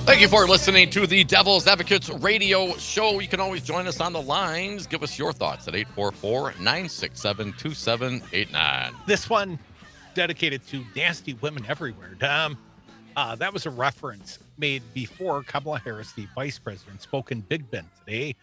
Thank 0.05 0.21
you 0.21 0.29
for 0.29 0.47
listening 0.47 0.91
to 0.91 1.07
the 1.07 1.25
Devil's 1.25 1.67
Advocates 1.67 2.11
radio 2.11 2.75
show. 2.77 3.21
You 3.21 3.29
can 3.29 3.41
always 3.41 3.63
join 3.63 3.87
us 3.87 4.01
on 4.01 4.13
the 4.13 4.21
lines. 4.21 4.87
Give 4.87 5.03
us 5.03 5.19
your 5.19 5.33
thoughts 5.33 5.67
at 5.67 5.75
844 5.75 6.55
967 6.61 7.55
2789. 7.55 8.93
This 9.07 9.31
one 9.31 9.59
dedicated 10.15 10.67
to 10.69 10.85
nasty 10.95 11.35
women 11.35 11.65
everywhere. 11.69 12.17
Dom, 12.19 12.59
uh, 13.17 13.35
that 13.37 13.53
was 13.53 13.65
a 13.65 13.71
reference 13.71 14.39
made 14.59 14.83
before 14.93 15.43
Kamala 15.43 15.79
Harris, 15.79 16.13
the 16.13 16.27
vice 16.35 16.59
president, 16.59 17.01
spoke 17.01 17.33
in 17.33 17.41
Big 17.41 17.71
Bend 17.71 17.87
today. 18.05 18.35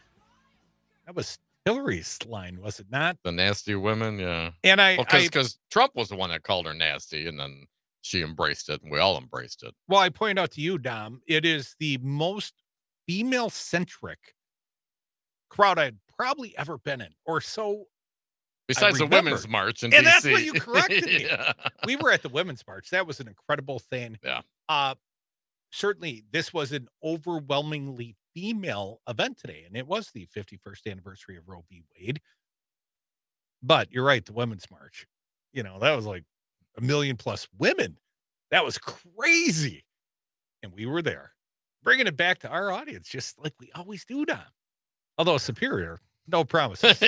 That 1.06 1.16
was 1.16 1.38
Hillary's 1.66 2.20
line, 2.28 2.62
was 2.62 2.80
it 2.80 2.88
not? 2.92 3.18
The 3.24 3.32
nasty 3.32 3.76
women, 3.76 4.20
yeah. 4.20 4.52
And 4.64 4.80
I, 4.82 4.98
Well, 4.98 5.06
because 5.10 5.58
Trump 5.72 5.94
was 5.96 6.10
the 6.10 6.16
one 6.16 6.30
that 6.30 6.44
called 6.44 6.68
her 6.68 6.74
nasty, 6.74 7.28
and 7.28 7.40
then 7.40 7.66
she 8.02 8.22
embraced 8.22 8.70
it, 8.70 8.82
and 8.84 8.92
we 8.92 9.00
all 9.00 9.18
embraced 9.18 9.64
it. 9.64 9.74
well, 9.88 10.00
I 10.00 10.10
point 10.10 10.38
out 10.38 10.52
to 10.52 10.62
you, 10.62 10.78
Dom, 10.78 11.22
it 11.28 11.44
is 11.44 11.76
the 11.80 11.98
most 12.02 12.54
female 13.08 13.50
centric 13.50 14.20
crowd 15.50 15.80
I'd 15.80 15.98
probably 16.18 16.56
ever 16.58 16.78
been 16.78 17.02
in, 17.02 17.10
or 17.26 17.42
so 17.42 17.86
Besides 18.68 18.98
the. 18.98 19.06
Women's 19.06 19.48
March 19.48 19.84
in 19.84 19.94
And 19.94 20.06
DC. 20.06 20.10
that's 20.12 20.26
what 20.26 20.44
you 20.44 20.54
corrected 20.54 21.06
me. 21.06 21.26
Yeah. 21.30 21.54
we 21.86 21.96
were 21.98 22.12
at 22.12 22.24
the 22.24 22.30
women's 22.30 22.64
march. 22.68 22.90
That 22.90 23.06
was 23.06 23.20
an 23.20 23.28
incredible 23.28 23.78
thing. 23.78 24.18
Yeah. 24.24 24.42
Uh 24.70 24.96
certainly 25.72 26.24
this 26.32 26.52
was 26.52 26.72
an 26.72 26.88
overwhelmingly 27.04 28.16
female 28.36 29.02
event 29.08 29.40
today, 29.40 29.64
and 29.66 29.76
it 29.76 29.88
was 29.88 30.12
the 30.12 30.28
51st 30.36 30.92
anniversary 30.92 31.38
of 31.38 31.48
Roe 31.48 31.64
v. 31.70 31.84
Wade. 31.98 32.22
But 33.64 33.92
you're 33.92 34.04
right, 34.04 34.24
the 34.24 34.34
women's 34.34 34.70
march. 34.70 35.08
You 35.54 35.64
know, 35.64 35.80
that 35.80 35.96
was 35.96 36.06
like 36.06 36.26
a 36.78 36.82
million 36.82 37.16
plus 37.16 37.48
women. 37.58 37.98
That 38.52 38.64
was 38.64 38.78
crazy. 38.78 39.86
And 40.62 40.74
we 40.74 40.86
were 40.86 41.02
there, 41.02 41.32
bringing 41.84 42.08
it 42.08 42.18
back 42.18 42.40
to 42.40 42.50
our 42.50 42.72
audience, 42.72 43.08
just 43.08 43.40
like 43.40 43.54
we 43.60 43.72
always 43.74 44.06
do, 44.06 44.26
Don. 44.26 44.40
Although 45.18 45.38
Superior, 45.38 46.00
no 46.28 46.44
promises. 46.44 47.00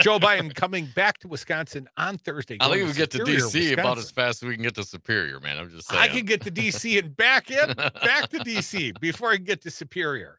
Joe 0.00 0.18
Biden 0.18 0.54
coming 0.54 0.88
back 0.94 1.18
to 1.18 1.28
Wisconsin 1.28 1.88
on 1.96 2.16
Thursday. 2.18 2.56
I 2.60 2.70
think 2.70 2.86
we 2.86 2.92
get 2.94 3.10
to 3.10 3.18
DC 3.18 3.72
about 3.72 3.98
as 3.98 4.10
fast 4.10 4.42
as 4.42 4.48
we 4.48 4.54
can 4.54 4.62
get 4.62 4.74
to 4.76 4.84
Superior, 4.84 5.38
man. 5.40 5.58
I'm 5.58 5.70
just 5.70 5.88
saying. 5.88 6.00
I 6.00 6.08
can 6.08 6.24
get 6.24 6.40
to 6.42 6.50
DC 6.50 6.98
and 6.98 7.14
back 7.16 7.50
in, 7.50 7.74
back 7.74 8.30
to 8.30 8.38
DC 8.38 8.98
before 9.00 9.30
I 9.30 9.36
can 9.36 9.44
get 9.44 9.60
to 9.62 9.70
Superior. 9.70 10.38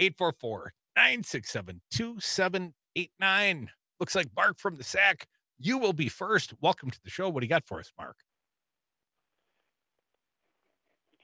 844 0.00 0.72
967 0.96 1.80
2789. 1.90 3.70
Looks 4.00 4.14
like 4.14 4.28
Mark 4.36 4.58
from 4.58 4.76
the 4.76 4.84
SAC. 4.84 5.26
You 5.58 5.78
will 5.78 5.92
be 5.92 6.08
first. 6.08 6.54
Welcome 6.60 6.90
to 6.90 6.98
the 7.02 7.10
show. 7.10 7.28
What 7.28 7.40
do 7.40 7.46
you 7.46 7.50
got 7.50 7.66
for 7.66 7.80
us, 7.80 7.92
Mark? 7.98 8.16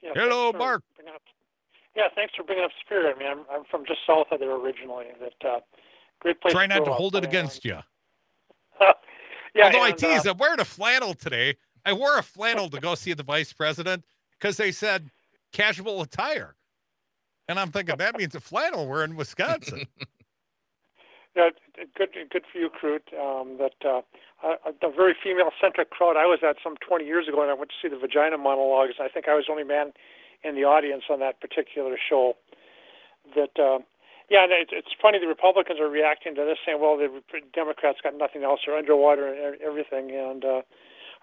Yeah, 0.03 0.11
Hello, 0.13 0.51
Mark. 0.51 0.83
Up, 1.13 1.21
yeah, 1.95 2.03
thanks 2.13 2.33
for 2.35 2.43
bringing 2.43 2.65
up 2.65 2.71
Superior. 2.83 3.13
I 3.15 3.17
mean, 3.17 3.27
I'm, 3.27 3.39
I'm 3.51 3.63
from 3.71 3.85
just 3.85 3.99
south 4.05 4.27
of 4.31 4.39
there 4.39 4.51
originally. 4.55 5.05
That 5.19 5.49
uh, 5.49 5.59
great 6.19 6.39
place. 6.41 6.53
Try 6.53 6.67
not 6.67 6.85
to 6.85 6.91
up, 6.91 6.97
hold 6.97 7.15
it 7.15 7.19
and- 7.19 7.27
against 7.27 7.63
you. 7.65 7.79
yeah, 8.81 9.65
Although 9.65 9.83
I 9.83 9.91
tease, 9.91 10.25
uh, 10.27 10.31
I'm 10.31 10.37
wearing 10.37 10.59
a 10.59 10.65
flannel 10.65 11.13
today. 11.13 11.55
I 11.85 11.93
wore 11.93 12.17
a 12.17 12.23
flannel 12.23 12.69
to 12.69 12.79
go 12.79 12.93
see 12.95 13.13
the 13.13 13.23
vice 13.23 13.53
president 13.53 14.03
because 14.37 14.57
they 14.57 14.71
said 14.71 15.09
casual 15.53 16.01
attire. 16.01 16.55
And 17.47 17.59
I'm 17.59 17.71
thinking 17.71 17.95
that 17.97 18.17
means 18.17 18.35
a 18.35 18.39
flannel. 18.39 18.87
We're 18.87 19.03
in 19.03 19.15
Wisconsin. 19.15 19.85
yeah, 21.35 21.49
good, 21.95 22.09
good 22.31 22.43
for 22.51 22.57
you, 22.57 22.69
Crute. 22.69 23.13
Um, 23.13 23.57
that 23.57 23.75
uh, 23.85 24.01
a, 24.43 24.87
a 24.87 24.91
very 24.91 25.15
female-centric 25.21 25.89
crowd. 25.91 26.17
I 26.17 26.25
was 26.25 26.39
at 26.47 26.57
some 26.63 26.75
20 26.77 27.05
years 27.05 27.27
ago, 27.27 27.41
and 27.41 27.51
I 27.51 27.53
went 27.53 27.69
to 27.69 27.75
see 27.81 27.89
the 27.89 27.99
Vagina 27.99 28.37
monologues. 28.37 28.95
I 28.99 29.09
think 29.09 29.27
I 29.27 29.35
was 29.35 29.45
the 29.47 29.51
only 29.51 29.63
man 29.63 29.93
in 30.43 30.55
the 30.55 30.63
audience 30.63 31.03
on 31.09 31.19
that 31.19 31.39
particular 31.41 31.97
show. 31.97 32.33
That, 33.35 33.57
uh, 33.57 33.79
yeah, 34.29 34.43
and 34.43 34.51
it, 34.51 34.69
it's 34.71 34.93
funny. 35.01 35.19
The 35.19 35.27
Republicans 35.27 35.79
are 35.79 35.89
reacting 35.89 36.35
to 36.35 36.45
this, 36.45 36.57
saying, 36.65 36.79
"Well, 36.79 36.97
the 36.97 37.09
Democrats 37.53 37.99
got 38.03 38.15
nothing 38.15 38.43
else; 38.43 38.61
they're 38.65 38.77
underwater 38.77 39.27
and 39.27 39.59
everything." 39.61 40.11
And 40.11 40.45
uh, 40.45 40.61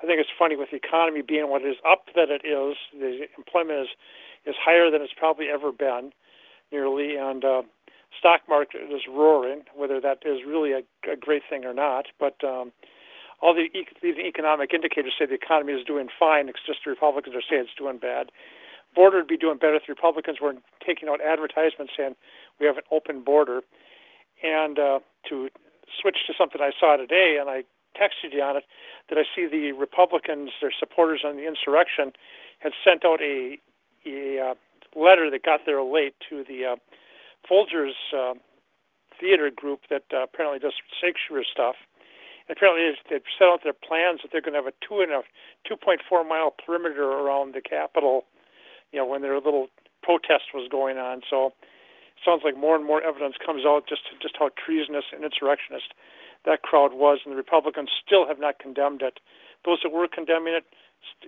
I 0.03 0.07
think 0.07 0.19
it's 0.21 0.31
funny 0.39 0.57
with 0.57 0.71
the 0.71 0.77
economy 0.77 1.23
being 1.23 1.49
what 1.49 1.63
it 1.63 1.69
is, 1.69 1.77
up 1.89 2.07
that 2.15 2.29
it 2.31 2.45
is. 2.47 2.77
The 2.93 3.27
employment 3.39 3.81
is 3.81 3.89
is 4.45 4.57
higher 4.59 4.91
than 4.91 5.03
it's 5.03 5.13
probably 5.17 5.47
ever 5.47 5.71
been, 5.71 6.13
nearly, 6.73 7.17
and 7.17 7.45
uh, 7.45 7.63
stock 8.19 8.41
market 8.49 8.81
is 8.91 9.03
roaring. 9.09 9.63
Whether 9.77 10.01
that 10.01 10.19
is 10.25 10.41
really 10.47 10.73
a, 10.73 10.83
a 11.11 11.17
great 11.17 11.43
thing 11.49 11.65
or 11.65 11.73
not, 11.73 12.07
but 12.19 12.43
um, 12.43 12.73
all 13.41 13.55
the, 13.55 13.71
e- 13.79 13.87
the 14.03 14.27
economic 14.27 14.75
indicators 14.75 15.15
say 15.19 15.27
the 15.27 15.35
economy 15.35 15.73
is 15.75 15.85
doing 15.85 16.09
fine. 16.19 16.49
It's 16.49 16.59
just 16.67 16.81
the 16.85 16.91
Republicans 16.91 17.35
are 17.37 17.43
saying 17.49 17.63
it's 17.67 17.79
doing 17.79 17.99
bad. 17.99 18.31
border 18.95 19.19
would 19.19 19.29
be 19.29 19.37
doing 19.37 19.59
better 19.59 19.77
if 19.77 19.83
the 19.87 19.93
Republicans 19.93 20.39
were 20.41 20.55
taking 20.85 21.09
out 21.09 21.21
advertisements 21.21 21.93
saying 21.97 22.15
we 22.61 22.67
have 22.67 22.77
an 22.77 22.85
open 22.91 23.23
border. 23.23 23.63
And 24.43 24.79
uh, 24.79 24.99
to 25.29 25.49
switch 26.01 26.19
to 26.27 26.35
something 26.37 26.61
I 26.61 26.73
saw 26.79 26.97
today, 26.97 27.39
and 27.41 27.49
I 27.49 27.63
texted 27.99 28.33
you 28.33 28.43
on 28.43 28.57
it, 28.57 28.65
that 29.09 29.19
I 29.19 29.23
see 29.35 29.47
the 29.47 29.73
Republicans, 29.73 30.51
their 30.61 30.73
supporters 30.77 31.23
on 31.25 31.37
the 31.37 31.47
insurrection, 31.47 32.13
had 32.59 32.73
sent 32.85 33.05
out 33.05 33.21
a, 33.21 33.59
a 34.07 34.39
uh, 34.41 34.55
letter 34.95 35.31
that 35.31 35.43
got 35.43 35.61
there 35.67 35.83
late 35.83 36.15
to 36.31 36.45
the 36.45 36.73
uh, 36.73 36.77
Folgers 37.49 37.97
uh, 38.15 38.35
theater 39.21 39.51
group 39.55 39.81
that 39.91 40.05
uh, 40.13 40.25
apparently 40.25 40.59
does 40.59 40.75
Shakespeare 41.01 41.45
stuff. 41.45 41.77
And 42.49 42.57
apparently, 42.57 42.91
they've 43.09 43.23
set 43.39 43.47
out 43.47 43.61
their 43.63 43.73
plans 43.73 44.21
that 44.23 44.31
they're 44.33 44.43
going 44.43 44.55
to 44.55 44.63
have 44.63 44.67
a 44.67 44.77
two 44.87 45.01
and 45.01 45.13
a 45.13 45.23
2.4 45.69 46.29
mile 46.29 46.51
perimeter 46.51 47.05
around 47.05 47.55
the 47.55 47.61
Capitol. 47.61 48.25
You 48.93 49.01
know, 49.01 49.07
when 49.07 49.23
their 49.23 49.37
little 49.37 49.69
protest 50.03 50.53
was 50.53 50.69
going 50.71 50.99
on. 50.99 51.23
So, 51.29 51.55
it 52.13 52.21
sounds 52.25 52.43
like 52.45 52.57
more 52.57 52.77
and 52.77 52.85
more 52.85 53.01
evidence 53.03 53.37
comes 53.45 53.65
out 53.65 53.87
just 53.89 54.03
to, 54.11 54.19
just 54.21 54.37
how 54.39 54.51
treasonous 54.59 55.05
and 55.13 55.25
insurrectionist 55.25 55.95
that 56.45 56.63
crowd 56.63 56.93
was, 56.93 57.21
and 57.25 57.33
the 57.33 57.37
Republicans 57.37 57.91
still 58.05 58.27
have 58.27 58.39
not 58.39 58.59
condemned 58.59 59.03
it. 59.03 59.21
Those 59.65 59.79
that 59.83 59.93
were 59.93 60.09
condemning 60.09 60.55
it 60.55 60.65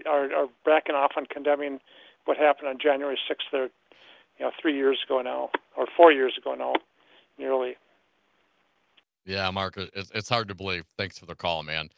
are, 0.07 0.33
are 0.35 0.49
backing 0.65 0.95
off 0.95 1.12
on 1.17 1.27
condemning 1.27 1.81
what 2.25 2.37
happened 2.37 2.69
on 2.69 2.79
January 2.79 3.19
6th. 3.31 3.37
There, 3.53 3.71
you 4.39 4.45
know, 4.45 4.51
three 4.61 4.75
years 4.75 4.99
ago 5.07 5.23
now, 5.23 5.51
or 5.77 5.87
four 5.97 6.12
years 6.12 6.35
ago 6.39 6.55
now, 6.55 6.75
nearly. 7.39 7.77
Yeah, 9.25 9.51
Mark, 9.51 9.77
it's, 9.77 10.29
hard 10.29 10.49
to 10.49 10.55
believe. 10.55 10.85
Thanks 10.99 11.19
for 11.19 11.27
the 11.27 11.35
call, 11.35 11.62
man. 11.62 11.89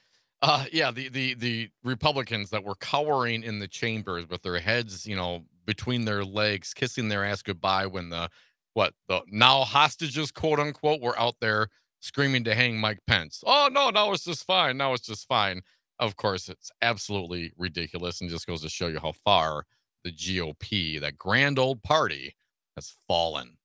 Uh, 0.43 0.67
yeah, 0.71 0.91
the 0.91 1.09
the 1.09 1.35
the 1.35 1.71
Republicans 1.83 2.51
that 2.51 2.63
were 2.63 2.75
cowering 2.75 3.43
in 3.43 3.59
the 3.59 3.67
chambers 3.67 4.29
with 4.29 4.43
their 4.43 4.61
heads, 4.61 5.07
you 5.07 5.17
know, 5.17 5.45
between 5.65 6.05
their 6.05 6.25
legs, 6.25 6.75
kissing 6.75 7.09
their 7.09 7.25
ass 7.25 7.43
goodbye 7.43 7.87
when 7.87 8.11
the 8.11 8.29
what 8.75 8.93
the 9.09 9.23
now 9.29 9.65
hostages, 9.65 10.31
quote 10.31 10.61
unquote, 10.61 11.01
were 11.01 11.19
out 11.19 11.37
there 11.41 11.69
screaming 12.07 12.45
to 12.45 12.55
hang 12.55 12.79
Mike 12.79 13.01
Pence. 13.07 13.43
Oh 13.47 13.69
no, 13.71 13.91
now 13.91 14.13
it's 14.13 14.25
just 14.25 14.47
fine. 14.47 14.77
Now 14.77 14.93
it's 14.93 15.07
just 15.07 15.27
fine. 15.29 15.63
Of 15.99 16.17
course, 16.17 16.49
it's 16.49 16.71
absolutely 16.83 17.53
ridiculous 17.57 18.21
and 18.21 18.31
just 18.31 18.47
goes 18.47 18.63
to 18.63 18.69
show 18.69 18.89
you 18.89 19.01
how 19.01 19.13
far 19.13 19.65
the 20.05 20.13
GOP, 20.13 21.01
that 21.01 21.19
grand 21.19 21.59
old 21.59 21.83
party, 21.83 22.37
has 22.77 22.95
fallen. 23.09 23.57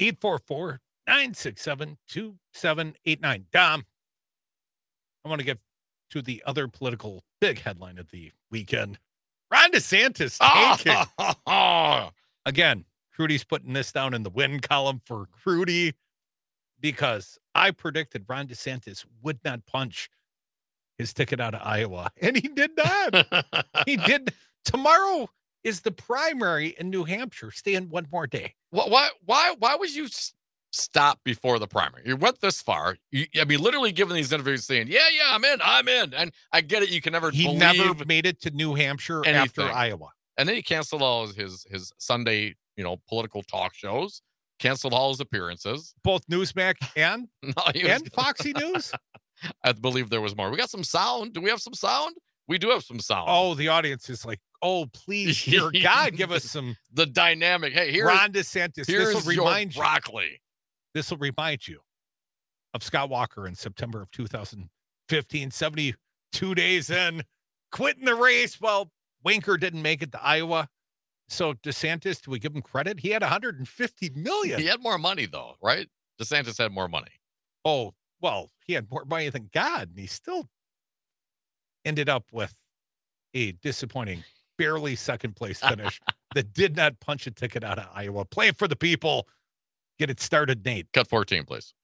844 0.00 0.80
967 1.06 1.96
2789. 2.08 3.46
Dom, 3.52 3.84
I 5.24 5.28
want 5.28 5.40
to 5.40 5.44
get 5.44 5.58
to 6.10 6.22
the 6.22 6.42
other 6.46 6.68
political 6.68 7.22
big 7.40 7.60
headline 7.60 7.98
of 7.98 8.10
the 8.10 8.32
weekend. 8.50 8.98
Ron 9.50 9.72
DeSantis 9.72 10.36
ah! 10.40 10.76
taking. 10.76 11.36
Oh, 11.46 12.10
Again, 12.46 12.84
Crudy's 13.14 13.44
putting 13.44 13.72
this 13.72 13.92
down 13.92 14.14
in 14.14 14.22
the 14.22 14.30
win 14.30 14.60
column 14.60 15.00
for 15.04 15.26
Crudy 15.32 15.94
because 16.80 17.38
I 17.54 17.70
predicted 17.70 18.24
Ron 18.28 18.46
DeSantis 18.48 19.04
would 19.22 19.38
not 19.44 19.64
punch 19.66 20.10
his 20.96 21.12
ticket 21.12 21.40
out 21.40 21.54
of 21.54 21.60
Iowa, 21.64 22.10
and 22.20 22.36
he 22.36 22.48
did 22.48 22.70
not. 22.76 23.26
he 23.86 23.96
did. 24.06 24.32
Tomorrow 24.64 25.28
is 25.64 25.80
the 25.80 25.90
primary 25.90 26.74
in 26.78 26.90
New 26.90 27.04
Hampshire. 27.04 27.50
Stay 27.50 27.74
in 27.74 27.88
one 27.88 28.06
more 28.12 28.26
day. 28.26 28.54
Why, 28.70 28.86
why, 28.88 29.08
why, 29.24 29.54
why 29.58 29.76
would 29.76 29.94
you 29.94 30.08
stop 30.70 31.20
before 31.24 31.58
the 31.58 31.66
primary? 31.66 32.02
You 32.06 32.16
went 32.16 32.40
this 32.40 32.60
far. 32.60 32.96
You, 33.10 33.26
I 33.40 33.44
mean, 33.44 33.60
literally 33.60 33.92
giving 33.92 34.14
these 34.14 34.32
interviews 34.32 34.64
saying, 34.64 34.88
"Yeah, 34.88 35.08
yeah, 35.12 35.30
I'm 35.30 35.44
in, 35.44 35.58
I'm 35.62 35.88
in," 35.88 36.14
and 36.14 36.32
I 36.52 36.60
get 36.60 36.82
it. 36.82 36.90
You 36.90 37.00
can 37.00 37.12
never 37.12 37.30
He 37.30 37.52
never 37.54 38.04
made 38.04 38.26
it 38.26 38.40
to 38.42 38.50
New 38.50 38.74
Hampshire 38.74 39.26
after. 39.26 39.62
Iowa. 39.62 40.10
and 40.36 40.48
then 40.48 40.56
he 40.56 40.62
canceled 40.62 41.02
all 41.02 41.26
his 41.28 41.64
his 41.70 41.92
Sunday, 41.98 42.54
you 42.76 42.84
know, 42.84 43.00
political 43.08 43.42
talk 43.42 43.74
shows, 43.74 44.22
canceled 44.58 44.92
all 44.94 45.10
his 45.10 45.20
appearances. 45.20 45.94
Both 46.02 46.26
Newsmax 46.28 46.74
and 46.96 47.28
No, 47.42 47.52
he 47.74 47.84
was- 47.84 47.92
and 47.92 48.12
Foxy 48.12 48.52
News. 48.52 48.92
I 49.64 49.70
believe 49.72 50.10
there 50.10 50.20
was 50.20 50.36
more. 50.36 50.50
We 50.50 50.56
got 50.56 50.70
some 50.70 50.82
sound. 50.82 51.32
Do 51.32 51.40
we 51.40 51.48
have 51.50 51.60
some 51.60 51.74
sound? 51.74 52.16
We 52.48 52.58
do 52.58 52.70
have 52.70 52.82
some 52.82 52.98
sound. 52.98 53.28
Oh, 53.30 53.54
the 53.54 53.68
audience 53.68 54.10
is 54.10 54.24
like, 54.24 54.40
oh, 54.62 54.86
please, 54.86 55.44
dear 55.44 55.70
God, 55.70 56.16
give 56.16 56.32
us 56.32 56.44
some 56.44 56.76
the 56.92 57.06
dynamic. 57.06 57.72
Hey, 57.72 57.92
here's 57.92 58.06
Ron 58.08 58.32
DeSantis. 58.32 58.74
This 58.74 58.86
here's 58.88 59.24
will 59.24 59.32
your 59.32 59.44
remind 59.44 59.74
you. 59.76 59.80
broccoli. 59.80 60.40
This 60.94 61.10
will 61.10 61.18
remind 61.18 61.68
you 61.68 61.78
of 62.74 62.82
Scott 62.82 63.10
Walker 63.10 63.46
in 63.46 63.54
September 63.54 64.02
of 64.02 64.10
2015, 64.10 65.50
72 65.50 66.54
days 66.54 66.90
in, 66.90 67.22
quitting 67.70 68.04
the 68.06 68.14
race. 68.14 68.60
Well, 68.60 68.90
Winker 69.22 69.56
didn't 69.56 69.82
make 69.82 70.02
it 70.02 70.10
to 70.12 70.22
Iowa. 70.22 70.68
So 71.28 71.54
DeSantis, 71.54 72.22
do 72.22 72.30
we 72.30 72.38
give 72.38 72.54
him 72.54 72.62
credit? 72.62 73.00
He 73.00 73.10
had 73.10 73.22
150 73.22 74.10
million. 74.14 74.60
He 74.60 74.66
had 74.66 74.82
more 74.82 74.98
money 74.98 75.26
though, 75.26 75.54
right? 75.62 75.86
DeSantis 76.20 76.58
had 76.58 76.72
more 76.72 76.88
money. 76.88 77.10
Oh, 77.64 77.94
well, 78.20 78.50
he 78.64 78.72
had 78.72 78.90
more 78.90 79.04
money 79.04 79.28
than 79.28 79.48
God, 79.52 79.90
and 79.90 79.98
he 79.98 80.06
still 80.06 80.48
ended 81.84 82.08
up 82.08 82.24
with 82.32 82.54
a 83.34 83.52
disappointing, 83.52 84.24
barely 84.56 84.96
second 84.96 85.36
place 85.36 85.60
finish 85.60 86.00
that 86.34 86.52
did 86.52 86.76
not 86.76 86.98
punch 87.00 87.26
a 87.26 87.30
ticket 87.30 87.62
out 87.62 87.78
of 87.78 87.86
Iowa. 87.94 88.24
Play 88.24 88.48
it 88.48 88.56
for 88.56 88.66
the 88.66 88.76
people. 88.76 89.28
Get 89.98 90.10
it 90.10 90.20
started, 90.20 90.64
Nate. 90.64 90.92
Cut 90.92 91.08
14, 91.08 91.44
please. 91.44 91.74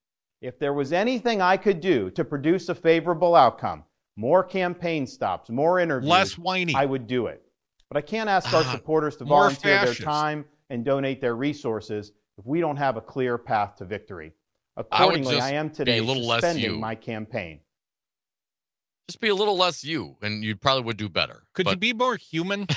If 0.41 0.59
there 0.59 0.73
was 0.73 0.91
anything 0.91 1.41
I 1.41 1.57
could 1.57 1.79
do 1.79 2.09
to 2.11 2.23
produce 2.25 2.69
a 2.69 2.75
favorable 2.75 3.35
outcome, 3.35 3.83
more 4.15 4.43
campaign 4.43 5.07
stops, 5.07 5.49
more 5.49 5.79
interviews, 5.79 6.09
Less 6.09 6.37
whiny. 6.37 6.75
I 6.75 6.85
would 6.85 7.07
do 7.07 7.27
it. 7.27 7.44
But 7.89 7.97
I 7.97 8.01
can't 8.01 8.29
ask 8.29 8.51
our 8.53 8.63
Ah, 8.63 8.71
supporters 8.71 9.15
to 9.17 9.25
volunteer 9.25 9.83
their 9.85 9.93
time 9.93 10.45
and 10.69 10.83
donate 10.83 11.21
their 11.21 11.35
resources 11.35 12.11
if 12.37 12.45
we 12.45 12.59
don't 12.59 12.77
have 12.77 12.97
a 12.97 13.01
clear 13.01 13.37
path 13.37 13.75
to 13.77 13.85
victory. 13.85 14.33
Accordingly, 14.77 15.35
just 15.35 15.47
I, 15.47 15.51
am 15.53 15.67
be 15.67 15.73
a 15.73 15.75
today 15.75 16.01
little 16.01 16.25
less 16.27 16.41
suspending 16.41 16.71
you. 16.73 16.77
my 16.79 16.95
campaign. 16.95 17.59
Just 19.07 19.21
be 19.21 19.29
a 19.29 19.35
little 19.35 19.55
less 19.55 19.83
you, 19.83 20.17
and 20.21 20.43
you 20.43 20.55
probably 20.55 20.83
would 20.83 20.97
do 20.97 21.07
better. 21.07 21.43
Could 21.53 21.67
you 21.67 21.75
be 21.77 21.93
more 21.93 22.15
human, 22.17 22.67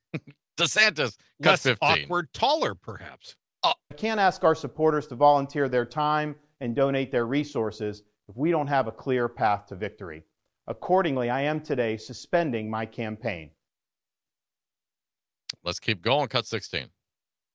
DeSantis, 0.58 1.16
cut 1.40 1.50
less 1.50 1.62
15. 1.62 1.78
awkward, 2.04 2.32
taller, 2.32 2.74
perhaps? 2.74 3.36
I 3.62 3.72
can't 3.96 4.18
ask 4.20 4.42
our 4.44 4.56
supporters 4.56 5.06
to 5.06 5.14
volunteer 5.14 5.68
their 5.68 5.86
time 5.86 6.34
and 6.60 6.74
donate 6.74 7.12
their 7.12 7.26
resources 7.26 8.02
if 8.28 8.36
we 8.36 8.50
don't 8.50 8.66
have 8.66 8.88
a 8.88 8.92
clear 8.92 9.28
path 9.28 9.66
to 9.66 9.76
victory. 9.76 10.24
Accordingly, 10.66 11.30
I 11.30 11.42
am 11.42 11.60
today 11.60 11.96
suspending 11.96 12.68
my 12.68 12.84
campaign. 12.84 13.50
Let's 15.68 15.78
keep 15.78 16.00
going. 16.00 16.28
Cut 16.28 16.46
16. 16.46 16.86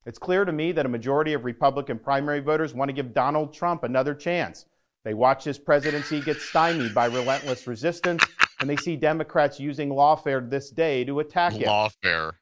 It's 0.05 0.19
clear 0.19 0.45
to 0.45 0.51
me 0.51 0.71
that 0.73 0.85
a 0.85 0.89
majority 0.89 1.33
of 1.33 1.45
Republican 1.45 1.97
primary 1.97 2.41
voters 2.41 2.75
want 2.75 2.89
to 2.89 2.93
give 2.93 3.11
Donald 3.11 3.51
Trump 3.51 3.81
another 3.81 4.13
chance. 4.13 4.67
They 5.03 5.15
watch 5.15 5.43
his 5.43 5.57
presidency 5.57 6.21
get 6.21 6.39
stymied 6.39 6.93
by 6.93 7.05
relentless 7.07 7.65
resistance, 7.65 8.23
and 8.59 8.69
they 8.69 8.75
see 8.75 8.95
Democrats 8.95 9.59
using 9.59 9.89
lawfare 9.89 10.47
this 10.47 10.69
day 10.69 11.03
to 11.05 11.21
attack 11.21 11.53
him. 11.53 11.67
Lawfare. 11.67 12.33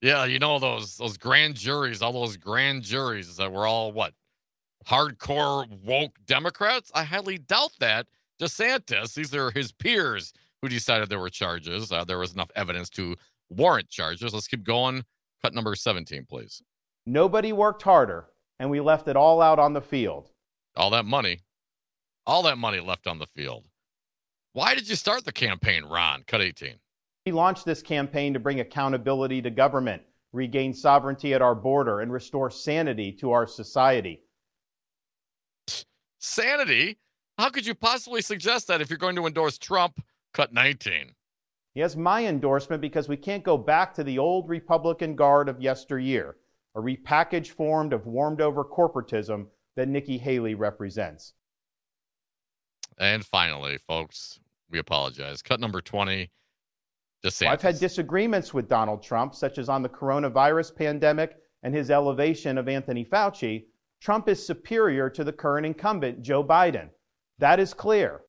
Yeah, 0.00 0.24
you 0.24 0.38
know 0.38 0.58
those 0.58 0.96
those 0.96 1.18
grand 1.18 1.56
juries, 1.56 2.00
all 2.00 2.12
those 2.14 2.38
grand 2.38 2.82
juries 2.82 3.36
that 3.36 3.52
were 3.52 3.66
all 3.66 3.92
what 3.92 4.14
hardcore 4.86 5.68
woke 5.84 6.16
Democrats. 6.24 6.90
I 6.94 7.04
highly 7.04 7.36
doubt 7.36 7.72
that. 7.80 8.06
DeSantis, 8.40 9.12
these 9.12 9.34
are 9.34 9.50
his 9.50 9.70
peers 9.70 10.32
who 10.62 10.70
decided 10.70 11.10
there 11.10 11.18
were 11.18 11.28
charges. 11.28 11.92
Uh, 11.92 12.04
there 12.04 12.18
was 12.18 12.32
enough 12.32 12.50
evidence 12.56 12.88
to 12.88 13.16
warrant 13.50 13.88
charges. 13.88 14.32
Let's 14.32 14.48
keep 14.48 14.64
going. 14.64 15.04
Cut 15.42 15.54
number 15.54 15.74
17, 15.74 16.26
please. 16.28 16.62
Nobody 17.06 17.52
worked 17.52 17.82
harder, 17.82 18.26
and 18.58 18.70
we 18.70 18.80
left 18.80 19.08
it 19.08 19.16
all 19.16 19.42
out 19.42 19.58
on 19.58 19.72
the 19.72 19.80
field. 19.80 20.30
All 20.76 20.90
that 20.90 21.04
money, 21.04 21.40
all 22.26 22.42
that 22.44 22.58
money 22.58 22.80
left 22.80 23.06
on 23.06 23.18
the 23.18 23.26
field. 23.26 23.66
Why 24.54 24.74
did 24.74 24.88
you 24.88 24.96
start 24.96 25.24
the 25.24 25.32
campaign, 25.32 25.84
Ron? 25.84 26.24
Cut 26.26 26.40
18. 26.40 26.74
We 27.26 27.32
launched 27.32 27.64
this 27.64 27.82
campaign 27.82 28.32
to 28.34 28.40
bring 28.40 28.60
accountability 28.60 29.42
to 29.42 29.50
government, 29.50 30.02
regain 30.32 30.72
sovereignty 30.72 31.34
at 31.34 31.42
our 31.42 31.54
border, 31.54 32.00
and 32.00 32.12
restore 32.12 32.50
sanity 32.50 33.12
to 33.12 33.32
our 33.32 33.46
society. 33.46 34.22
Sanity? 36.20 36.98
How 37.38 37.50
could 37.50 37.66
you 37.66 37.74
possibly 37.74 38.22
suggest 38.22 38.68
that 38.68 38.80
if 38.80 38.88
you're 38.88 38.98
going 38.98 39.16
to 39.16 39.26
endorse 39.26 39.58
Trump? 39.58 40.02
Cut 40.32 40.52
19. 40.52 41.12
He 41.74 41.80
has 41.80 41.96
my 41.96 42.24
endorsement 42.24 42.80
because 42.80 43.08
we 43.08 43.16
can't 43.16 43.42
go 43.42 43.58
back 43.58 43.92
to 43.94 44.04
the 44.04 44.18
old 44.18 44.48
Republican 44.48 45.16
guard 45.16 45.48
of 45.48 45.60
yesteryear, 45.60 46.36
a 46.76 46.80
repackaged 46.80 47.50
form 47.50 47.92
of 47.92 48.06
warmed 48.06 48.40
over 48.40 48.64
corporatism 48.64 49.46
that 49.74 49.88
Nikki 49.88 50.16
Haley 50.16 50.54
represents. 50.54 51.34
And 52.98 53.24
finally, 53.26 53.78
folks, 53.78 54.38
we 54.70 54.78
apologize. 54.78 55.42
Cut 55.42 55.58
number 55.58 55.80
20. 55.80 56.30
DeSantis. 57.24 57.46
I've 57.48 57.62
had 57.62 57.80
disagreements 57.80 58.54
with 58.54 58.68
Donald 58.68 59.02
Trump, 59.02 59.34
such 59.34 59.58
as 59.58 59.68
on 59.68 59.82
the 59.82 59.88
coronavirus 59.88 60.76
pandemic 60.76 61.36
and 61.62 61.74
his 61.74 61.90
elevation 61.90 62.58
of 62.58 62.68
Anthony 62.68 63.04
Fauci. 63.04 63.64
Trump 64.00 64.28
is 64.28 64.44
superior 64.44 65.08
to 65.08 65.24
the 65.24 65.32
current 65.32 65.66
incumbent, 65.66 66.22
Joe 66.22 66.44
Biden. 66.44 66.90
That 67.38 67.58
is 67.58 67.72
clear. 67.72 68.20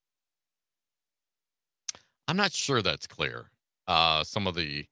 I'm 2.27 2.37
not 2.37 2.51
sure 2.51 2.81
that's 2.81 3.07
clear. 3.07 3.45
Uh, 3.87 4.23
some 4.23 4.47
of 4.47 4.55
the 4.55 4.85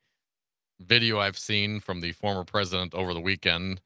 video 0.79 1.19
I've 1.19 1.37
seen 1.37 1.79
from 1.79 2.01
the 2.01 2.11
former 2.11 2.43
president 2.43 2.93
over 2.93 3.13
the 3.13 3.21
weekend 3.21 3.81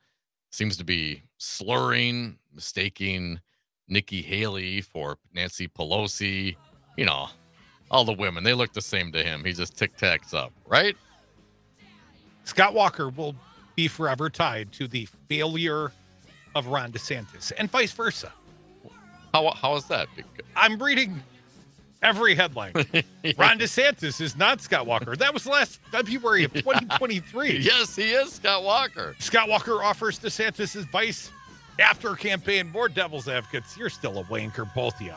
seems 0.52 0.78
to 0.78 0.84
be 0.84 1.24
slurring, 1.38 2.38
mistaking 2.54 3.40
Nikki 3.88 4.22
Haley 4.22 4.82
for 4.82 5.18
Nancy 5.34 5.68
Pelosi. 5.68 6.56
You 6.98 7.06
know, 7.06 7.30
all 7.92 8.04
the 8.04 8.14
women, 8.14 8.44
they 8.44 8.54
look 8.54 8.74
the 8.74 8.82
same 8.82 9.12
to 9.14 9.24
him. 9.24 9.44
He 9.46 9.54
just 9.54 9.78
tic 9.78 9.98
tacs 9.98 10.34
up, 10.34 10.52
right? 10.66 10.96
Scott 12.44 12.74
Walker 12.74 13.10
will 13.10 13.36
be 13.76 13.88
forever 13.88 14.30
tied 14.30 14.72
to 14.74 14.88
the 14.88 15.08
failure 15.30 15.92
of 16.56 16.68
Ron 16.68 16.92
DeSantis 16.92 17.52
and 17.58 17.70
vice 17.70 17.92
versa. 17.92 18.34
How, 19.34 19.52
how 19.52 19.76
is 19.76 19.86
that? 19.86 20.08
I'm 20.56 20.82
reading 20.82 21.22
every 22.02 22.36
headline. 22.36 22.74
Ron 23.38 23.60
DeSantis 23.60 24.22
is 24.22 24.36
not 24.38 24.62
Scott 24.62 24.86
Walker. 24.86 25.16
That 25.16 25.34
was 25.34 25.46
last 25.46 25.80
February 25.92 26.44
of 26.44 26.54
2023. 26.54 27.58
yes, 27.60 27.96
he 27.96 28.12
is 28.12 28.34
Scott 28.34 28.64
Walker. 28.64 29.16
Scott 29.20 29.50
Walker 29.50 29.84
offers 29.84 30.20
DeSantis 30.20 30.76
advice 30.76 31.32
after 31.80 32.16
campaign. 32.16 32.70
More 32.72 32.90
devil's 32.90 33.28
advocates. 33.28 33.78
You're 33.78 33.90
still 33.90 34.20
a 34.20 34.24
wanker, 34.26 34.72
both 34.74 34.96
of 34.96 35.02
you. 35.02 35.14